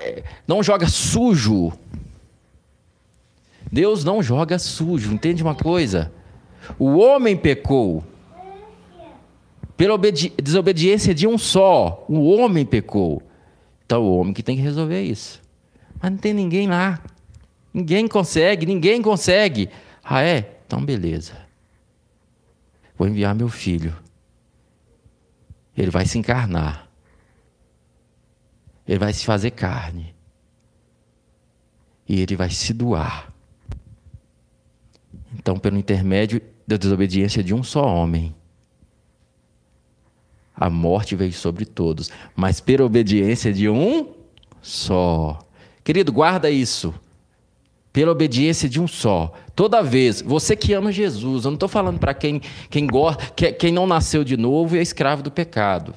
não 0.47 0.61
joga 0.61 0.87
sujo. 0.87 1.73
Deus 3.71 4.03
não 4.03 4.21
joga 4.21 4.59
sujo, 4.59 5.11
entende 5.11 5.41
uma 5.41 5.55
coisa? 5.55 6.11
O 6.77 6.99
homem 6.99 7.35
pecou. 7.35 8.03
Pela 9.75 9.97
desobediência 9.97 11.15
de 11.15 11.25
um 11.25 11.35
só, 11.35 12.05
o 12.07 12.29
homem 12.29 12.63
pecou. 12.63 13.23
Então, 13.89 14.03
o 14.03 14.19
homem 14.19 14.35
que 14.35 14.43
tem 14.43 14.55
que 14.55 14.61
resolver 14.61 15.01
isso. 15.01 15.41
Mas 15.99 16.11
não 16.11 16.17
tem 16.19 16.31
ninguém 16.31 16.67
lá. 16.67 17.01
Ninguém 17.73 18.07
consegue, 18.07 18.63
ninguém 18.63 19.01
consegue. 19.01 19.67
Ah, 20.03 20.21
é? 20.21 20.59
Então, 20.67 20.85
beleza. 20.85 21.33
Vou 22.95 23.07
enviar 23.07 23.33
meu 23.33 23.49
filho. 23.49 23.97
Ele 25.75 25.89
vai 25.89 26.05
se 26.05 26.19
encarnar. 26.19 26.87
Ele 28.87 28.99
vai 28.99 29.11
se 29.11 29.25
fazer 29.25 29.49
carne. 29.49 30.13
E 32.07 32.21
ele 32.21 32.35
vai 32.35 32.51
se 32.51 32.71
doar. 32.75 33.33
Então, 35.33 35.57
pelo 35.57 35.77
intermédio 35.79 36.39
da 36.67 36.77
desobediência 36.77 37.43
de 37.43 37.55
um 37.55 37.63
só 37.63 37.87
homem, 37.87 38.35
a 40.59 40.69
morte 40.69 41.15
veio 41.15 41.31
sobre 41.31 41.63
todos, 41.63 42.11
mas 42.35 42.59
pela 42.59 42.83
obediência 42.83 43.53
de 43.53 43.69
um 43.69 44.07
só. 44.61 45.39
Querido, 45.83 46.11
guarda 46.11 46.49
isso. 46.49 46.93
Pela 47.93 48.11
obediência 48.11 48.67
de 48.67 48.79
um 48.79 48.87
só. 48.87 49.31
Toda 49.55 49.81
vez, 49.81 50.21
você 50.21 50.55
que 50.55 50.73
ama 50.73 50.91
Jesus, 50.91 51.45
eu 51.45 51.51
não 51.51 51.55
estou 51.55 51.69
falando 51.69 51.97
para 51.97 52.13
quem, 52.13 52.41
quem 52.69 52.85
gosta, 52.85 53.31
quem 53.53 53.71
não 53.71 53.87
nasceu 53.87 54.23
de 54.23 54.35
novo 54.35 54.75
e 54.75 54.79
é 54.79 54.81
escravo 54.81 55.23
do 55.23 55.31
pecado. 55.31 55.93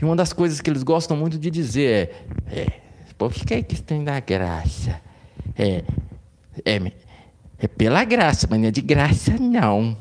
E 0.00 0.04
uma 0.04 0.14
das 0.14 0.32
coisas 0.32 0.60
que 0.60 0.70
eles 0.70 0.84
gostam 0.84 1.16
muito 1.16 1.36
de 1.36 1.50
dizer 1.50 2.24
é: 2.46 2.60
é 2.60 2.80
por 3.18 3.32
que 3.32 3.54
é 3.54 3.62
que 3.62 3.82
tem 3.82 4.04
da 4.04 4.20
graça? 4.20 5.00
É, 5.58 5.82
é, 6.64 6.92
é 7.58 7.66
pela 7.66 8.04
graça, 8.04 8.46
mas 8.48 8.60
não 8.60 8.68
é 8.68 8.70
de 8.70 8.80
graça, 8.80 9.32
não. 9.40 9.96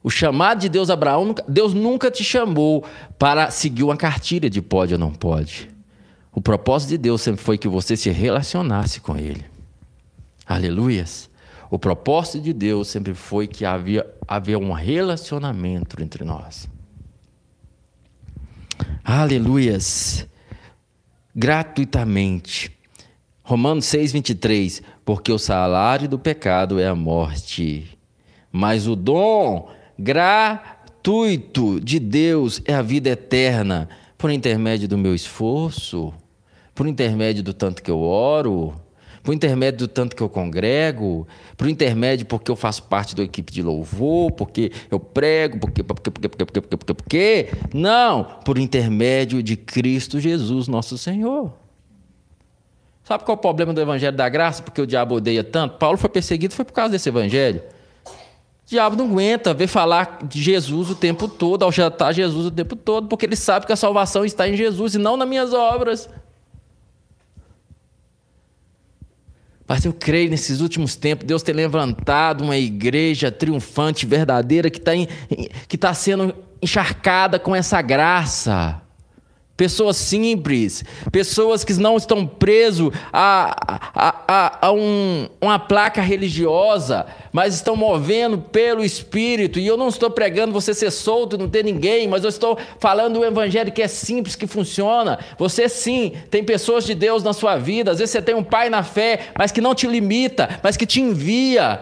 O 0.03 0.11
chamado 0.11 0.61
de 0.61 0.68
Deus 0.68 0.91
a 0.91 0.93
Abraão, 0.93 1.35
Deus 1.49 1.72
nunca 1.72 2.11
te 2.11 2.22
chamou 2.22 2.85
para 3.18 3.51
seguir 3.51 3.85
uma 3.85 3.97
cartilha 3.97 4.51
de 4.51 4.61
pode 4.61 4.93
ou 4.93 4.99
não 4.99 5.11
pode. 5.11 5.70
O 6.31 6.43
propósito 6.43 6.91
de 6.91 6.99
Deus 6.99 7.22
sempre 7.22 7.43
foi 7.43 7.57
que 7.57 7.68
você 7.68 7.97
se 7.97 8.11
relacionasse 8.11 9.01
com 9.01 9.16
Ele. 9.16 9.45
Aleluias. 10.45 11.31
O 11.75 11.79
propósito 11.79 12.41
de 12.41 12.53
Deus 12.53 12.87
sempre 12.87 13.14
foi 13.14 13.49
que 13.49 13.64
havia, 13.64 14.07
havia 14.29 14.57
um 14.57 14.70
relacionamento 14.70 16.01
entre 16.01 16.22
nós. 16.22 16.68
Aleluias! 19.03 20.25
Gratuitamente. 21.35 22.70
Romanos 23.43 23.87
6, 23.87 24.12
23. 24.12 24.83
Porque 25.05 25.33
o 25.33 25.39
salário 25.39 26.09
do 26.09 26.16
pecado 26.16 26.79
é 26.79 26.87
a 26.87 26.95
morte, 26.95 27.99
mas 28.53 28.87
o 28.87 28.95
dom 28.95 29.68
gratuito 29.99 31.81
de 31.81 31.99
Deus 31.99 32.62
é 32.66 32.72
a 32.72 32.83
vida 32.83 33.11
eterna, 33.11 33.89
por 34.16 34.31
intermédio 34.31 34.87
do 34.87 34.97
meu 34.97 35.12
esforço, 35.12 36.14
por 36.72 36.87
intermédio 36.87 37.43
do 37.43 37.53
tanto 37.53 37.83
que 37.83 37.91
eu 37.91 37.99
oro, 37.99 38.81
por 39.25 39.35
intermédio 39.35 39.79
do 39.79 39.89
tanto 39.89 40.14
que 40.14 40.22
eu 40.22 40.29
congrego, 40.29 41.27
por 41.57 41.66
intermédio 41.66 42.27
porque 42.27 42.51
eu 42.51 42.57
faço 42.57 42.83
parte 42.83 43.16
da 43.16 43.22
equipe 43.22 43.51
de 43.51 43.62
louvor, 43.62 44.31
porque 44.33 44.70
eu 44.91 45.01
prego, 45.01 45.59
porque, 45.59 45.83
porque, 45.83 46.11
porque, 46.11 46.29
porque, 46.29 46.45
porque, 46.45 46.61
porque, 46.61 46.77
porque, 46.77 46.95
porque. 46.95 47.49
Não, 47.72 48.22
por 48.45 48.59
intermédio 48.59 49.43
de 49.43 49.57
Cristo 49.57 50.20
Jesus, 50.20 50.68
nosso 50.68 50.99
Senhor. 50.99 51.51
Sabe 53.03 53.25
qual 53.25 53.35
é 53.35 53.39
o 53.39 53.41
problema 53.41 53.72
do 53.72 53.81
Evangelho 53.81 54.16
da 54.16 54.29
Graça? 54.29 54.62
Porque 54.62 54.81
o 54.81 54.87
diabo 54.87 55.14
odeia 55.14 55.43
tanto? 55.43 55.79
Paulo 55.79 55.97
foi 55.97 56.11
perseguido 56.11 56.55
foi 56.55 56.64
por 56.64 56.75
causa 56.75 56.93
desse 56.93 57.09
Evangelho. 57.09 57.62
O 58.07 58.66
diabo 58.66 58.95
não 58.95 59.07
aguenta 59.07 59.55
ver 59.55 59.68
falar 59.68 60.18
de 60.22 60.43
Jesus 60.43 60.91
o 60.91 60.95
tempo 60.95 61.29
todo, 61.29 61.62
ao 61.62 61.72
jantar 61.72 62.12
Jesus 62.12 62.47
o 62.47 62.51
tempo 62.51 62.77
todo, 62.77 63.09
porque 63.09 63.25
ele 63.25 63.37
sabe 63.37 63.64
que 63.64 63.72
a 63.72 63.77
salvação 63.77 64.22
está 64.22 64.47
em 64.47 64.55
Jesus 64.55 64.95
e 64.95 64.99
não 64.99 65.16
nas 65.16 65.29
minhas 65.29 65.55
obras. 65.55 66.11
Mas 69.67 69.85
eu 69.85 69.93
creio 69.93 70.31
nesses 70.31 70.61
últimos 70.61 70.95
tempos, 70.95 71.27
Deus 71.27 71.43
tem 71.43 71.55
levantado 71.55 72.45
uma 72.45 72.57
igreja 72.57 73.33
triunfante, 73.33 74.05
verdadeira, 74.05 74.69
que 74.69 74.79
está 74.79 74.93
tá 75.79 75.95
sendo 75.95 76.35
encharcada 76.61 77.39
com 77.39 77.55
essa 77.57 77.81
graça. 77.81 78.84
Pessoas 79.57 79.97
simples, 79.97 80.83
pessoas 81.13 81.63
que 81.63 81.73
não 81.75 81.97
estão 81.97 82.27
presos 82.27 82.93
a, 83.13 83.55
a, 83.95 84.15
a, 84.27 84.67
a 84.67 84.73
um, 84.73 85.29
uma 85.41 85.61
placa 85.61 86.01
religiosa, 86.01 87.07
mas 87.33 87.55
estão 87.55 87.77
movendo 87.77 88.37
pelo 88.37 88.85
Espírito. 88.85 89.61
E 89.61 89.67
eu 89.67 89.77
não 89.77 89.87
estou 89.87 90.11
pregando 90.11 90.53
você 90.53 90.75
ser 90.75 90.91
solto, 90.91 91.39
não 91.39 91.49
ter 91.49 91.63
ninguém, 91.63 92.09
mas 92.09 92.25
eu 92.25 92.31
estou 92.31 92.59
falando 92.81 93.21
do 93.21 93.25
Evangelho 93.25 93.71
que 93.71 93.81
é 93.81 93.87
simples, 93.87 94.35
que 94.35 94.49
funciona. 94.49 95.21
Você 95.39 95.69
sim 95.69 96.15
tem 96.29 96.43
pessoas 96.43 96.85
de 96.85 96.93
Deus 96.93 97.23
na 97.23 97.33
sua 97.33 97.57
vida. 97.57 97.93
Às 97.93 98.01
vezes 98.01 98.11
você 98.11 98.23
tem 98.23 98.35
um 98.35 98.43
pai 98.43 98.69
na 98.69 98.83
fé, 98.83 99.29
mas 99.39 99.53
que 99.53 99.61
não 99.61 99.73
te 99.73 99.87
limita, 99.87 100.59
mas 100.65 100.77
que 100.77 100.85
te 100.85 101.01
envia. 101.01 101.81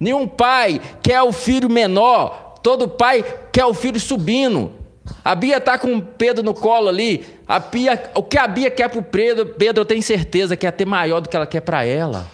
Nenhum 0.00 0.26
pai 0.26 0.80
quer 1.00 1.22
o 1.22 1.30
filho 1.30 1.70
menor, 1.70 2.56
todo 2.60 2.88
pai 2.88 3.24
quer 3.52 3.66
o 3.66 3.74
filho 3.74 4.00
subindo. 4.00 4.79
A 5.24 5.34
Bia 5.34 5.56
está 5.56 5.78
com 5.78 6.00
Pedro 6.00 6.42
no 6.42 6.54
colo 6.54 6.88
ali. 6.88 7.26
A 7.46 7.58
Bia, 7.58 8.10
o 8.14 8.22
que 8.22 8.38
a 8.38 8.46
Bia 8.46 8.70
quer 8.70 8.88
para 8.88 8.98
o 8.98 9.02
Pedro, 9.02 9.46
Pedro, 9.46 9.82
eu 9.82 9.86
tenho 9.86 10.02
certeza 10.02 10.56
que 10.56 10.66
é 10.66 10.68
até 10.68 10.84
maior 10.84 11.20
do 11.20 11.28
que 11.28 11.36
ela 11.36 11.46
quer 11.46 11.60
para 11.60 11.84
ela. 11.84 12.30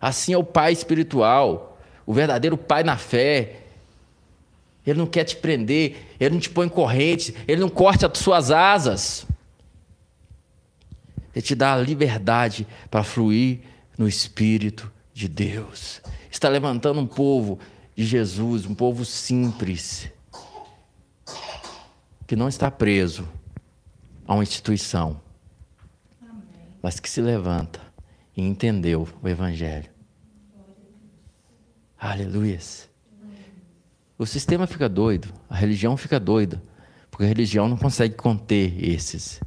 Assim 0.00 0.32
é 0.32 0.38
o 0.38 0.44
pai 0.44 0.72
espiritual, 0.72 1.78
o 2.04 2.12
verdadeiro 2.12 2.56
pai 2.56 2.82
na 2.82 2.96
fé. 2.96 3.56
Ele 4.84 4.98
não 4.98 5.06
quer 5.06 5.24
te 5.24 5.36
prender, 5.36 6.08
ele 6.18 6.34
não 6.34 6.40
te 6.40 6.50
põe 6.50 6.66
em 6.66 6.70
corrente, 6.70 7.34
ele 7.46 7.60
não 7.60 7.68
corta 7.68 8.10
as 8.12 8.18
suas 8.18 8.50
asas. 8.50 9.26
Ele 11.34 11.42
te 11.42 11.54
dá 11.54 11.74
a 11.74 11.78
liberdade 11.78 12.66
para 12.90 13.04
fluir 13.04 13.60
no 13.96 14.08
Espírito 14.08 14.90
de 15.14 15.28
Deus. 15.28 16.02
Está 16.30 16.48
levantando 16.48 17.00
um 17.00 17.06
povo 17.06 17.58
de 17.94 18.04
Jesus, 18.04 18.66
um 18.66 18.74
povo 18.74 19.04
simples 19.04 20.11
que 22.26 22.36
não 22.36 22.48
está 22.48 22.70
preso 22.70 23.28
a 24.26 24.34
uma 24.34 24.42
instituição, 24.42 25.20
mas 26.82 26.98
que 26.98 27.08
se 27.08 27.20
levanta 27.20 27.80
e 28.36 28.42
entendeu 28.42 29.08
o 29.22 29.28
Evangelho. 29.28 29.90
Aleluias. 31.98 32.88
O 34.18 34.26
sistema 34.26 34.66
fica 34.66 34.88
doido, 34.88 35.28
a 35.48 35.56
religião 35.56 35.96
fica 35.96 36.18
doida, 36.18 36.62
porque 37.10 37.24
a 37.24 37.28
religião 37.28 37.68
não 37.68 37.76
consegue 37.76 38.14
conter 38.14 38.74
esses. 38.82 39.40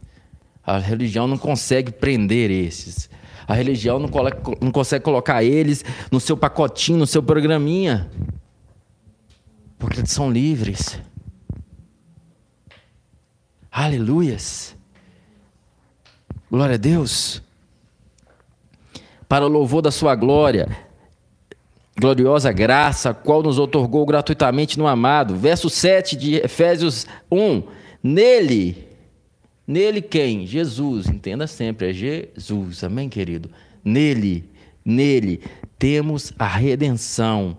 A 0.66 0.78
religião 0.80 1.28
não 1.28 1.38
consegue 1.38 1.92
prender 1.92 2.50
esses. 2.50 3.10
A 3.48 3.54
religião 3.54 4.00
não, 4.00 4.10
não 4.62 4.72
consegue 4.72 5.04
colocar 5.04 5.44
eles 5.44 5.86
no 6.12 6.20
seu 6.20 6.36
pacotinho, 6.36 6.98
no 6.98 7.08
seu 7.08 7.22
programinha. 7.22 8.10
Porque 9.78 10.00
eles 10.00 10.12
são 10.12 10.32
livres. 10.32 11.00
Aleluias. 13.78 14.74
Glória 16.50 16.76
a 16.76 16.78
Deus. 16.78 17.44
Para 19.28 19.46
o 19.46 19.50
louvor 19.50 19.82
da 19.82 19.92
sua 19.92 20.16
glória, 20.16 20.70
gloriosa 22.00 22.54
graça, 22.54 23.14
qual 23.14 23.44
nos 23.44 23.60
otorgou 23.60 24.06
gratuitamente 24.06 24.80
no 24.80 24.88
amado. 24.88 25.36
Verso 25.36 25.70
7 25.70 26.16
de 26.16 26.36
Efésios 26.36 27.06
1. 27.30 27.64
Nele, 28.02 28.88
nele 29.68 30.02
quem? 30.02 30.48
Jesus, 30.48 31.08
entenda 31.08 31.46
sempre, 31.46 31.90
é 31.90 31.94
Jesus, 31.94 32.82
amém, 32.82 33.10
querido? 33.10 33.52
Nele, 33.84 34.50
nele 34.86 35.42
temos 35.78 36.32
a 36.40 36.48
redenção, 36.48 37.58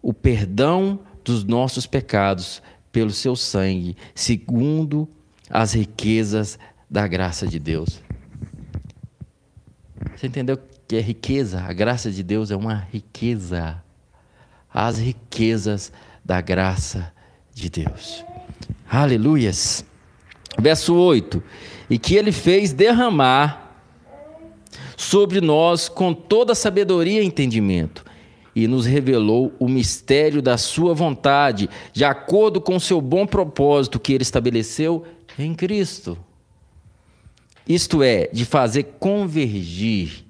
o 0.00 0.14
perdão 0.14 1.00
dos 1.24 1.42
nossos 1.42 1.86
pecados 1.86 2.62
pelo 2.90 3.10
seu 3.10 3.36
sangue, 3.36 3.96
segundo 4.14 5.08
as 5.50 5.74
riquezas 5.74 6.58
da 6.90 7.06
graça 7.06 7.46
de 7.46 7.58
Deus. 7.58 8.00
Você 10.16 10.26
entendeu 10.26 10.58
que 10.86 10.96
é 10.96 11.00
riqueza? 11.00 11.60
A 11.60 11.72
graça 11.72 12.10
de 12.10 12.22
Deus 12.22 12.50
é 12.50 12.56
uma 12.56 12.86
riqueza. 12.90 13.82
As 14.72 14.98
riquezas 14.98 15.92
da 16.24 16.40
graça 16.40 17.12
de 17.54 17.68
Deus. 17.68 18.24
Aleluias. 18.88 19.84
Verso 20.58 20.94
8: 20.94 21.42
E 21.88 21.98
que 21.98 22.14
ele 22.14 22.32
fez 22.32 22.72
derramar 22.72 23.74
sobre 24.96 25.40
nós 25.40 25.88
com 25.88 26.12
toda 26.12 26.54
sabedoria 26.54 27.22
e 27.22 27.26
entendimento 27.26 28.07
e 28.58 28.66
nos 28.66 28.86
revelou 28.86 29.54
o 29.60 29.68
mistério 29.68 30.42
da 30.42 30.58
sua 30.58 30.92
vontade, 30.92 31.70
de 31.92 32.04
acordo 32.04 32.60
com 32.60 32.74
o 32.74 32.80
seu 32.80 33.00
bom 33.00 33.24
propósito 33.24 34.00
que 34.00 34.12
ele 34.12 34.24
estabeleceu 34.24 35.06
em 35.38 35.54
Cristo. 35.54 36.18
Isto 37.68 38.02
é, 38.02 38.28
de 38.32 38.44
fazer 38.44 38.82
convergir 38.98 40.24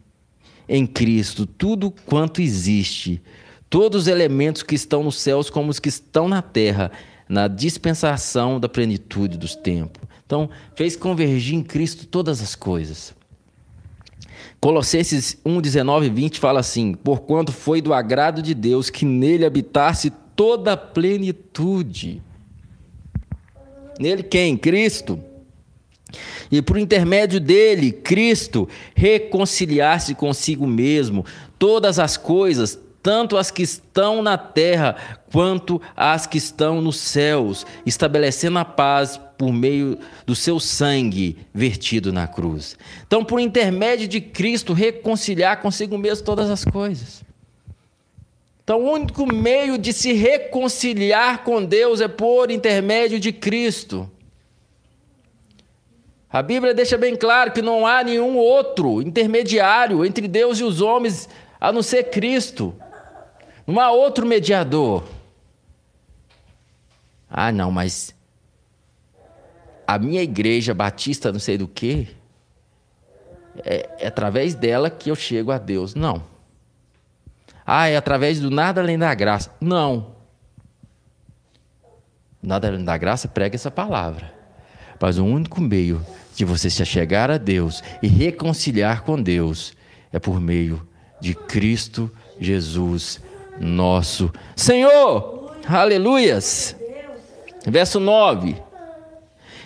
em 0.69 0.87
Cristo 0.87 1.47
tudo 1.47 1.91
quanto 2.05 2.43
existe, 2.43 3.23
todos 3.71 4.03
os 4.03 4.09
elementos 4.09 4.63
que 4.63 4.75
estão 4.75 5.03
nos 5.03 5.19
céus 5.19 5.49
como 5.49 5.71
os 5.71 5.79
que 5.79 5.89
estão 5.89 6.29
na 6.29 6.43
terra, 6.43 6.93
na 7.27 7.49
dispensação 7.49 8.61
da 8.61 8.69
plenitude 8.69 9.39
dos 9.39 9.57
tempos. 9.57 10.03
Então, 10.27 10.51
fez 10.77 10.97
convergir 10.97 11.55
em 11.55 11.63
Cristo 11.63 12.07
todas 12.07 12.43
as 12.43 12.55
coisas. 12.55 13.15
Colossenses 14.61 15.39
1, 15.45 15.61
19 15.61 16.07
e 16.07 16.11
20 16.11 16.41
fala 16.41 16.61
assim: 16.61 16.93
Porquanto 16.93 17.53
foi 17.53 17.81
do 17.81 17.95
agrado 17.95 18.43
de 18.43 18.55
Deus 18.55 18.91
que 18.91 19.05
nele 19.05 19.45
habitasse 19.45 20.11
toda 20.35 20.73
a 20.73 20.77
plenitude. 20.77 22.23
Nele 24.01 24.23
quem? 24.23 24.57
Cristo. 24.57 25.19
E 26.51 26.63
por 26.63 26.79
intermédio 26.79 27.39
dele, 27.39 27.93
Cristo, 27.93 28.69
reconciliar-se 28.95 30.15
consigo 30.15 30.67
mesmo 30.67 31.25
todas 31.59 31.99
as 31.99 32.17
coisas, 32.17 32.79
tanto 33.03 33.37
as 33.37 33.51
que 33.51 33.63
estão 33.63 34.23
na 34.23 34.39
terra 34.39 34.97
quanto 35.31 35.81
as 35.95 36.27
que 36.27 36.39
estão 36.39 36.81
nos 36.81 36.97
céus, 36.97 37.67
estabelecendo 37.85 38.59
a 38.59 38.65
paz 38.65 39.21
por 39.39 39.53
meio 39.53 39.97
do 40.27 40.35
seu 40.35 40.59
sangue 40.59 41.39
vertido 41.55 42.13
na 42.13 42.27
cruz. 42.27 42.77
Então, 43.07 43.25
por 43.25 43.39
intermédio 43.39 44.09
de 44.09 44.21
Cristo, 44.21 44.73
reconciliar 44.73 45.63
consigo 45.63 45.97
mesmo 45.97 46.25
todas 46.25 46.51
as 46.51 46.65
coisas. 46.65 47.23
Então, 48.65 48.81
o 48.83 48.91
único 48.91 49.25
meio 49.25 49.79
de 49.79 49.93
se 49.93 50.13
reconciliar 50.13 51.45
com 51.45 51.65
Deus 51.65 52.01
é 52.01 52.09
por 52.09 52.51
intermédio 52.51 53.21
de 53.21 53.33
Cristo. 53.33 54.11
A 56.31 56.43
Bíblia 56.43 56.75
deixa 56.75 56.99
bem 56.99 57.17
claro 57.17 57.53
que 57.53 57.63
não 57.63 57.87
há 57.87 58.03
nenhum 58.03 58.37
outro 58.37 59.01
intermediário 59.01 60.05
entre 60.05 60.29
Deus 60.29 60.59
e 60.59 60.65
os 60.65 60.83
homens 60.83 61.29
a 61.61 61.73
não 61.73 61.83
ser 61.83 62.11
Cristo. 62.11 62.75
Não 63.67 63.81
há 63.81 63.91
outro 63.91 64.27
mediador. 64.27 65.05
Ah, 67.31 67.53
não, 67.53 67.71
mas 67.71 68.15
a 69.89 69.99
minha 69.99 70.23
igreja 70.23 70.75
batista, 70.75 71.33
não 71.33 71.41
sei 71.41 71.57
do 71.57 71.67
que, 71.67 72.09
é, 73.65 73.89
é 74.01 74.07
através 74.07 74.55
dela 74.55 74.91
que 74.91 75.11
eu 75.11 75.17
chego 75.17 75.51
a 75.51 75.57
Deus. 75.57 75.95
Não. 75.95 76.23
Ah, 77.65 77.89
é 77.89 77.97
através 77.97 78.39
do 78.39 78.51
nada 78.51 78.83
além 78.83 78.99
da 78.99 79.15
graça. 79.15 79.51
Não. 79.59 80.15
Nada 82.43 82.69
além 82.69 82.85
da 82.85 82.99
graça 82.99 83.29
prega 83.29 83.57
essa 83.57 83.71
palavra. 83.71 84.31
Mas 85.01 85.17
o 85.17 85.25
único 85.25 85.59
meio 85.59 86.05
de 86.37 86.45
você 86.45 86.69
se 86.69 86.83
achegar 86.83 87.31
a 87.31 87.39
Deus 87.39 87.83
e 88.03 88.09
reconciliar 88.09 89.05
com 89.05 89.21
Deus 89.21 89.73
é 90.13 90.19
por 90.19 90.39
meio 90.39 90.87
de 91.19 91.35
Cristo 91.35 92.11
Jesus 92.39 93.23
nosso 93.59 94.31
Senhor. 94.55 95.57
Aleluias. 95.67 96.77
Verso 97.67 97.99
9. 97.99 98.68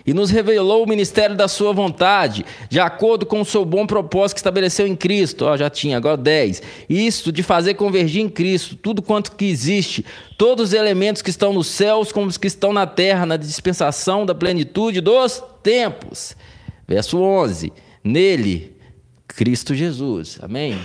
E 0.06 0.12
nos 0.12 0.30
revelou 0.30 0.84
o 0.84 0.88
ministério 0.88 1.36
da 1.36 1.48
sua 1.48 1.72
vontade, 1.72 2.44
de 2.68 2.80
acordo 2.80 3.24
com 3.24 3.40
o 3.40 3.44
seu 3.44 3.64
bom 3.64 3.86
propósito 3.86 4.36
que 4.36 4.40
estabeleceu 4.40 4.86
em 4.86 4.96
Cristo. 4.96 5.44
Ó, 5.44 5.56
já 5.56 5.70
tinha, 5.70 5.96
agora 5.96 6.16
10. 6.16 6.62
Isto 6.88 7.30
de 7.30 7.42
fazer 7.42 7.74
convergir 7.74 8.22
em 8.22 8.28
Cristo 8.28 8.76
tudo 8.76 9.02
quanto 9.02 9.32
que 9.32 9.44
existe, 9.44 10.04
todos 10.36 10.68
os 10.68 10.72
elementos 10.72 11.22
que 11.22 11.30
estão 11.30 11.52
nos 11.52 11.68
céus 11.68 12.12
como 12.12 12.26
os 12.26 12.36
que 12.36 12.46
estão 12.46 12.72
na 12.72 12.86
terra, 12.86 13.26
na 13.26 13.36
dispensação 13.36 14.26
da 14.26 14.34
plenitude 14.34 15.00
dos 15.00 15.42
tempos. 15.62 16.36
Verso 16.86 17.18
11. 17.18 17.72
Nele, 18.02 18.76
Cristo 19.28 19.74
Jesus. 19.74 20.38
Amém? 20.42 20.78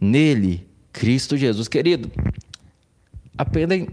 Nele, 0.00 0.66
Cristo 0.92 1.36
Jesus. 1.36 1.68
Querido, 1.68 2.10
aprendem 3.38 3.88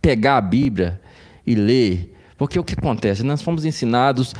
pegar 0.00 0.36
a 0.36 0.40
Bíblia 0.40 1.00
e 1.46 1.54
ler, 1.54 2.14
porque 2.40 2.58
o 2.58 2.64
que 2.64 2.72
acontece? 2.72 3.22
Nós 3.22 3.42
fomos 3.42 3.66
ensinados 3.66 4.34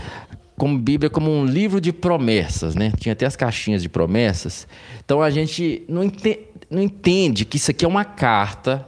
como 0.56 0.78
Bíblia 0.78 1.10
como 1.10 1.30
um 1.30 1.44
livro 1.44 1.82
de 1.82 1.92
promessas, 1.92 2.74
né? 2.74 2.94
Tinha 2.98 3.12
até 3.12 3.26
as 3.26 3.36
caixinhas 3.36 3.82
de 3.82 3.90
promessas. 3.90 4.66
Então 5.04 5.20
a 5.20 5.28
gente 5.28 5.84
não 5.86 6.02
entende, 6.02 6.46
não 6.70 6.80
entende 6.80 7.44
que 7.44 7.58
isso 7.58 7.70
aqui 7.70 7.84
é 7.84 7.88
uma 7.88 8.06
carta, 8.06 8.86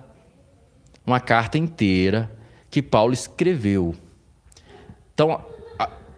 uma 1.06 1.20
carta 1.20 1.58
inteira 1.58 2.32
que 2.70 2.80
Paulo 2.80 3.12
escreveu. 3.12 3.94
Então, 5.12 5.44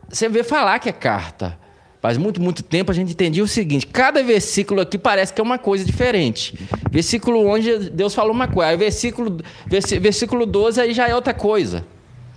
você 0.08 0.28
vê 0.28 0.44
falar 0.44 0.78
que 0.78 0.88
é 0.88 0.92
carta, 0.92 1.58
Faz 2.00 2.18
muito, 2.18 2.38
muito 2.38 2.62
tempo 2.62 2.92
a 2.92 2.94
gente 2.94 3.12
entendia 3.12 3.42
o 3.42 3.48
seguinte: 3.48 3.86
cada 3.86 4.22
versículo 4.22 4.82
aqui 4.82 4.98
parece 4.98 5.32
que 5.32 5.40
é 5.40 5.42
uma 5.42 5.56
coisa 5.56 5.82
diferente. 5.86 6.54
Versículo 6.90 7.46
11, 7.48 7.90
Deus 7.90 8.14
falou 8.14 8.32
uma 8.32 8.46
coisa. 8.46 8.70
Aí 8.70 8.76
versículo, 8.76 9.38
versículo 9.66 10.44
12 10.44 10.82
aí 10.82 10.92
já 10.92 11.08
é 11.08 11.14
outra 11.14 11.32
coisa. 11.32 11.82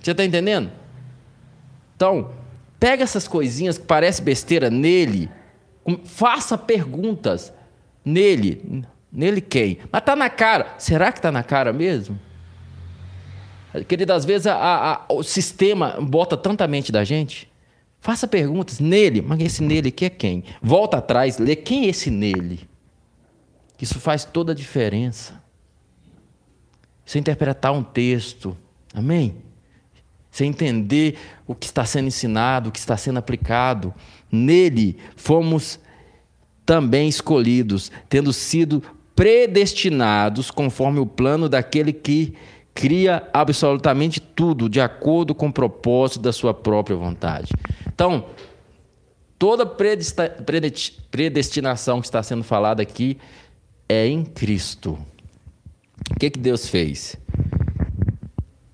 Você 0.01 0.11
está 0.11 0.23
entendendo? 0.23 0.71
Então, 1.95 2.31
pega 2.79 3.03
essas 3.03 3.27
coisinhas 3.27 3.77
que 3.77 3.85
parecem 3.85 4.23
besteira 4.23 4.69
nele, 4.69 5.29
faça 6.05 6.57
perguntas 6.57 7.53
nele. 8.03 8.85
Nele 9.11 9.41
quem? 9.41 9.79
Mas 9.91 10.01
está 10.01 10.15
na 10.15 10.29
cara. 10.29 10.75
Será 10.77 11.11
que 11.11 11.19
está 11.19 11.31
na 11.31 11.43
cara 11.43 11.73
mesmo? 11.73 12.19
Querido, 13.87 14.13
às 14.13 14.25
vezes 14.25 14.47
a, 14.47 14.55
a, 14.55 15.13
o 15.13 15.23
sistema 15.23 15.97
bota 15.99 16.37
tanta 16.37 16.67
mente 16.67 16.91
da 16.91 17.03
gente. 17.03 17.49
Faça 17.99 18.27
perguntas 18.27 18.79
nele, 18.79 19.21
mas 19.21 19.39
esse 19.39 19.63
nele 19.63 19.89
aqui 19.89 20.05
é 20.05 20.09
quem? 20.09 20.43
Volta 20.61 20.97
atrás, 20.97 21.37
lê 21.37 21.55
quem 21.55 21.85
é 21.85 21.87
esse 21.87 22.09
nele. 22.09 22.67
Isso 23.81 23.99
faz 23.99 24.23
toda 24.23 24.51
a 24.51 24.55
diferença. 24.55 25.41
Você 27.05 27.19
interpretar 27.19 27.71
um 27.73 27.83
texto, 27.83 28.57
amém? 28.93 29.35
Você 30.38 30.45
entender 30.45 31.17
o 31.47 31.55
que 31.55 31.65
está 31.65 31.83
sendo 31.83 32.09
ensinado, 32.09 32.69
o 32.69 32.71
que 32.71 32.77
está 32.77 32.95
sendo 32.95 33.17
aplicado. 33.17 33.91
Nele 34.31 34.95
fomos 35.15 35.79
também 36.63 37.09
escolhidos, 37.09 37.91
tendo 38.07 38.31
sido 38.31 38.83
predestinados 39.15 40.51
conforme 40.51 40.99
o 40.99 41.07
plano 41.07 41.49
daquele 41.49 41.91
que 41.91 42.35
cria 42.71 43.27
absolutamente 43.33 44.19
tudo 44.19 44.69
de 44.69 44.79
acordo 44.79 45.33
com 45.33 45.47
o 45.47 45.51
propósito 45.51 46.21
da 46.21 46.31
sua 46.31 46.53
própria 46.53 46.95
vontade. 46.95 47.51
Então, 47.88 48.25
toda 49.39 49.65
predestinação 49.65 51.99
que 51.99 52.05
está 52.05 52.21
sendo 52.21 52.43
falada 52.43 52.83
aqui 52.83 53.17
é 53.89 54.05
em 54.05 54.23
Cristo. 54.23 54.99
O 56.11 56.15
que, 56.19 56.29
que 56.29 56.38
Deus 56.38 56.69
fez? 56.69 57.15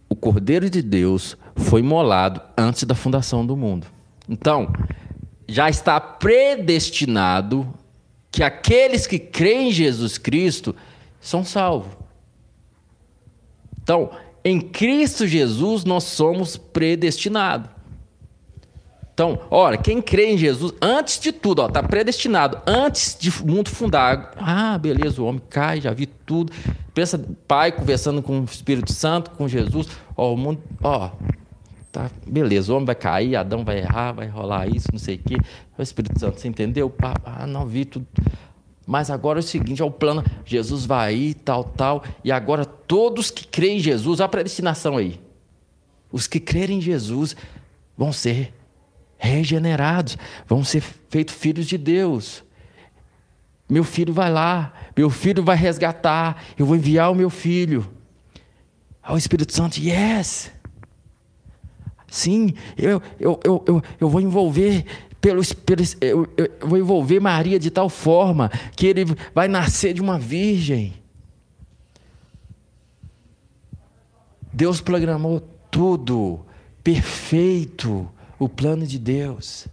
O 0.09 0.15
Cordeiro 0.17 0.69
de 0.69 0.81
Deus 0.81 1.37
foi 1.55 1.81
molado 1.81 2.41
antes 2.57 2.83
da 2.83 2.95
fundação 2.95 3.45
do 3.45 3.55
mundo. 3.55 3.87
Então, 4.27 4.71
já 5.47 5.69
está 5.69 5.99
predestinado 5.99 7.71
que 8.31 8.43
aqueles 8.43 9.05
que 9.05 9.19
creem 9.19 9.69
em 9.69 9.71
Jesus 9.71 10.17
Cristo 10.17 10.75
são 11.21 11.43
salvos. 11.43 11.93
Então, 13.81 14.11
em 14.43 14.59
Cristo 14.59 15.27
Jesus 15.27 15.83
nós 15.83 16.03
somos 16.05 16.57
predestinados. 16.57 17.69
Então, 19.13 19.39
olha, 19.51 19.77
quem 19.77 20.01
crê 20.01 20.31
em 20.31 20.37
Jesus, 20.37 20.73
antes 20.81 21.19
de 21.19 21.31
tudo, 21.31 21.63
está 21.63 21.83
predestinado, 21.83 22.59
antes 22.65 23.15
de 23.19 23.29
o 23.29 23.45
mundo 23.45 23.69
fundar. 23.69 24.31
Ah, 24.37 24.75
beleza, 24.75 25.21
o 25.21 25.25
homem 25.25 25.41
cai, 25.51 25.79
já 25.79 25.93
vi 25.93 26.07
tudo. 26.07 26.51
Pensa, 26.95 27.23
pai 27.47 27.71
conversando 27.71 28.23
com 28.23 28.39
o 28.39 28.43
Espírito 28.45 28.91
Santo, 28.91 29.29
com 29.31 29.47
Jesus. 29.47 29.87
Ó, 30.17 30.33
o 30.33 30.37
mundo, 30.37 30.63
ó, 30.81 31.11
tá, 31.93 32.09
beleza, 32.25 32.73
o 32.73 32.75
homem 32.75 32.87
vai 32.87 32.95
cair, 32.95 33.35
Adão 33.35 33.63
vai 33.63 33.77
errar, 33.77 34.11
vai 34.13 34.27
rolar 34.27 34.67
isso, 34.67 34.87
não 34.91 34.99
sei 34.99 35.15
o 35.15 35.19
quê. 35.19 35.37
O 35.77 35.81
Espírito 35.81 36.19
Santo, 36.19 36.39
você 36.39 36.47
entendeu? 36.47 36.93
Ah, 37.23 37.45
não 37.45 37.67
vi 37.67 37.85
tudo. 37.85 38.07
Mas 38.85 39.11
agora 39.11 39.39
é 39.39 39.41
o 39.41 39.43
seguinte, 39.43 39.81
é 39.81 39.85
o 39.85 39.91
plano, 39.91 40.23
Jesus 40.43 40.85
vai 40.85 41.13
aí, 41.13 41.33
tal, 41.35 41.63
tal, 41.63 42.03
e 42.23 42.31
agora 42.31 42.65
todos 42.65 43.31
que 43.31 43.47
creem 43.47 43.77
em 43.77 43.79
Jesus, 43.79 44.19
a 44.19 44.27
predestinação 44.27 44.97
aí. 44.97 45.21
Os 46.11 46.27
que 46.27 46.39
crerem 46.39 46.79
em 46.79 46.81
Jesus 46.81 47.35
vão 47.95 48.11
ser 48.11 48.53
regenerados, 49.15 50.17
vão 50.47 50.63
ser 50.63 50.83
feitos 51.09 51.35
filhos 51.35 51.67
de 51.67 51.77
Deus. 51.77 52.43
Meu 53.69 53.83
filho 53.83 54.13
vai 54.13 54.31
lá, 54.31 54.73
meu 54.97 55.09
filho 55.09 55.43
vai 55.43 55.55
resgatar, 55.55 56.43
eu 56.57 56.65
vou 56.65 56.75
enviar 56.75 57.11
o 57.11 57.15
meu 57.15 57.29
filho. 57.29 57.87
Ao 59.01 59.17
Espírito 59.17 59.53
Santo, 59.53 59.79
yes. 59.79 60.51
Sim, 62.13 62.53
eu, 62.77 63.01
eu, 63.19 63.39
eu, 63.43 63.63
eu, 63.65 63.83
eu 63.99 64.07
vou 64.07 64.21
envolver 64.21 64.85
pelos, 65.19 65.51
pelos 65.51 65.97
eu, 65.99 66.27
eu 66.37 66.47
vou 66.61 66.77
envolver 66.77 67.19
Maria 67.19 67.59
de 67.59 67.71
tal 67.71 67.89
forma 67.89 68.51
que 68.75 68.85
ele 68.85 69.03
vai 69.33 69.47
nascer 69.47 69.95
de 69.95 69.99
uma 69.99 70.19
virgem. 70.19 70.93
Deus 74.53 74.79
programou 74.79 75.41
tudo 75.71 76.45
perfeito, 76.83 78.07
o 78.37 78.47
plano 78.47 78.85
de 78.85 78.99
Deus. 78.99 79.67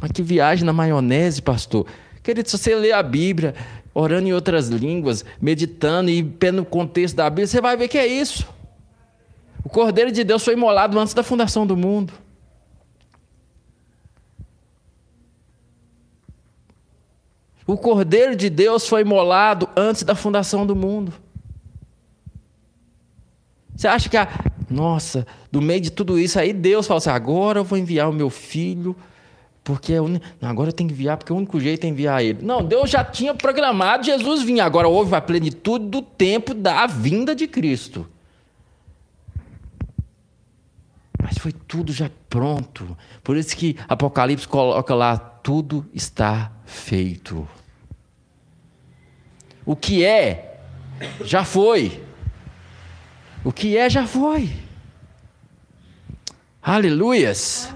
Mas 0.00 0.12
que 0.12 0.22
viagem 0.22 0.64
na 0.64 0.72
maionese, 0.72 1.42
pastor. 1.42 1.88
Querido, 2.22 2.48
se 2.48 2.56
você 2.56 2.72
ler 2.76 2.92
a 2.92 3.02
Bíblia, 3.02 3.52
orando 3.92 4.28
em 4.28 4.32
outras 4.32 4.68
línguas, 4.68 5.24
meditando 5.40 6.08
e 6.08 6.22
pelo 6.22 6.64
contexto 6.64 7.16
da 7.16 7.28
Bíblia, 7.28 7.48
você 7.48 7.60
vai 7.60 7.76
ver 7.76 7.88
que 7.88 7.98
é 7.98 8.06
isso. 8.06 8.59
O 9.64 9.68
Cordeiro 9.68 10.10
de 10.10 10.24
Deus 10.24 10.44
foi 10.44 10.54
imolado 10.54 10.98
antes 10.98 11.14
da 11.14 11.22
fundação 11.22 11.66
do 11.66 11.76
mundo. 11.76 12.12
O 17.66 17.76
Cordeiro 17.76 18.34
de 18.34 18.50
Deus 18.50 18.88
foi 18.88 19.02
imolado 19.02 19.68
antes 19.76 20.02
da 20.02 20.14
fundação 20.14 20.66
do 20.66 20.74
mundo. 20.74 21.12
Você 23.76 23.86
acha 23.86 24.08
que, 24.08 24.16
a, 24.16 24.28
nossa, 24.68 25.26
do 25.52 25.62
meio 25.62 25.80
de 25.80 25.90
tudo 25.90 26.18
isso, 26.18 26.38
aí 26.38 26.52
Deus 26.52 26.86
fala 26.86 26.98
assim: 26.98 27.10
agora 27.10 27.60
eu 27.60 27.64
vou 27.64 27.78
enviar 27.78 28.10
o 28.10 28.12
meu 28.12 28.28
filho, 28.28 28.96
porque 29.62 29.92
é 29.92 30.02
un... 30.02 30.18
agora 30.42 30.70
eu 30.70 30.72
tenho 30.72 30.88
que 30.88 30.94
enviar, 30.94 31.16
porque 31.16 31.32
o 31.32 31.36
único 31.36 31.60
jeito 31.60 31.84
é 31.84 31.88
enviar 31.88 32.24
ele. 32.24 32.44
Não, 32.44 32.64
Deus 32.64 32.90
já 32.90 33.04
tinha 33.04 33.34
programado 33.34 34.04
Jesus 34.04 34.42
vir. 34.42 34.60
Agora 34.60 34.88
houve 34.88 35.14
a 35.14 35.20
plenitude 35.20 35.86
do 35.86 36.02
tempo 36.02 36.52
da 36.52 36.86
vinda 36.86 37.34
de 37.34 37.46
Cristo. 37.46 38.06
Mas 41.30 41.38
foi 41.38 41.52
tudo 41.52 41.92
já 41.92 42.10
pronto. 42.28 42.96
Por 43.22 43.36
isso 43.36 43.56
que 43.56 43.76
Apocalipse 43.88 44.48
coloca 44.48 44.92
lá: 44.96 45.16
tudo 45.16 45.86
está 45.94 46.50
feito. 46.66 47.48
O 49.64 49.76
que 49.76 50.04
é, 50.04 50.60
já 51.24 51.44
foi. 51.44 52.02
O 53.44 53.52
que 53.52 53.76
é, 53.76 53.88
já 53.88 54.08
foi. 54.08 54.50
Aleluias. 56.60 57.72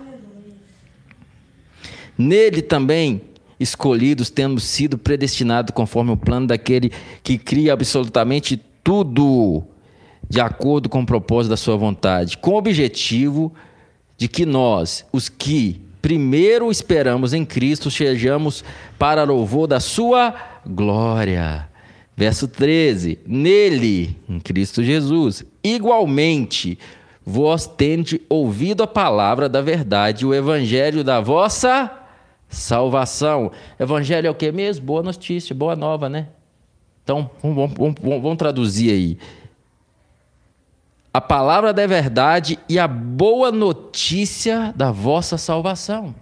Nele 2.18 2.61
também, 2.61 3.22
escolhidos, 3.59 4.30
tendo 4.30 4.59
sido 4.59 4.98
predestinados 4.98 5.72
conforme 5.72 6.11
o 6.11 6.16
plano 6.16 6.48
daquele 6.48 6.90
que 7.22 7.38
cria 7.38 7.72
absolutamente 7.72 8.61
tudo 8.82 9.64
de 10.29 10.41
acordo 10.41 10.89
com 10.89 11.03
o 11.03 11.07
propósito 11.07 11.51
da 11.51 11.57
sua 11.57 11.77
vontade, 11.77 12.39
com 12.39 12.53
o 12.53 12.59
objetivo 12.59 13.53
de 14.16 14.29
que 14.29 14.47
nós, 14.47 15.05
os 15.12 15.29
que 15.29 15.81
primeiro 16.01 16.70
esperamos 16.70 17.33
em 17.33 17.45
Cristo, 17.45 17.91
sejamos 17.91 18.64
para 18.99 19.25
louvor 19.25 19.66
da 19.66 19.81
sua 19.81 20.35
glória. 20.66 21.68
Verso 22.16 22.47
13: 22.47 23.18
Nele, 23.27 24.16
em 24.29 24.39
Cristo 24.39 24.83
Jesus, 24.83 25.45
igualmente, 25.62 26.79
vós 27.25 27.66
tende 27.66 28.20
ouvido 28.29 28.83
a 28.83 28.87
palavra 28.87 29.49
da 29.49 29.61
verdade, 29.61 30.27
o 30.27 30.35
evangelho 30.35 31.03
da 31.03 31.20
vossa 31.20 31.91
salvação. 32.49 33.51
Evangelho 33.79 34.27
é 34.27 34.31
o 34.31 34.35
que 34.35 34.53
mesmo? 34.53 34.85
Boa 34.85 35.03
notícia, 35.03 35.55
boa 35.55 35.75
nova, 35.75 36.09
né? 36.09 36.29
Então, 37.03 37.31
vamos, 37.43 37.57
vamos, 37.57 37.95
vamos, 38.01 38.22
vamos 38.22 38.39
traduzir 38.39 38.93
aí. 38.93 39.18
A 41.14 41.20
palavra 41.20 41.72
da 41.72 41.86
verdade 41.86 42.58
e 42.68 42.76
a 42.76 42.88
boa 42.88 43.52
notícia 43.52 44.74
da 44.74 44.90
vossa 44.90 45.38
salvação. 45.38 46.12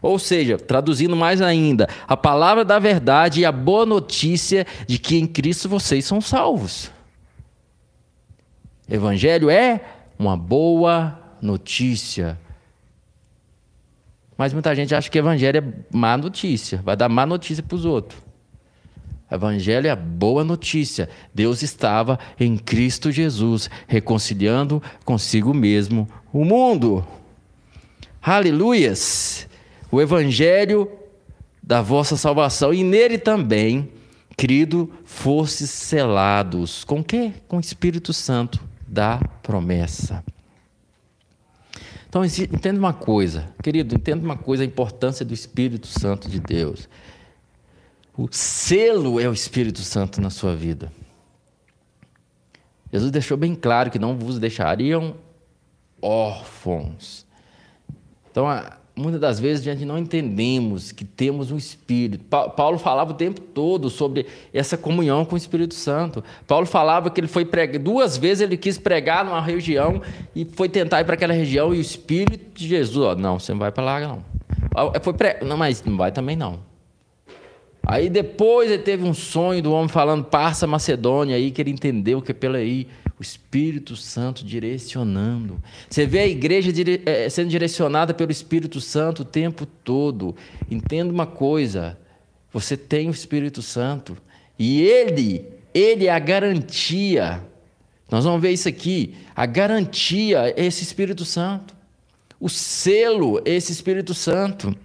Ou 0.00 0.16
seja, 0.16 0.56
traduzindo 0.56 1.16
mais 1.16 1.42
ainda, 1.42 1.88
a 2.06 2.16
palavra 2.16 2.64
da 2.64 2.78
verdade 2.78 3.40
e 3.40 3.44
a 3.44 3.50
boa 3.50 3.84
notícia 3.84 4.64
de 4.86 4.96
que 4.96 5.16
em 5.16 5.26
Cristo 5.26 5.68
vocês 5.68 6.04
são 6.04 6.20
salvos. 6.20 6.88
Evangelho 8.88 9.50
é 9.50 9.80
uma 10.16 10.36
boa 10.36 11.18
notícia. 11.42 12.38
Mas 14.36 14.52
muita 14.52 14.72
gente 14.72 14.94
acha 14.94 15.10
que 15.10 15.18
evangelho 15.18 15.58
é 15.58 15.96
má 15.96 16.16
notícia, 16.16 16.80
vai 16.84 16.96
dar 16.96 17.08
má 17.08 17.26
notícia 17.26 17.60
para 17.60 17.74
os 17.74 17.84
outros. 17.84 18.27
Evangelho 19.30 19.86
é 19.86 19.90
a 19.90 19.96
boa 19.96 20.42
notícia. 20.42 21.08
Deus 21.34 21.62
estava 21.62 22.18
em 22.40 22.56
Cristo 22.56 23.12
Jesus, 23.12 23.68
reconciliando 23.86 24.82
consigo 25.04 25.52
mesmo 25.52 26.08
o 26.32 26.44
mundo. 26.44 27.04
Aleluias! 28.22 29.46
O 29.90 30.00
Evangelho 30.00 30.90
da 31.62 31.82
vossa 31.82 32.16
salvação, 32.16 32.72
e 32.72 32.82
nele 32.82 33.18
também, 33.18 33.90
querido, 34.36 34.90
fostes 35.04 35.68
selados. 35.68 36.82
Com 36.82 37.04
quê? 37.04 37.32
Com 37.46 37.58
o 37.58 37.60
Espírito 37.60 38.14
Santo 38.14 38.58
da 38.86 39.18
promessa. 39.42 40.24
Então, 42.08 42.24
entenda 42.24 42.78
uma 42.78 42.94
coisa, 42.94 43.52
querido, 43.62 43.94
entenda 43.94 44.24
uma 44.24 44.36
coisa, 44.36 44.62
a 44.62 44.66
importância 44.66 45.26
do 45.26 45.34
Espírito 45.34 45.86
Santo 45.86 46.26
de 46.26 46.40
Deus. 46.40 46.88
O 48.18 48.26
selo 48.32 49.20
é 49.20 49.28
o 49.28 49.32
Espírito 49.32 49.78
Santo 49.78 50.20
na 50.20 50.28
sua 50.28 50.52
vida. 50.52 50.90
Jesus 52.92 53.12
deixou 53.12 53.36
bem 53.36 53.54
claro 53.54 53.92
que 53.92 53.98
não 53.98 54.18
vos 54.18 54.40
deixariam 54.40 55.14
órfãos. 56.02 57.24
Então, 58.28 58.46
muitas 58.96 59.20
das 59.20 59.38
vezes 59.38 59.64
a 59.64 59.70
gente 59.72 59.84
não 59.84 59.96
entendemos 59.96 60.90
que 60.90 61.04
temos 61.04 61.52
um 61.52 61.56
Espírito. 61.56 62.24
Paulo 62.24 62.76
falava 62.76 63.12
o 63.12 63.14
tempo 63.14 63.40
todo 63.40 63.88
sobre 63.88 64.26
essa 64.52 64.76
comunhão 64.76 65.24
com 65.24 65.36
o 65.36 65.38
Espírito 65.38 65.74
Santo. 65.74 66.24
Paulo 66.44 66.66
falava 66.66 67.10
que 67.10 67.20
ele 67.20 67.28
foi 67.28 67.44
pregar, 67.44 67.80
duas 67.80 68.16
vezes 68.16 68.40
ele 68.40 68.56
quis 68.56 68.78
pregar 68.78 69.24
numa 69.24 69.40
região 69.40 70.02
e 70.34 70.44
foi 70.44 70.68
tentar 70.68 71.02
ir 71.02 71.04
para 71.04 71.14
aquela 71.14 71.34
região 71.34 71.72
e 71.72 71.78
o 71.78 71.80
Espírito 71.80 72.58
de 72.58 72.66
Jesus, 72.66 72.96
ó, 72.96 73.14
não, 73.14 73.38
você 73.38 73.52
não 73.52 73.60
vai 73.60 73.70
para 73.70 73.84
lá 73.84 74.00
não. 74.00 74.24
Foi 75.02 75.12
pre... 75.12 75.38
Não, 75.44 75.56
mas 75.56 75.84
não 75.84 75.96
vai 75.96 76.10
também 76.10 76.34
não. 76.34 76.66
Aí 77.90 78.10
depois 78.10 78.70
ele 78.70 78.82
teve 78.82 79.02
um 79.02 79.14
sonho 79.14 79.62
do 79.62 79.72
homem 79.72 79.88
falando, 79.88 80.22
passa 80.22 80.66
Macedônia 80.66 81.36
aí, 81.36 81.50
que 81.50 81.62
ele 81.62 81.70
entendeu 81.70 82.20
que 82.20 82.34
pela 82.34 82.58
aí 82.58 82.86
o 83.18 83.22
Espírito 83.22 83.96
Santo 83.96 84.44
direcionando. 84.44 85.58
Você 85.88 86.04
vê 86.04 86.18
a 86.18 86.26
igreja 86.26 86.70
dire... 86.70 87.00
Eh, 87.06 87.30
sendo 87.30 87.48
direcionada 87.48 88.12
pelo 88.12 88.30
Espírito 88.30 88.78
Santo 88.78 89.22
o 89.22 89.24
tempo 89.24 89.64
todo. 89.64 90.36
Entenda 90.70 91.10
uma 91.10 91.26
coisa: 91.26 91.98
você 92.52 92.76
tem 92.76 93.08
o 93.08 93.10
Espírito 93.10 93.62
Santo 93.62 94.18
e 94.58 94.82
ele, 94.82 95.46
ele 95.72 96.08
é 96.08 96.12
a 96.12 96.18
garantia. 96.18 97.42
Nós 98.10 98.22
vamos 98.22 98.42
ver 98.42 98.50
isso 98.50 98.68
aqui. 98.68 99.14
A 99.34 99.46
garantia 99.46 100.52
é 100.54 100.66
esse 100.66 100.82
Espírito 100.82 101.24
Santo. 101.24 101.74
O 102.38 102.50
selo 102.50 103.40
é 103.46 103.54
esse 103.54 103.72
Espírito 103.72 104.12
Santo. 104.12 104.76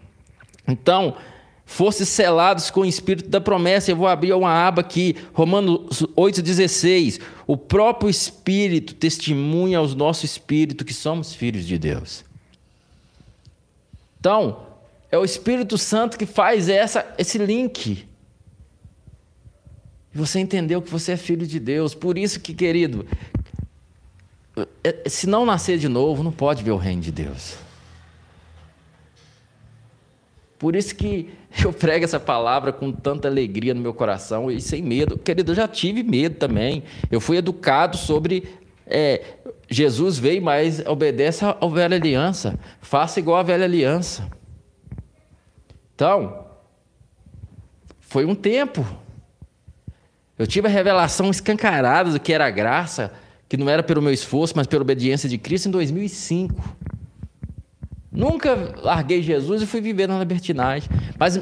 Então, 0.65 1.17
fosse 1.65 2.05
selados 2.05 2.69
com 2.69 2.81
o 2.81 2.85
espírito 2.85 3.29
da 3.29 3.41
promessa. 3.41 3.91
Eu 3.91 3.95
vou 3.95 4.07
abrir 4.07 4.33
uma 4.33 4.51
aba 4.51 4.81
aqui, 4.81 5.15
Romanos 5.33 6.03
8,16. 6.15 7.19
O 7.47 7.57
próprio 7.57 8.09
Espírito 8.09 8.93
testemunha 8.93 9.79
aos 9.79 9.95
nosso 9.95 10.25
espírito 10.25 10.85
que 10.85 10.93
somos 10.93 11.33
filhos 11.33 11.65
de 11.65 11.77
Deus. 11.77 12.23
Então, 14.19 14.67
é 15.11 15.17
o 15.17 15.25
Espírito 15.25 15.77
Santo 15.77 16.17
que 16.17 16.25
faz 16.25 16.69
essa, 16.69 17.13
esse 17.17 17.37
link. 17.37 18.07
Você 20.13 20.39
entendeu 20.39 20.81
que 20.81 20.89
você 20.89 21.13
é 21.13 21.17
filho 21.17 21.45
de 21.45 21.59
Deus. 21.59 21.93
Por 21.93 22.17
isso 22.17 22.39
que, 22.39 22.53
querido, 22.53 23.05
é, 24.83 25.09
se 25.09 25.27
não 25.27 25.45
nascer 25.45 25.77
de 25.77 25.87
novo, 25.87 26.23
não 26.23 26.31
pode 26.31 26.63
ver 26.63 26.71
o 26.71 26.77
reino 26.77 27.01
de 27.01 27.11
Deus. 27.11 27.62
Por 30.63 30.77
isso 30.77 30.95
que 30.95 31.29
eu 31.61 31.73
prego 31.73 32.05
essa 32.05 32.21
palavra 32.21 32.71
com 32.71 32.89
tanta 32.89 33.27
alegria 33.27 33.73
no 33.73 33.81
meu 33.81 33.93
coração 33.93 34.49
e 34.49 34.61
sem 34.61 34.81
medo. 34.81 35.17
Querido, 35.17 35.51
eu 35.51 35.55
já 35.55 35.67
tive 35.67 36.03
medo 36.03 36.35
também. 36.35 36.83
Eu 37.11 37.19
fui 37.19 37.35
educado 37.35 37.97
sobre 37.97 38.47
é, 38.87 39.21
Jesus 39.69 40.17
veio, 40.17 40.41
mas 40.41 40.79
obedece 40.85 41.43
à 41.43 41.67
velha 41.67 41.97
aliança. 41.97 42.57
Faça 42.79 43.19
igual 43.19 43.39
à 43.39 43.43
velha 43.43 43.65
aliança. 43.65 44.31
Então, 45.93 46.45
foi 47.99 48.23
um 48.23 48.33
tempo. 48.33 48.87
Eu 50.39 50.47
tive 50.47 50.69
a 50.69 50.71
revelação 50.71 51.29
escancarada 51.29 52.09
do 52.09 52.21
que 52.21 52.31
era 52.31 52.49
graça, 52.49 53.11
que 53.49 53.57
não 53.57 53.67
era 53.69 53.83
pelo 53.83 54.01
meu 54.01 54.13
esforço, 54.13 54.53
mas 54.55 54.65
pela 54.65 54.81
obediência 54.81 55.27
de 55.27 55.37
Cristo 55.37 55.67
em 55.67 55.71
2005. 55.71 56.55
Nunca 58.13 58.75
larguei 58.81 59.23
Jesus 59.23 59.61
e 59.63 59.65
fui 59.65 59.81
viver 59.81 60.07
na 60.07 60.19
libertinagem. 60.19 60.87
Mas 61.17 61.41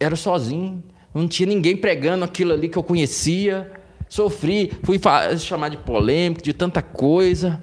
era 0.00 0.16
sozinho, 0.16 0.82
não 1.14 1.28
tinha 1.28 1.48
ninguém 1.48 1.76
pregando 1.76 2.24
aquilo 2.24 2.52
ali 2.52 2.68
que 2.68 2.76
eu 2.76 2.82
conhecia. 2.82 3.72
Sofri, 4.08 4.72
fui 4.82 5.00
chamar 5.38 5.68
de 5.68 5.76
polêmico, 5.76 6.42
de 6.42 6.52
tanta 6.52 6.82
coisa. 6.82 7.62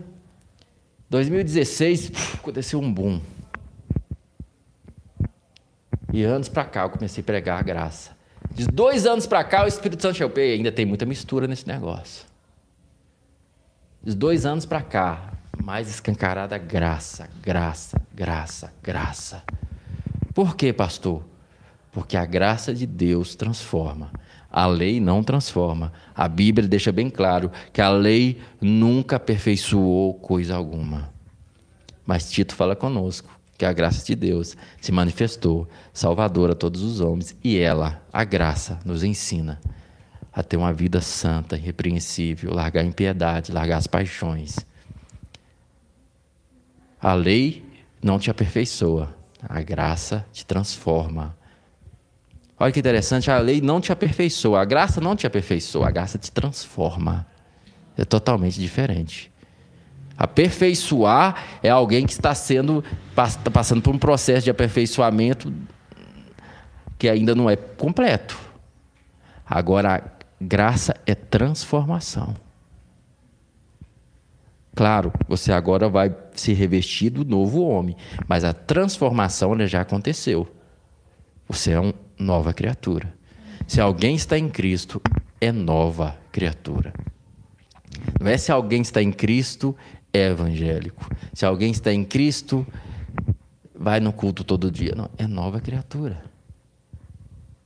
2016, 1.10 2.12
aconteceu 2.36 2.80
um 2.80 2.92
boom. 2.92 3.22
E 6.12 6.24
anos 6.24 6.48
para 6.48 6.64
cá 6.64 6.84
eu 6.84 6.90
comecei 6.90 7.22
a 7.22 7.26
pregar 7.26 7.60
a 7.60 7.62
graça. 7.62 8.12
De 8.52 8.68
dois 8.68 9.06
anos 9.06 9.26
para 9.26 9.44
cá 9.44 9.66
o 9.66 9.68
Espírito 9.68 10.02
Santo 10.02 10.18
chegou. 10.18 10.44
ainda 10.44 10.72
tem 10.72 10.86
muita 10.86 11.06
mistura 11.06 11.48
nesse 11.48 11.68
negócio. 11.68 12.26
De 14.04 14.16
dois 14.16 14.46
anos 14.46 14.66
para 14.66 14.82
cá, 14.82 15.33
mais 15.62 15.90
escancarada 15.90 16.58
graça, 16.58 17.30
graça, 17.42 18.02
graça, 18.14 18.74
graça. 18.82 19.44
Por 20.34 20.56
quê, 20.56 20.74
pastor? 20.74 21.24
Porque 21.92 22.18
a 22.18 22.26
graça 22.26 22.74
de 22.74 22.86
Deus 22.86 23.36
transforma. 23.36 24.12
A 24.52 24.66
lei 24.66 25.00
não 25.00 25.24
transforma. 25.24 25.94
A 26.16 26.28
Bíblia 26.28 26.68
deixa 26.68 26.92
bem 26.92 27.10
claro 27.10 27.52
que 27.72 27.82
a 27.82 27.90
lei 27.90 28.42
nunca 28.60 29.18
aperfeiçoou 29.18 30.16
coisa 30.16 30.56
alguma. 30.56 31.10
Mas 32.06 32.32
Tito 32.32 32.56
fala 32.56 32.76
conosco 32.76 33.30
que 33.58 33.66
a 33.66 33.72
graça 33.72 34.04
de 34.06 34.16
Deus 34.16 34.58
se 34.82 34.92
manifestou, 34.92 35.68
salvadora 35.94 36.54
a 36.54 36.56
todos 36.56 36.82
os 36.82 37.00
homens, 37.00 37.36
e 37.44 37.58
ela, 37.58 38.02
a 38.12 38.24
graça, 38.24 38.80
nos 38.84 39.04
ensina 39.04 39.62
a 40.34 40.42
ter 40.44 40.58
uma 40.58 40.74
vida 40.74 41.00
santa, 41.00 41.56
irrepreensível, 41.56 42.54
largar 42.54 42.82
a 42.82 42.86
impiedade, 42.86 43.52
largar 43.52 43.78
as 43.78 43.88
paixões 43.88 44.58
a 47.04 47.14
lei 47.14 47.66
não 48.02 48.18
te 48.18 48.32
aperfeiçoa, 48.32 49.14
a 49.42 49.62
graça 49.62 50.26
te 50.32 50.46
transforma. 50.46 51.38
Olha 52.58 52.72
que 52.72 52.80
interessante, 52.80 53.30
a 53.30 53.38
lei 53.40 53.60
não 53.60 53.82
te 53.82 53.92
aperfeiçoa, 53.92 54.62
a 54.62 54.66
graça 54.66 55.02
não 55.02 55.14
te 55.14 55.28
aperfeiçoa, 55.28 55.90
a 55.90 55.92
graça 55.92 56.18
te 56.18 56.32
transforma. 56.32 57.28
É 57.98 58.06
totalmente 58.06 58.58
diferente. 58.58 59.30
Aperfeiçoar 60.18 61.60
é 61.62 61.70
alguém 61.70 62.06
que 62.06 62.14
está 62.14 62.34
sendo 62.34 62.82
tá 63.14 63.52
passando 63.52 63.82
por 63.82 63.94
um 63.94 64.00
processo 64.00 64.46
de 64.46 64.50
aperfeiçoamento 64.50 65.54
que 66.98 67.10
ainda 67.10 67.36
não 67.36 67.50
é 67.50 67.58
completo. 67.58 68.40
Agora, 69.46 70.02
graça 70.40 70.96
é 71.06 71.14
transformação. 71.14 72.34
Claro, 74.76 75.14
você 75.28 75.52
agora 75.52 75.88
vai 75.88 76.16
se 76.34 76.54
revestir 76.54 77.12
do 77.12 77.24
novo 77.24 77.64
homem, 77.64 77.96
mas 78.28 78.44
a 78.44 78.54
transformação 78.54 79.56
já 79.68 79.82
aconteceu. 79.82 80.48
Você 81.48 81.72
é 81.72 81.80
uma 81.80 81.94
nova 82.18 82.54
criatura. 82.54 83.14
Se 83.68 83.80
alguém 83.80 84.16
está 84.16 84.38
em 84.38 84.50
Cristo, 84.50 85.02
é 85.40 85.52
nova 85.52 86.18
criatura. 86.32 86.94
Não 88.20 88.28
é 88.28 88.38
se 88.38 88.52
alguém 88.52 88.82
está 88.82 89.02
em 89.02 89.12
Cristo, 89.12 89.76
é 90.12 90.30
evangélico. 90.30 91.08
Se 91.34 91.46
alguém 91.46 91.72
está 91.72 91.94
em 91.94 92.04
Cristo, 92.04 92.66
vai 93.76 94.00
no 94.00 94.12
culto 94.12 94.44
todo 94.44 94.72
dia. 94.72 94.94
Não, 94.96 95.10
é 95.18 95.28
nova 95.28 95.62
criatura. 95.62 96.24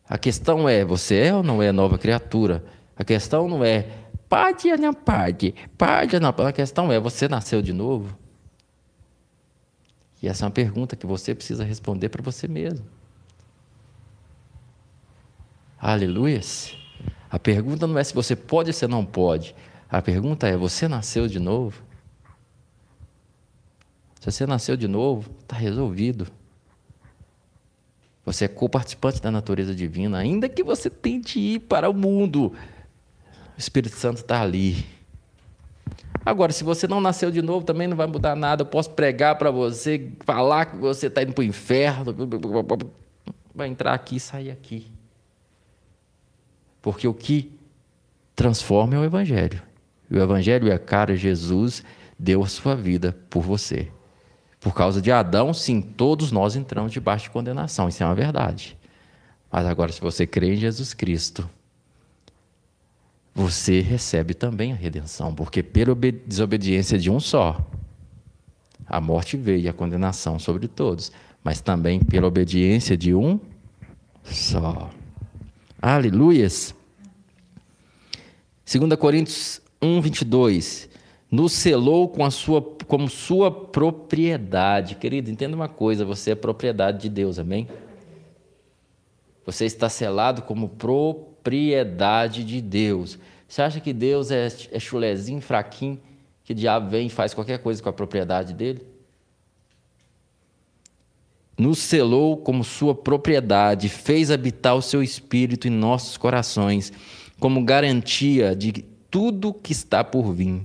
A 0.09 0.17
questão 0.17 0.67
é: 0.67 0.83
você 0.83 1.15
é 1.15 1.33
ou 1.33 1.43
não 1.43 1.61
é 1.61 1.71
nova 1.71 1.97
criatura? 1.97 2.63
A 2.95 3.03
questão 3.03 3.47
não 3.47 3.63
é 3.63 3.85
Pode 4.29 4.75
não 4.77 4.93
pode? 4.93 5.55
Pode 5.77 6.19
não 6.19 6.29
A 6.29 6.51
questão 6.51 6.91
é: 6.91 6.99
você 6.99 7.27
nasceu 7.27 7.61
de 7.61 7.73
novo? 7.73 8.17
E 10.21 10.27
essa 10.27 10.43
é 10.43 10.45
uma 10.45 10.51
pergunta 10.51 10.95
que 10.95 11.05
você 11.05 11.33
precisa 11.33 11.63
responder 11.63 12.09
para 12.09 12.21
você 12.21 12.47
mesmo. 12.47 12.85
Aleluias. 15.79 16.75
A 17.29 17.37
pergunta 17.37 17.85
não 17.85 17.97
é 17.97 18.03
se 18.03 18.13
você 18.13 18.35
pode 18.35 18.69
ou 18.69 18.73
se 18.73 18.87
não 18.87 19.05
pode. 19.05 19.55
A 19.89 20.01
pergunta 20.01 20.47
é: 20.47 20.57
você 20.57 20.87
nasceu 20.87 21.27
de 21.27 21.39
novo? 21.39 21.83
Se 24.19 24.31
você 24.31 24.45
nasceu 24.45 24.75
de 24.75 24.87
novo, 24.87 25.29
está 25.41 25.55
resolvido. 25.55 26.27
Você 28.25 28.43
é 28.43 28.47
co-participante 28.49 29.21
da 29.21 29.31
natureza 29.31 29.73
divina, 29.73 30.17
ainda 30.17 30.49
que 30.49 30.61
você 30.61 30.89
tente 30.89 31.39
ir 31.39 31.59
para 31.59 31.89
o 31.89 31.93
mundo. 31.93 32.53
O 33.57 33.59
Espírito 33.59 33.95
Santo 33.95 34.17
está 34.17 34.41
ali. 34.41 34.85
Agora, 36.23 36.51
se 36.51 36.63
você 36.63 36.87
não 36.87 37.01
nasceu 37.01 37.31
de 37.31 37.41
novo, 37.41 37.65
também 37.65 37.87
não 37.87 37.97
vai 37.97 38.05
mudar 38.05 38.35
nada. 38.35 38.61
Eu 38.61 38.65
posso 38.67 38.91
pregar 38.91 39.37
para 39.37 39.49
você, 39.49 40.11
falar 40.25 40.65
que 40.65 40.75
você 40.75 41.07
está 41.07 41.23
indo 41.23 41.33
para 41.33 41.41
o 41.41 41.45
inferno. 41.45 42.15
Vai 43.55 43.67
entrar 43.67 43.93
aqui 43.93 44.17
e 44.17 44.19
sair 44.19 44.51
aqui. 44.51 44.91
Porque 46.81 47.07
o 47.07 47.13
que 47.13 47.51
transforma 48.35 48.95
é 48.95 48.99
o 48.99 49.03
Evangelho. 49.03 49.61
E 50.11 50.17
o 50.17 50.21
Evangelho 50.21 50.71
é, 50.71 50.77
cara, 50.77 51.15
Jesus 51.15 51.83
deu 52.19 52.43
a 52.43 52.47
sua 52.47 52.75
vida 52.75 53.17
por 53.29 53.41
você. 53.41 53.89
Por 54.59 54.73
causa 54.73 55.01
de 55.01 55.11
Adão, 55.11 55.53
sim, 55.53 55.81
todos 55.81 56.31
nós 56.31 56.55
entramos 56.55 56.91
debaixo 56.91 57.25
de 57.25 57.31
condenação, 57.31 57.89
isso 57.89 58.03
é 58.03 58.05
uma 58.05 58.15
verdade. 58.15 58.77
Mas 59.51 59.65
agora, 59.65 59.91
se 59.91 60.01
você 60.01 60.27
crê 60.27 60.53
em 60.53 60.57
Jesus 60.57 60.93
Cristo, 60.93 61.49
você 63.37 63.81
recebe 63.81 64.33
também 64.33 64.71
a 64.71 64.75
redenção, 64.75 65.31
porque 65.31 65.61
pela 65.61 65.93
desobediência 65.93 66.97
de 66.97 67.11
um 67.11 67.19
só, 67.19 67.63
a 68.87 68.99
morte 68.99 69.37
veio 69.37 69.59
e 69.59 69.69
a 69.69 69.73
condenação 69.73 70.39
sobre 70.39 70.67
todos, 70.67 71.11
mas 71.43 71.61
também 71.61 71.99
pela 71.99 72.25
obediência 72.25 72.97
de 72.97 73.13
um 73.13 73.39
só. 74.23 74.89
Aleluias. 75.79 76.73
2 78.65 78.95
Coríntios 78.99 79.61
1, 79.79 80.01
22 80.01 80.89
nos 81.29 81.53
selou 81.53 82.09
com 82.09 82.25
a 82.25 82.31
sua, 82.31 82.59
como 82.87 83.07
sua 83.07 83.51
propriedade. 83.51 84.95
Querido, 84.95 85.29
entenda 85.29 85.55
uma 85.55 85.69
coisa: 85.69 86.03
você 86.03 86.31
é 86.31 86.35
propriedade 86.35 87.03
de 87.03 87.09
Deus, 87.09 87.37
amém? 87.37 87.67
Você 89.45 89.65
está 89.65 89.87
selado 89.89 90.41
como 90.41 90.69
propriedade 90.69 91.36
de 92.45 92.61
Deus. 92.61 93.17
Você 93.47 93.61
acha 93.61 93.79
que 93.79 93.93
Deus 93.93 94.31
é, 94.31 94.47
é 94.71 94.79
chulezinho, 94.79 95.41
fraquinho, 95.41 95.99
que 96.43 96.53
o 96.53 96.55
diabo 96.55 96.89
vem 96.89 97.07
e 97.07 97.09
faz 97.09 97.33
qualquer 97.33 97.59
coisa 97.59 97.81
com 97.81 97.89
a 97.89 97.93
propriedade 97.93 98.53
dele? 98.53 98.81
Nos 101.57 101.79
selou 101.79 102.37
como 102.37 102.63
sua 102.63 102.93
propriedade, 102.93 103.89
fez 103.89 104.29
habitar 104.29 104.75
o 104.75 104.81
seu 104.81 105.01
espírito 105.01 105.67
em 105.67 105.71
nossos 105.71 106.17
corações, 106.17 106.93
como 107.39 107.63
garantia 107.63 108.55
de 108.55 108.71
tudo 109.09 109.53
que 109.53 109.71
está 109.71 110.03
por 110.03 110.31
vir 110.33 110.61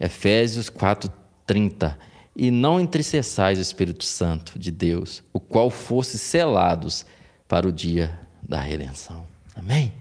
Efésios 0.00 0.70
4:30. 0.70 1.98
E 2.36 2.50
não 2.52 2.80
entristeçais 2.80 3.58
o 3.58 3.62
Espírito 3.62 4.04
Santo 4.04 4.58
de 4.58 4.70
Deus, 4.70 5.24
o 5.32 5.40
qual 5.40 5.70
fosse 5.70 6.16
selados 6.16 7.04
para 7.48 7.66
o 7.66 7.72
dia 7.72 8.16
da 8.40 8.60
redenção. 8.60 9.26
Amém. 9.58 9.92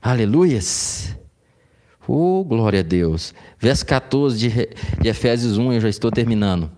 Aleluias. 0.00 1.14
Oh, 2.08 2.42
glória 2.42 2.80
a 2.80 2.82
Deus. 2.82 3.34
Verso 3.58 3.84
14 3.84 4.38
de, 4.38 4.48
de 5.02 5.08
Efésios 5.08 5.58
1, 5.58 5.74
eu 5.74 5.80
já 5.82 5.88
estou 5.90 6.10
terminando. 6.10 6.70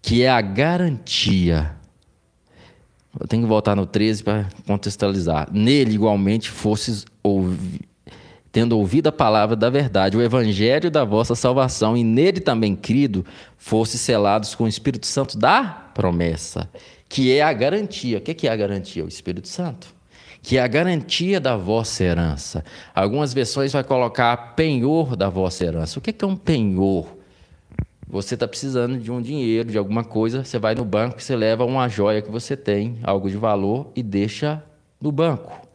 Que 0.00 0.22
é 0.22 0.30
a 0.30 0.40
garantia. 0.40 1.74
Eu 3.18 3.26
tenho 3.26 3.42
que 3.42 3.48
voltar 3.48 3.74
no 3.74 3.86
13 3.86 4.22
para 4.22 4.48
contextualizar. 4.66 5.48
Nele, 5.52 5.94
igualmente, 5.94 6.48
fosses 6.48 7.04
ouvidos 7.22 7.90
tendo 8.52 8.76
ouvido 8.76 9.06
a 9.08 9.12
palavra 9.12 9.54
da 9.54 9.70
verdade, 9.70 10.16
o 10.16 10.22
evangelho 10.22 10.90
da 10.90 11.04
vossa 11.04 11.34
salvação, 11.34 11.96
e 11.96 12.02
nele 12.02 12.40
também 12.40 12.74
crido, 12.74 13.24
fosse 13.56 13.96
selados 13.96 14.54
com 14.54 14.64
o 14.64 14.68
Espírito 14.68 15.06
Santo 15.06 15.38
da 15.38 15.62
promessa, 15.94 16.68
que 17.10 17.32
é 17.32 17.42
a 17.42 17.52
garantia. 17.52 18.18
O 18.18 18.20
que 18.20 18.46
é 18.46 18.50
a 18.50 18.56
garantia? 18.56 19.04
O 19.04 19.08
Espírito 19.08 19.48
Santo. 19.48 19.92
Que 20.40 20.58
é 20.58 20.62
a 20.62 20.68
garantia 20.68 21.40
da 21.40 21.56
vossa 21.56 22.04
herança. 22.04 22.64
Algumas 22.94 23.34
versões 23.34 23.72
vai 23.72 23.82
colocar 23.82 24.54
penhor 24.54 25.16
da 25.16 25.28
vossa 25.28 25.64
herança. 25.64 25.98
O 25.98 26.02
que 26.02 26.24
é 26.24 26.26
um 26.26 26.36
penhor? 26.36 27.18
Você 28.08 28.34
está 28.34 28.46
precisando 28.46 28.96
de 28.96 29.10
um 29.10 29.20
dinheiro, 29.20 29.70
de 29.70 29.76
alguma 29.76 30.04
coisa, 30.04 30.44
você 30.44 30.58
vai 30.58 30.74
no 30.74 30.84
banco, 30.84 31.20
você 31.20 31.34
leva 31.34 31.64
uma 31.64 31.88
joia 31.88 32.22
que 32.22 32.30
você 32.30 32.56
tem, 32.56 32.98
algo 33.02 33.28
de 33.28 33.36
valor, 33.36 33.90
e 33.94 34.02
deixa 34.02 34.62
no 35.00 35.10
banco. 35.10 35.66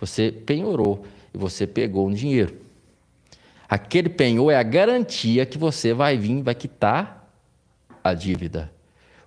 Você 0.00 0.30
penhorou 0.30 1.04
e 1.32 1.38
você 1.38 1.66
pegou 1.66 2.06
um 2.06 2.12
dinheiro. 2.12 2.56
Aquele 3.68 4.08
penhor 4.08 4.52
é 4.52 4.56
a 4.56 4.62
garantia 4.62 5.44
que 5.44 5.58
você 5.58 5.92
vai 5.92 6.16
vir 6.16 6.40
vai 6.40 6.54
quitar 6.54 7.28
a 8.02 8.14
dívida. 8.14 8.70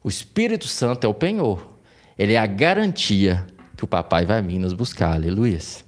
O 0.07 0.09
Espírito 0.09 0.69
Santo 0.69 1.05
é 1.05 1.07
o 1.09 1.13
penhor. 1.13 1.67
Ele 2.17 2.31
é 2.31 2.37
a 2.37 2.45
garantia 2.45 3.45
que 3.75 3.83
o 3.83 3.87
papai 3.87 4.25
vai 4.25 4.41
vir 4.41 4.57
nos 4.57 4.71
buscar. 4.71 5.13
Aleluias. 5.13 5.83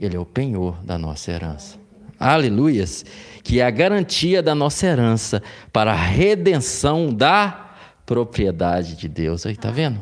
Ele 0.00 0.16
é 0.16 0.18
o 0.18 0.26
penhor 0.26 0.82
da 0.82 0.98
nossa 0.98 1.30
herança. 1.30 1.78
Aleluias. 2.18 3.04
Que 3.44 3.60
é 3.60 3.64
a 3.64 3.70
garantia 3.70 4.42
da 4.42 4.52
nossa 4.52 4.84
herança 4.84 5.40
para 5.72 5.92
a 5.92 5.94
redenção 5.94 7.14
da 7.14 7.70
propriedade 8.04 8.96
de 8.96 9.06
Deus. 9.06 9.46
Aí, 9.46 9.56
tá 9.56 9.70
vendo? 9.70 10.00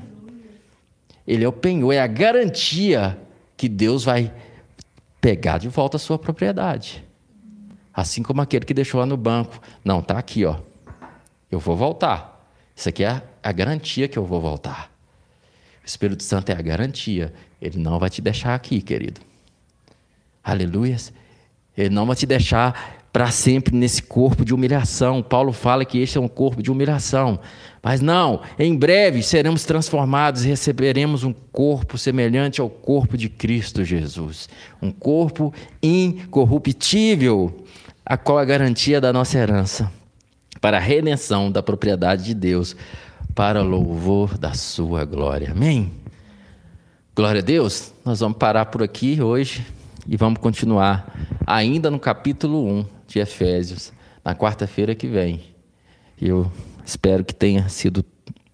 Ele 1.26 1.44
é 1.44 1.48
o 1.48 1.52
penhor, 1.52 1.92
é 1.92 2.00
a 2.00 2.06
garantia 2.06 3.18
que 3.58 3.68
Deus 3.68 4.04
vai 4.04 4.32
pegar 5.20 5.58
de 5.58 5.68
volta 5.68 5.98
a 5.98 6.00
sua 6.00 6.18
propriedade. 6.18 7.04
Assim 7.92 8.22
como 8.22 8.40
aquele 8.40 8.64
que 8.64 8.72
deixou 8.72 9.00
lá 9.00 9.04
no 9.04 9.18
banco. 9.18 9.60
Não, 9.84 9.98
está 9.98 10.18
aqui, 10.18 10.46
ó. 10.46 10.56
Eu 11.50 11.60
vou 11.60 11.76
voltar. 11.76 12.37
Isso 12.78 12.88
aqui 12.88 13.02
é 13.02 13.20
a 13.42 13.50
garantia 13.50 14.06
que 14.06 14.16
eu 14.16 14.24
vou 14.24 14.40
voltar. 14.40 14.88
O 15.82 15.86
Espírito 15.86 16.22
Santo 16.22 16.50
é 16.50 16.52
a 16.52 16.62
garantia. 16.62 17.34
Ele 17.60 17.76
não 17.76 17.98
vai 17.98 18.08
te 18.08 18.22
deixar 18.22 18.54
aqui, 18.54 18.80
querido. 18.80 19.20
Aleluias. 20.44 21.12
Ele 21.76 21.92
não 21.92 22.06
vai 22.06 22.14
te 22.14 22.24
deixar 22.24 23.02
para 23.12 23.32
sempre 23.32 23.74
nesse 23.74 24.00
corpo 24.00 24.44
de 24.44 24.54
humilhação. 24.54 25.24
Paulo 25.24 25.52
fala 25.52 25.84
que 25.84 25.98
este 25.98 26.18
é 26.18 26.20
um 26.20 26.28
corpo 26.28 26.62
de 26.62 26.70
humilhação. 26.70 27.40
Mas 27.82 28.00
não, 28.00 28.42
em 28.56 28.76
breve 28.76 29.24
seremos 29.24 29.64
transformados 29.64 30.44
e 30.44 30.48
receberemos 30.48 31.24
um 31.24 31.32
corpo 31.32 31.98
semelhante 31.98 32.60
ao 32.60 32.70
corpo 32.70 33.18
de 33.18 33.28
Cristo 33.28 33.84
Jesus. 33.84 34.48
Um 34.80 34.92
corpo 34.92 35.52
incorruptível, 35.82 37.66
a 38.06 38.16
qual 38.16 38.38
é 38.38 38.42
a 38.42 38.46
garantia 38.46 39.00
da 39.00 39.12
nossa 39.12 39.36
herança, 39.36 39.90
para 40.60 40.78
a 40.78 40.80
redenção 40.80 41.50
da 41.50 41.62
propriedade 41.62 42.24
de 42.24 42.34
Deus, 42.34 42.76
para 43.34 43.62
louvor 43.62 44.36
da 44.36 44.54
sua 44.54 45.04
glória. 45.04 45.52
Amém? 45.52 45.92
Glória 47.14 47.40
a 47.40 47.44
Deus. 47.44 47.92
Nós 48.04 48.20
vamos 48.20 48.38
parar 48.38 48.66
por 48.66 48.82
aqui 48.82 49.20
hoje 49.20 49.66
e 50.06 50.16
vamos 50.16 50.40
continuar 50.40 51.12
ainda 51.46 51.90
no 51.90 51.98
capítulo 51.98 52.64
1 52.66 52.86
de 53.06 53.18
Efésios, 53.18 53.92
na 54.24 54.34
quarta-feira 54.34 54.94
que 54.94 55.06
vem. 55.06 55.42
Eu 56.20 56.50
espero 56.84 57.24
que 57.24 57.34
tenha 57.34 57.68
sido 57.68 58.04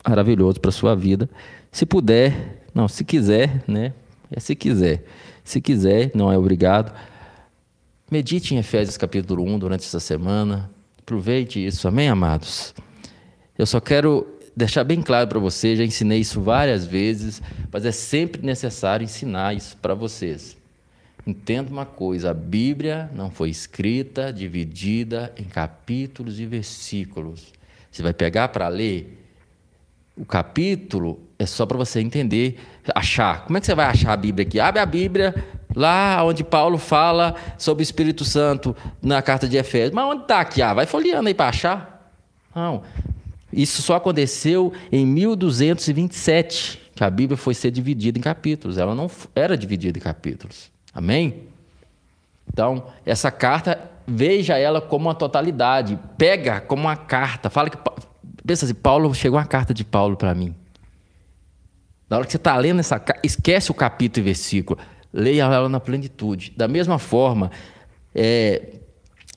maravilhoso 0.06 0.60
para 0.60 0.68
a 0.68 0.72
sua 0.72 0.94
vida. 0.94 1.28
Se 1.70 1.86
puder, 1.86 2.64
não, 2.74 2.88
se 2.88 3.04
quiser, 3.04 3.62
né? 3.66 3.92
É 4.30 4.40
se 4.40 4.54
quiser. 4.54 5.04
Se 5.42 5.60
quiser, 5.60 6.10
não 6.14 6.30
é 6.32 6.36
obrigado. 6.36 6.92
Medite 8.10 8.54
em 8.54 8.58
Efésios 8.58 8.96
capítulo 8.96 9.44
1 9.44 9.58
durante 9.58 9.84
essa 9.84 10.00
semana. 10.00 10.70
Aproveite 11.04 11.62
isso, 11.64 11.86
amém, 11.86 12.08
amados? 12.08 12.74
Eu 13.58 13.66
só 13.66 13.78
quero 13.78 14.26
deixar 14.56 14.84
bem 14.84 15.02
claro 15.02 15.28
para 15.28 15.38
vocês, 15.38 15.76
já 15.76 15.84
ensinei 15.84 16.20
isso 16.20 16.40
várias 16.40 16.86
vezes, 16.86 17.42
mas 17.70 17.84
é 17.84 17.92
sempre 17.92 18.40
necessário 18.40 19.04
ensinar 19.04 19.54
isso 19.54 19.76
para 19.76 19.92
vocês. 19.92 20.56
Entenda 21.26 21.70
uma 21.70 21.84
coisa: 21.84 22.30
a 22.30 22.34
Bíblia 22.34 23.10
não 23.14 23.30
foi 23.30 23.50
escrita, 23.50 24.32
dividida 24.32 25.30
em 25.36 25.44
capítulos 25.44 26.40
e 26.40 26.46
versículos. 26.46 27.52
Você 27.92 28.02
vai 28.02 28.14
pegar 28.14 28.48
para 28.48 28.66
ler 28.68 29.22
o 30.16 30.24
capítulo, 30.24 31.20
é 31.44 31.46
só 31.46 31.64
para 31.64 31.76
você 31.76 32.00
entender, 32.00 32.58
achar. 32.94 33.44
Como 33.44 33.56
é 33.56 33.60
que 33.60 33.66
você 33.66 33.74
vai 33.74 33.86
achar 33.86 34.12
a 34.12 34.16
Bíblia 34.16 34.46
aqui? 34.46 34.58
Abre 34.58 34.80
a 34.80 34.86
Bíblia 34.86 35.34
lá 35.74 36.22
onde 36.24 36.44
Paulo 36.44 36.78
fala 36.78 37.34
sobre 37.58 37.82
o 37.82 37.84
Espírito 37.84 38.24
Santo 38.24 38.76
na 39.02 39.20
carta 39.22 39.48
de 39.48 39.56
Efésios. 39.56 39.92
Mas 39.92 40.04
onde 40.04 40.22
está 40.22 40.40
aqui? 40.40 40.62
Ah, 40.62 40.74
vai 40.74 40.86
folheando 40.86 41.28
aí 41.28 41.34
para 41.34 41.48
achar. 41.48 42.10
Não. 42.54 42.82
Isso 43.52 43.82
só 43.82 43.96
aconteceu 43.96 44.72
em 44.90 45.06
1227, 45.06 46.90
que 46.94 47.04
a 47.04 47.10
Bíblia 47.10 47.36
foi 47.36 47.54
ser 47.54 47.70
dividida 47.70 48.18
em 48.18 48.22
capítulos. 48.22 48.78
Ela 48.78 48.94
não 48.94 49.10
era 49.34 49.56
dividida 49.56 49.98
em 49.98 50.02
capítulos. 50.02 50.70
Amém? 50.92 51.44
Então, 52.52 52.86
essa 53.04 53.30
carta, 53.30 53.90
veja 54.06 54.58
ela 54.58 54.80
como 54.80 55.08
uma 55.08 55.14
totalidade. 55.14 55.98
Pega 56.16 56.60
como 56.60 56.82
uma 56.82 56.96
carta. 56.96 57.50
Fala 57.50 57.70
que. 57.70 57.78
Pensa 58.46 58.64
assim, 58.66 58.74
Paulo, 58.74 59.14
chegou 59.14 59.38
uma 59.38 59.46
carta 59.46 59.72
de 59.72 59.84
Paulo 59.84 60.16
para 60.16 60.34
mim. 60.34 60.54
Na 62.08 62.16
hora 62.16 62.26
que 62.26 62.32
você 62.32 62.36
está 62.36 62.56
lendo 62.56 62.80
essa 62.80 63.02
esquece 63.22 63.70
o 63.70 63.74
capítulo 63.74 64.24
e 64.24 64.26
versículo. 64.26 64.78
Leia 65.12 65.44
ela 65.44 65.68
na 65.68 65.80
plenitude. 65.80 66.52
Da 66.56 66.66
mesma 66.66 66.98
forma, 66.98 67.50
é, 68.14 68.74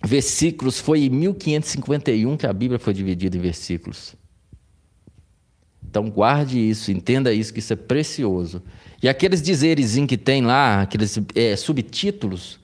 versículos, 0.03 0.80
foi 0.80 1.05
em 1.05 1.09
1551 1.09 2.38
que 2.38 2.47
a 2.47 2.53
Bíblia 2.53 2.80
foi 2.80 2.93
dividida 2.93 3.38
em 3.38 3.39
versículos. 3.39 4.15
Então 5.89 6.09
guarde 6.09 6.59
isso, 6.59 6.91
entenda 6.91 7.34
isso, 7.34 7.53
que 7.53 7.59
isso 7.59 7.74
é 7.74 7.76
precioso. 7.76 8.61
E 9.01 9.07
aqueles 9.07 9.41
dizeres 9.41 9.95
que 10.07 10.18
tem 10.18 10.41
lá, 10.41 10.82
aqueles 10.82 11.20
é, 11.34 11.55
subtítulos, 11.55 12.59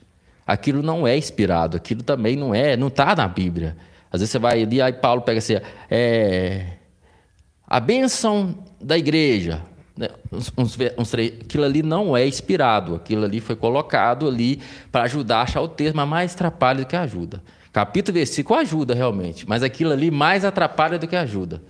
aquilo 0.46 0.82
não 0.82 1.06
é 1.06 1.16
inspirado, 1.16 1.76
aquilo 1.76 2.02
também 2.02 2.36
não 2.36 2.54
é, 2.54 2.76
não 2.76 2.88
está 2.88 3.14
na 3.16 3.26
Bíblia. 3.26 3.76
Às 4.12 4.20
vezes 4.20 4.32
você 4.32 4.38
vai 4.38 4.62
ali, 4.62 4.80
aí 4.80 4.92
Paulo 4.92 5.22
pega 5.22 5.38
assim, 5.38 5.54
é, 5.90 6.72
a 7.66 7.80
bênção 7.80 8.64
da 8.80 8.98
igreja, 8.98 9.62
né, 9.96 10.08
uns, 10.32 10.52
uns, 10.56 10.76
uns, 10.98 11.14
aquilo 11.14 11.64
ali 11.64 11.82
não 11.82 12.16
é 12.16 12.26
inspirado, 12.26 12.96
aquilo 12.96 13.24
ali 13.24 13.40
foi 13.40 13.54
colocado 13.54 14.26
ali 14.26 14.60
para 14.90 15.04
ajudar 15.04 15.38
a 15.38 15.42
achar 15.42 15.60
o 15.60 15.68
termo, 15.68 15.98
mas 15.98 16.08
mais 16.08 16.34
atrapalha 16.34 16.80
do 16.80 16.86
que 16.86 16.96
ajuda. 16.96 17.42
Capítulo 17.72 18.14
versículo 18.14 18.58
ajuda 18.58 18.94
realmente, 18.94 19.48
mas 19.48 19.62
aquilo 19.62 19.92
ali 19.92 20.10
mais 20.10 20.44
atrapalha 20.44 20.98
do 20.98 21.08
que 21.08 21.16
ajuda. 21.16 21.62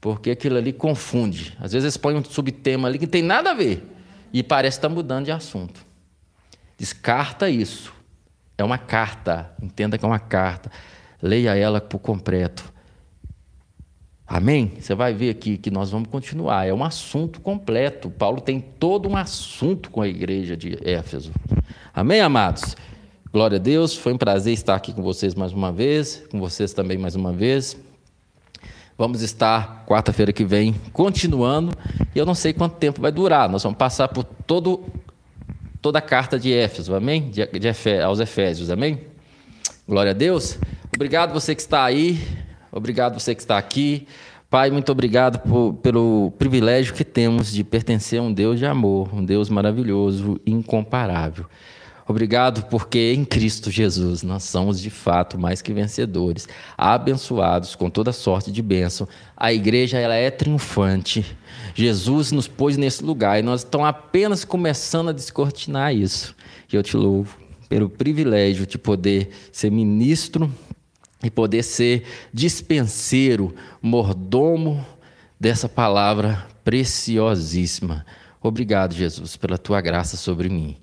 Porque 0.00 0.32
aquilo 0.32 0.56
ali 0.56 0.72
confunde. 0.72 1.56
Às 1.60 1.72
vezes 1.72 1.96
põe 1.96 2.16
um 2.16 2.24
subtema 2.24 2.88
ali 2.88 2.98
que 2.98 3.06
não 3.06 3.10
tem 3.10 3.22
nada 3.22 3.52
a 3.52 3.54
ver 3.54 3.86
e 4.32 4.42
parece 4.42 4.78
estar 4.78 4.88
tá 4.88 4.94
mudando 4.94 5.26
de 5.26 5.30
assunto. 5.30 5.80
Descarta 6.76 7.48
isso. 7.48 7.92
É 8.58 8.64
uma 8.64 8.78
carta, 8.78 9.52
entenda 9.62 9.96
que 9.96 10.04
é 10.04 10.08
uma 10.08 10.18
carta. 10.18 10.70
Leia 11.22 11.54
ela 11.54 11.80
por 11.80 12.00
completo. 12.00 12.71
Amém? 14.26 14.72
Você 14.78 14.94
vai 14.94 15.12
ver 15.12 15.30
aqui 15.30 15.58
que 15.58 15.70
nós 15.70 15.90
vamos 15.90 16.08
continuar. 16.08 16.66
É 16.66 16.72
um 16.72 16.84
assunto 16.84 17.40
completo. 17.40 18.10
Paulo 18.10 18.40
tem 18.40 18.60
todo 18.60 19.08
um 19.08 19.16
assunto 19.16 19.90
com 19.90 20.00
a 20.00 20.08
igreja 20.08 20.56
de 20.56 20.78
Éfeso. 20.88 21.32
Amém, 21.92 22.20
amados? 22.20 22.76
Glória 23.32 23.56
a 23.56 23.60
Deus. 23.60 23.96
Foi 23.96 24.12
um 24.12 24.18
prazer 24.18 24.54
estar 24.54 24.74
aqui 24.74 24.92
com 24.92 25.02
vocês 25.02 25.34
mais 25.34 25.52
uma 25.52 25.72
vez, 25.72 26.22
com 26.30 26.38
vocês 26.38 26.72
também 26.72 26.96
mais 26.96 27.14
uma 27.14 27.32
vez. 27.32 27.76
Vamos 28.96 29.22
estar 29.22 29.84
quarta-feira 29.86 30.32
que 30.32 30.44
vem 30.44 30.74
continuando. 30.92 31.72
E 32.14 32.18
eu 32.18 32.24
não 32.24 32.34
sei 32.34 32.52
quanto 32.52 32.76
tempo 32.76 33.00
vai 33.00 33.10
durar. 33.10 33.48
Nós 33.48 33.62
vamos 33.62 33.78
passar 33.78 34.08
por 34.08 34.22
todo, 34.22 34.84
toda 35.80 35.98
a 35.98 36.02
carta 36.02 36.38
de 36.38 36.52
Éfeso, 36.52 36.94
amém? 36.94 37.30
De, 37.30 37.46
de 37.46 38.02
aos 38.02 38.20
Efésios, 38.20 38.70
amém? 38.70 39.00
Glória 39.88 40.12
a 40.12 40.14
Deus. 40.14 40.58
Obrigado 40.94 41.32
você 41.32 41.54
que 41.54 41.62
está 41.62 41.84
aí. 41.84 42.22
Obrigado 42.72 43.20
você 43.20 43.34
que 43.34 43.42
está 43.42 43.58
aqui. 43.58 44.06
Pai, 44.48 44.70
muito 44.70 44.90
obrigado 44.90 45.38
por, 45.40 45.74
pelo 45.74 46.32
privilégio 46.38 46.94
que 46.94 47.04
temos 47.04 47.52
de 47.52 47.62
pertencer 47.62 48.18
a 48.18 48.22
um 48.22 48.32
Deus 48.32 48.58
de 48.58 48.64
amor, 48.64 49.14
um 49.14 49.24
Deus 49.24 49.50
maravilhoso, 49.50 50.40
incomparável. 50.46 51.46
Obrigado 52.08 52.64
porque 52.64 53.12
em 53.14 53.24
Cristo 53.24 53.70
Jesus 53.70 54.22
nós 54.22 54.44
somos 54.44 54.80
de 54.80 54.90
fato 54.90 55.38
mais 55.38 55.62
que 55.62 55.72
vencedores, 55.72 56.48
abençoados 56.76 57.74
com 57.74 57.88
toda 57.88 58.12
sorte 58.12 58.50
de 58.50 58.60
bênção. 58.60 59.06
A 59.36 59.52
igreja 59.52 59.98
ela 59.98 60.14
é 60.14 60.30
triunfante. 60.30 61.24
Jesus 61.74 62.32
nos 62.32 62.48
pôs 62.48 62.76
nesse 62.76 63.04
lugar 63.04 63.38
e 63.38 63.42
nós 63.42 63.60
estamos 63.60 63.86
apenas 63.86 64.44
começando 64.44 65.10
a 65.10 65.12
descortinar 65.12 65.94
isso. 65.94 66.34
E 66.72 66.76
eu 66.76 66.82
te 66.82 66.96
louvo 66.96 67.38
pelo 67.68 67.88
privilégio 67.88 68.66
de 68.66 68.76
poder 68.76 69.30
ser 69.50 69.70
ministro 69.70 70.52
e 71.22 71.30
poder 71.30 71.62
ser 71.62 72.04
dispenseiro, 72.32 73.54
mordomo 73.80 74.84
dessa 75.38 75.68
palavra 75.68 76.46
preciosíssima. 76.64 78.04
Obrigado, 78.42 78.94
Jesus, 78.94 79.36
pela 79.36 79.56
tua 79.56 79.80
graça 79.80 80.16
sobre 80.16 80.48
mim. 80.48 80.76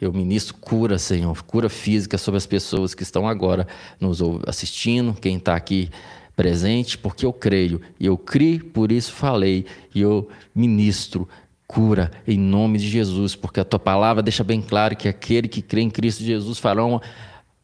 Eu 0.00 0.12
ministro 0.12 0.54
cura, 0.54 0.98
Senhor, 0.98 1.42
cura 1.42 1.70
física 1.70 2.18
sobre 2.18 2.36
as 2.36 2.46
pessoas 2.46 2.94
que 2.94 3.02
estão 3.02 3.26
agora 3.26 3.66
nos 3.98 4.20
assistindo, 4.46 5.14
quem 5.14 5.36
está 5.36 5.56
aqui 5.56 5.88
presente, 6.36 6.98
porque 6.98 7.24
eu 7.24 7.32
creio, 7.32 7.80
eu 7.98 8.18
criei, 8.18 8.58
por 8.58 8.92
isso 8.92 9.12
falei, 9.12 9.64
e 9.94 10.02
eu 10.02 10.28
ministro 10.54 11.26
cura 11.66 12.10
em 12.28 12.38
nome 12.38 12.78
de 12.78 12.88
Jesus, 12.88 13.34
porque 13.34 13.58
a 13.58 13.64
tua 13.64 13.78
palavra 13.78 14.22
deixa 14.22 14.44
bem 14.44 14.60
claro 14.60 14.94
que 14.94 15.08
aquele 15.08 15.48
que 15.48 15.62
crê 15.62 15.80
em 15.80 15.90
Cristo 15.90 16.22
Jesus 16.22 16.58
farão 16.58 17.00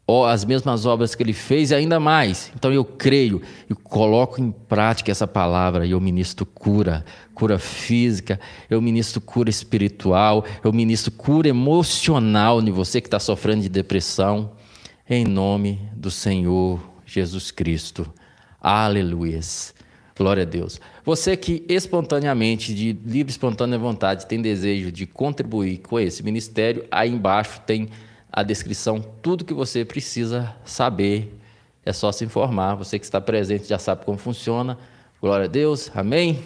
as 0.07 0.43
mesmas 0.43 0.85
obras 0.85 1.15
que 1.15 1.23
ele 1.23 1.33
fez 1.33 1.71
e 1.71 1.75
ainda 1.75 1.99
mais. 1.99 2.51
Então 2.55 2.71
eu 2.73 2.83
creio 2.83 3.41
e 3.69 3.73
coloco 3.73 4.41
em 4.41 4.51
prática 4.51 5.11
essa 5.11 5.25
palavra 5.25 5.85
e 5.85 5.91
eu 5.91 6.01
ministro 6.01 6.45
cura, 6.45 7.05
cura 7.33 7.57
física, 7.57 8.39
eu 8.69 8.81
ministro 8.81 9.21
cura 9.21 9.49
espiritual, 9.49 10.45
eu 10.63 10.73
ministro 10.73 11.11
cura 11.11 11.47
emocional 11.47 12.61
em 12.61 12.71
você 12.71 12.99
que 12.99 13.07
está 13.07 13.19
sofrendo 13.19 13.61
de 13.61 13.69
depressão, 13.69 14.51
em 15.09 15.23
nome 15.23 15.79
do 15.95 16.11
Senhor 16.11 16.79
Jesus 17.05 17.49
Cristo. 17.49 18.11
Aleluias. 18.61 19.73
Glória 20.15 20.43
a 20.43 20.45
Deus. 20.45 20.79
Você 21.03 21.35
que 21.35 21.65
espontaneamente, 21.67 22.73
de 22.73 22.93
livre 23.05 23.31
espontânea 23.31 23.79
vontade, 23.79 24.27
tem 24.27 24.41
desejo 24.41 24.91
de 24.91 25.07
contribuir 25.07 25.79
com 25.79 25.99
esse 25.99 26.21
ministério, 26.21 26.85
aí 26.91 27.09
embaixo 27.09 27.61
tem 27.65 27.89
a 28.35 28.41
descrição, 28.41 28.99
tudo 28.99 29.45
que 29.45 29.53
você 29.53 29.85
precisa 29.85 30.55
saber. 30.65 31.39
É 31.85 31.93
só 31.93 32.11
se 32.11 32.25
informar. 32.25 32.73
Você 32.73 32.97
que 32.97 33.05
está 33.05 33.21
presente 33.21 33.67
já 33.67 33.77
sabe 33.77 34.03
como 34.03 34.17
funciona. 34.17 34.75
Glória 35.21 35.45
a 35.45 35.47
Deus. 35.47 35.91
Amém. 35.93 36.43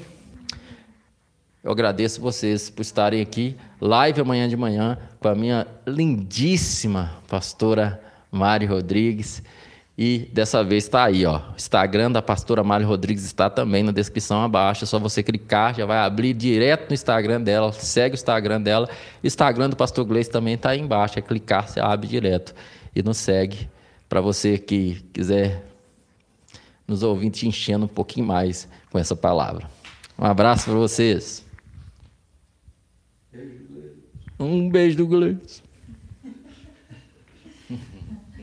Eu 1.64 1.72
agradeço 1.72 2.20
vocês 2.20 2.70
por 2.70 2.82
estarem 2.82 3.22
aqui. 3.22 3.56
Live 3.80 4.20
amanhã 4.20 4.50
de 4.50 4.58
manhã 4.58 4.98
com 5.18 5.30
a 5.30 5.36
minha 5.36 5.66
lindíssima 5.88 7.14
pastora 7.26 8.02
Mari 8.30 8.66
Rodrigues. 8.66 9.42
E 9.98 10.30
dessa 10.32 10.64
vez 10.64 10.84
está 10.84 11.06
aí, 11.06 11.26
ó. 11.26 11.42
Instagram 11.56 12.12
da 12.12 12.22
pastora 12.22 12.64
Mari 12.64 12.84
Rodrigues 12.84 13.26
está 13.26 13.50
também 13.50 13.82
na 13.82 13.92
descrição 13.92 14.44
abaixo. 14.44 14.84
É 14.84 14.88
só 14.88 15.00
você 15.00 15.24
clicar, 15.24 15.74
já 15.74 15.88
vai 15.88 15.98
abrir 15.98 16.36
direto 16.36 16.90
no 16.90 16.94
Instagram 16.94 17.42
dela. 17.42 17.72
Segue 17.74 18.14
o 18.14 18.16
Instagram 18.16 18.62
dela. 18.62 18.88
Instagram 19.24 19.72
do 19.72 19.76
pastor 19.76 20.06
Gleice 20.06 20.30
também 20.30 20.54
está 20.54 20.70
aí 20.70 20.80
embaixo. 20.80 21.18
É 21.18 21.22
clicar, 21.22 21.68
você 21.68 21.80
abre 21.80 22.08
direto. 22.08 22.54
E 22.96 23.02
nos 23.02 23.18
segue. 23.18 23.68
Para 24.08 24.22
você 24.22 24.60
que 24.60 25.04
quiser 25.12 25.66
nos 26.88 27.02
ouvir 27.02 27.32
te 27.32 27.48
enchendo 27.48 27.86
um 27.86 27.90
pouquinho 27.90 28.28
mais 28.28 28.68
com 28.92 29.00
essa 29.00 29.16
palavra. 29.16 29.68
Um 30.18 30.26
abraço 30.26 30.66
para 30.66 30.76
vocês. 30.76 31.44
Um 34.40 34.70
beijo 34.70 34.98
do 34.98 35.08
Gleice. 35.08 35.67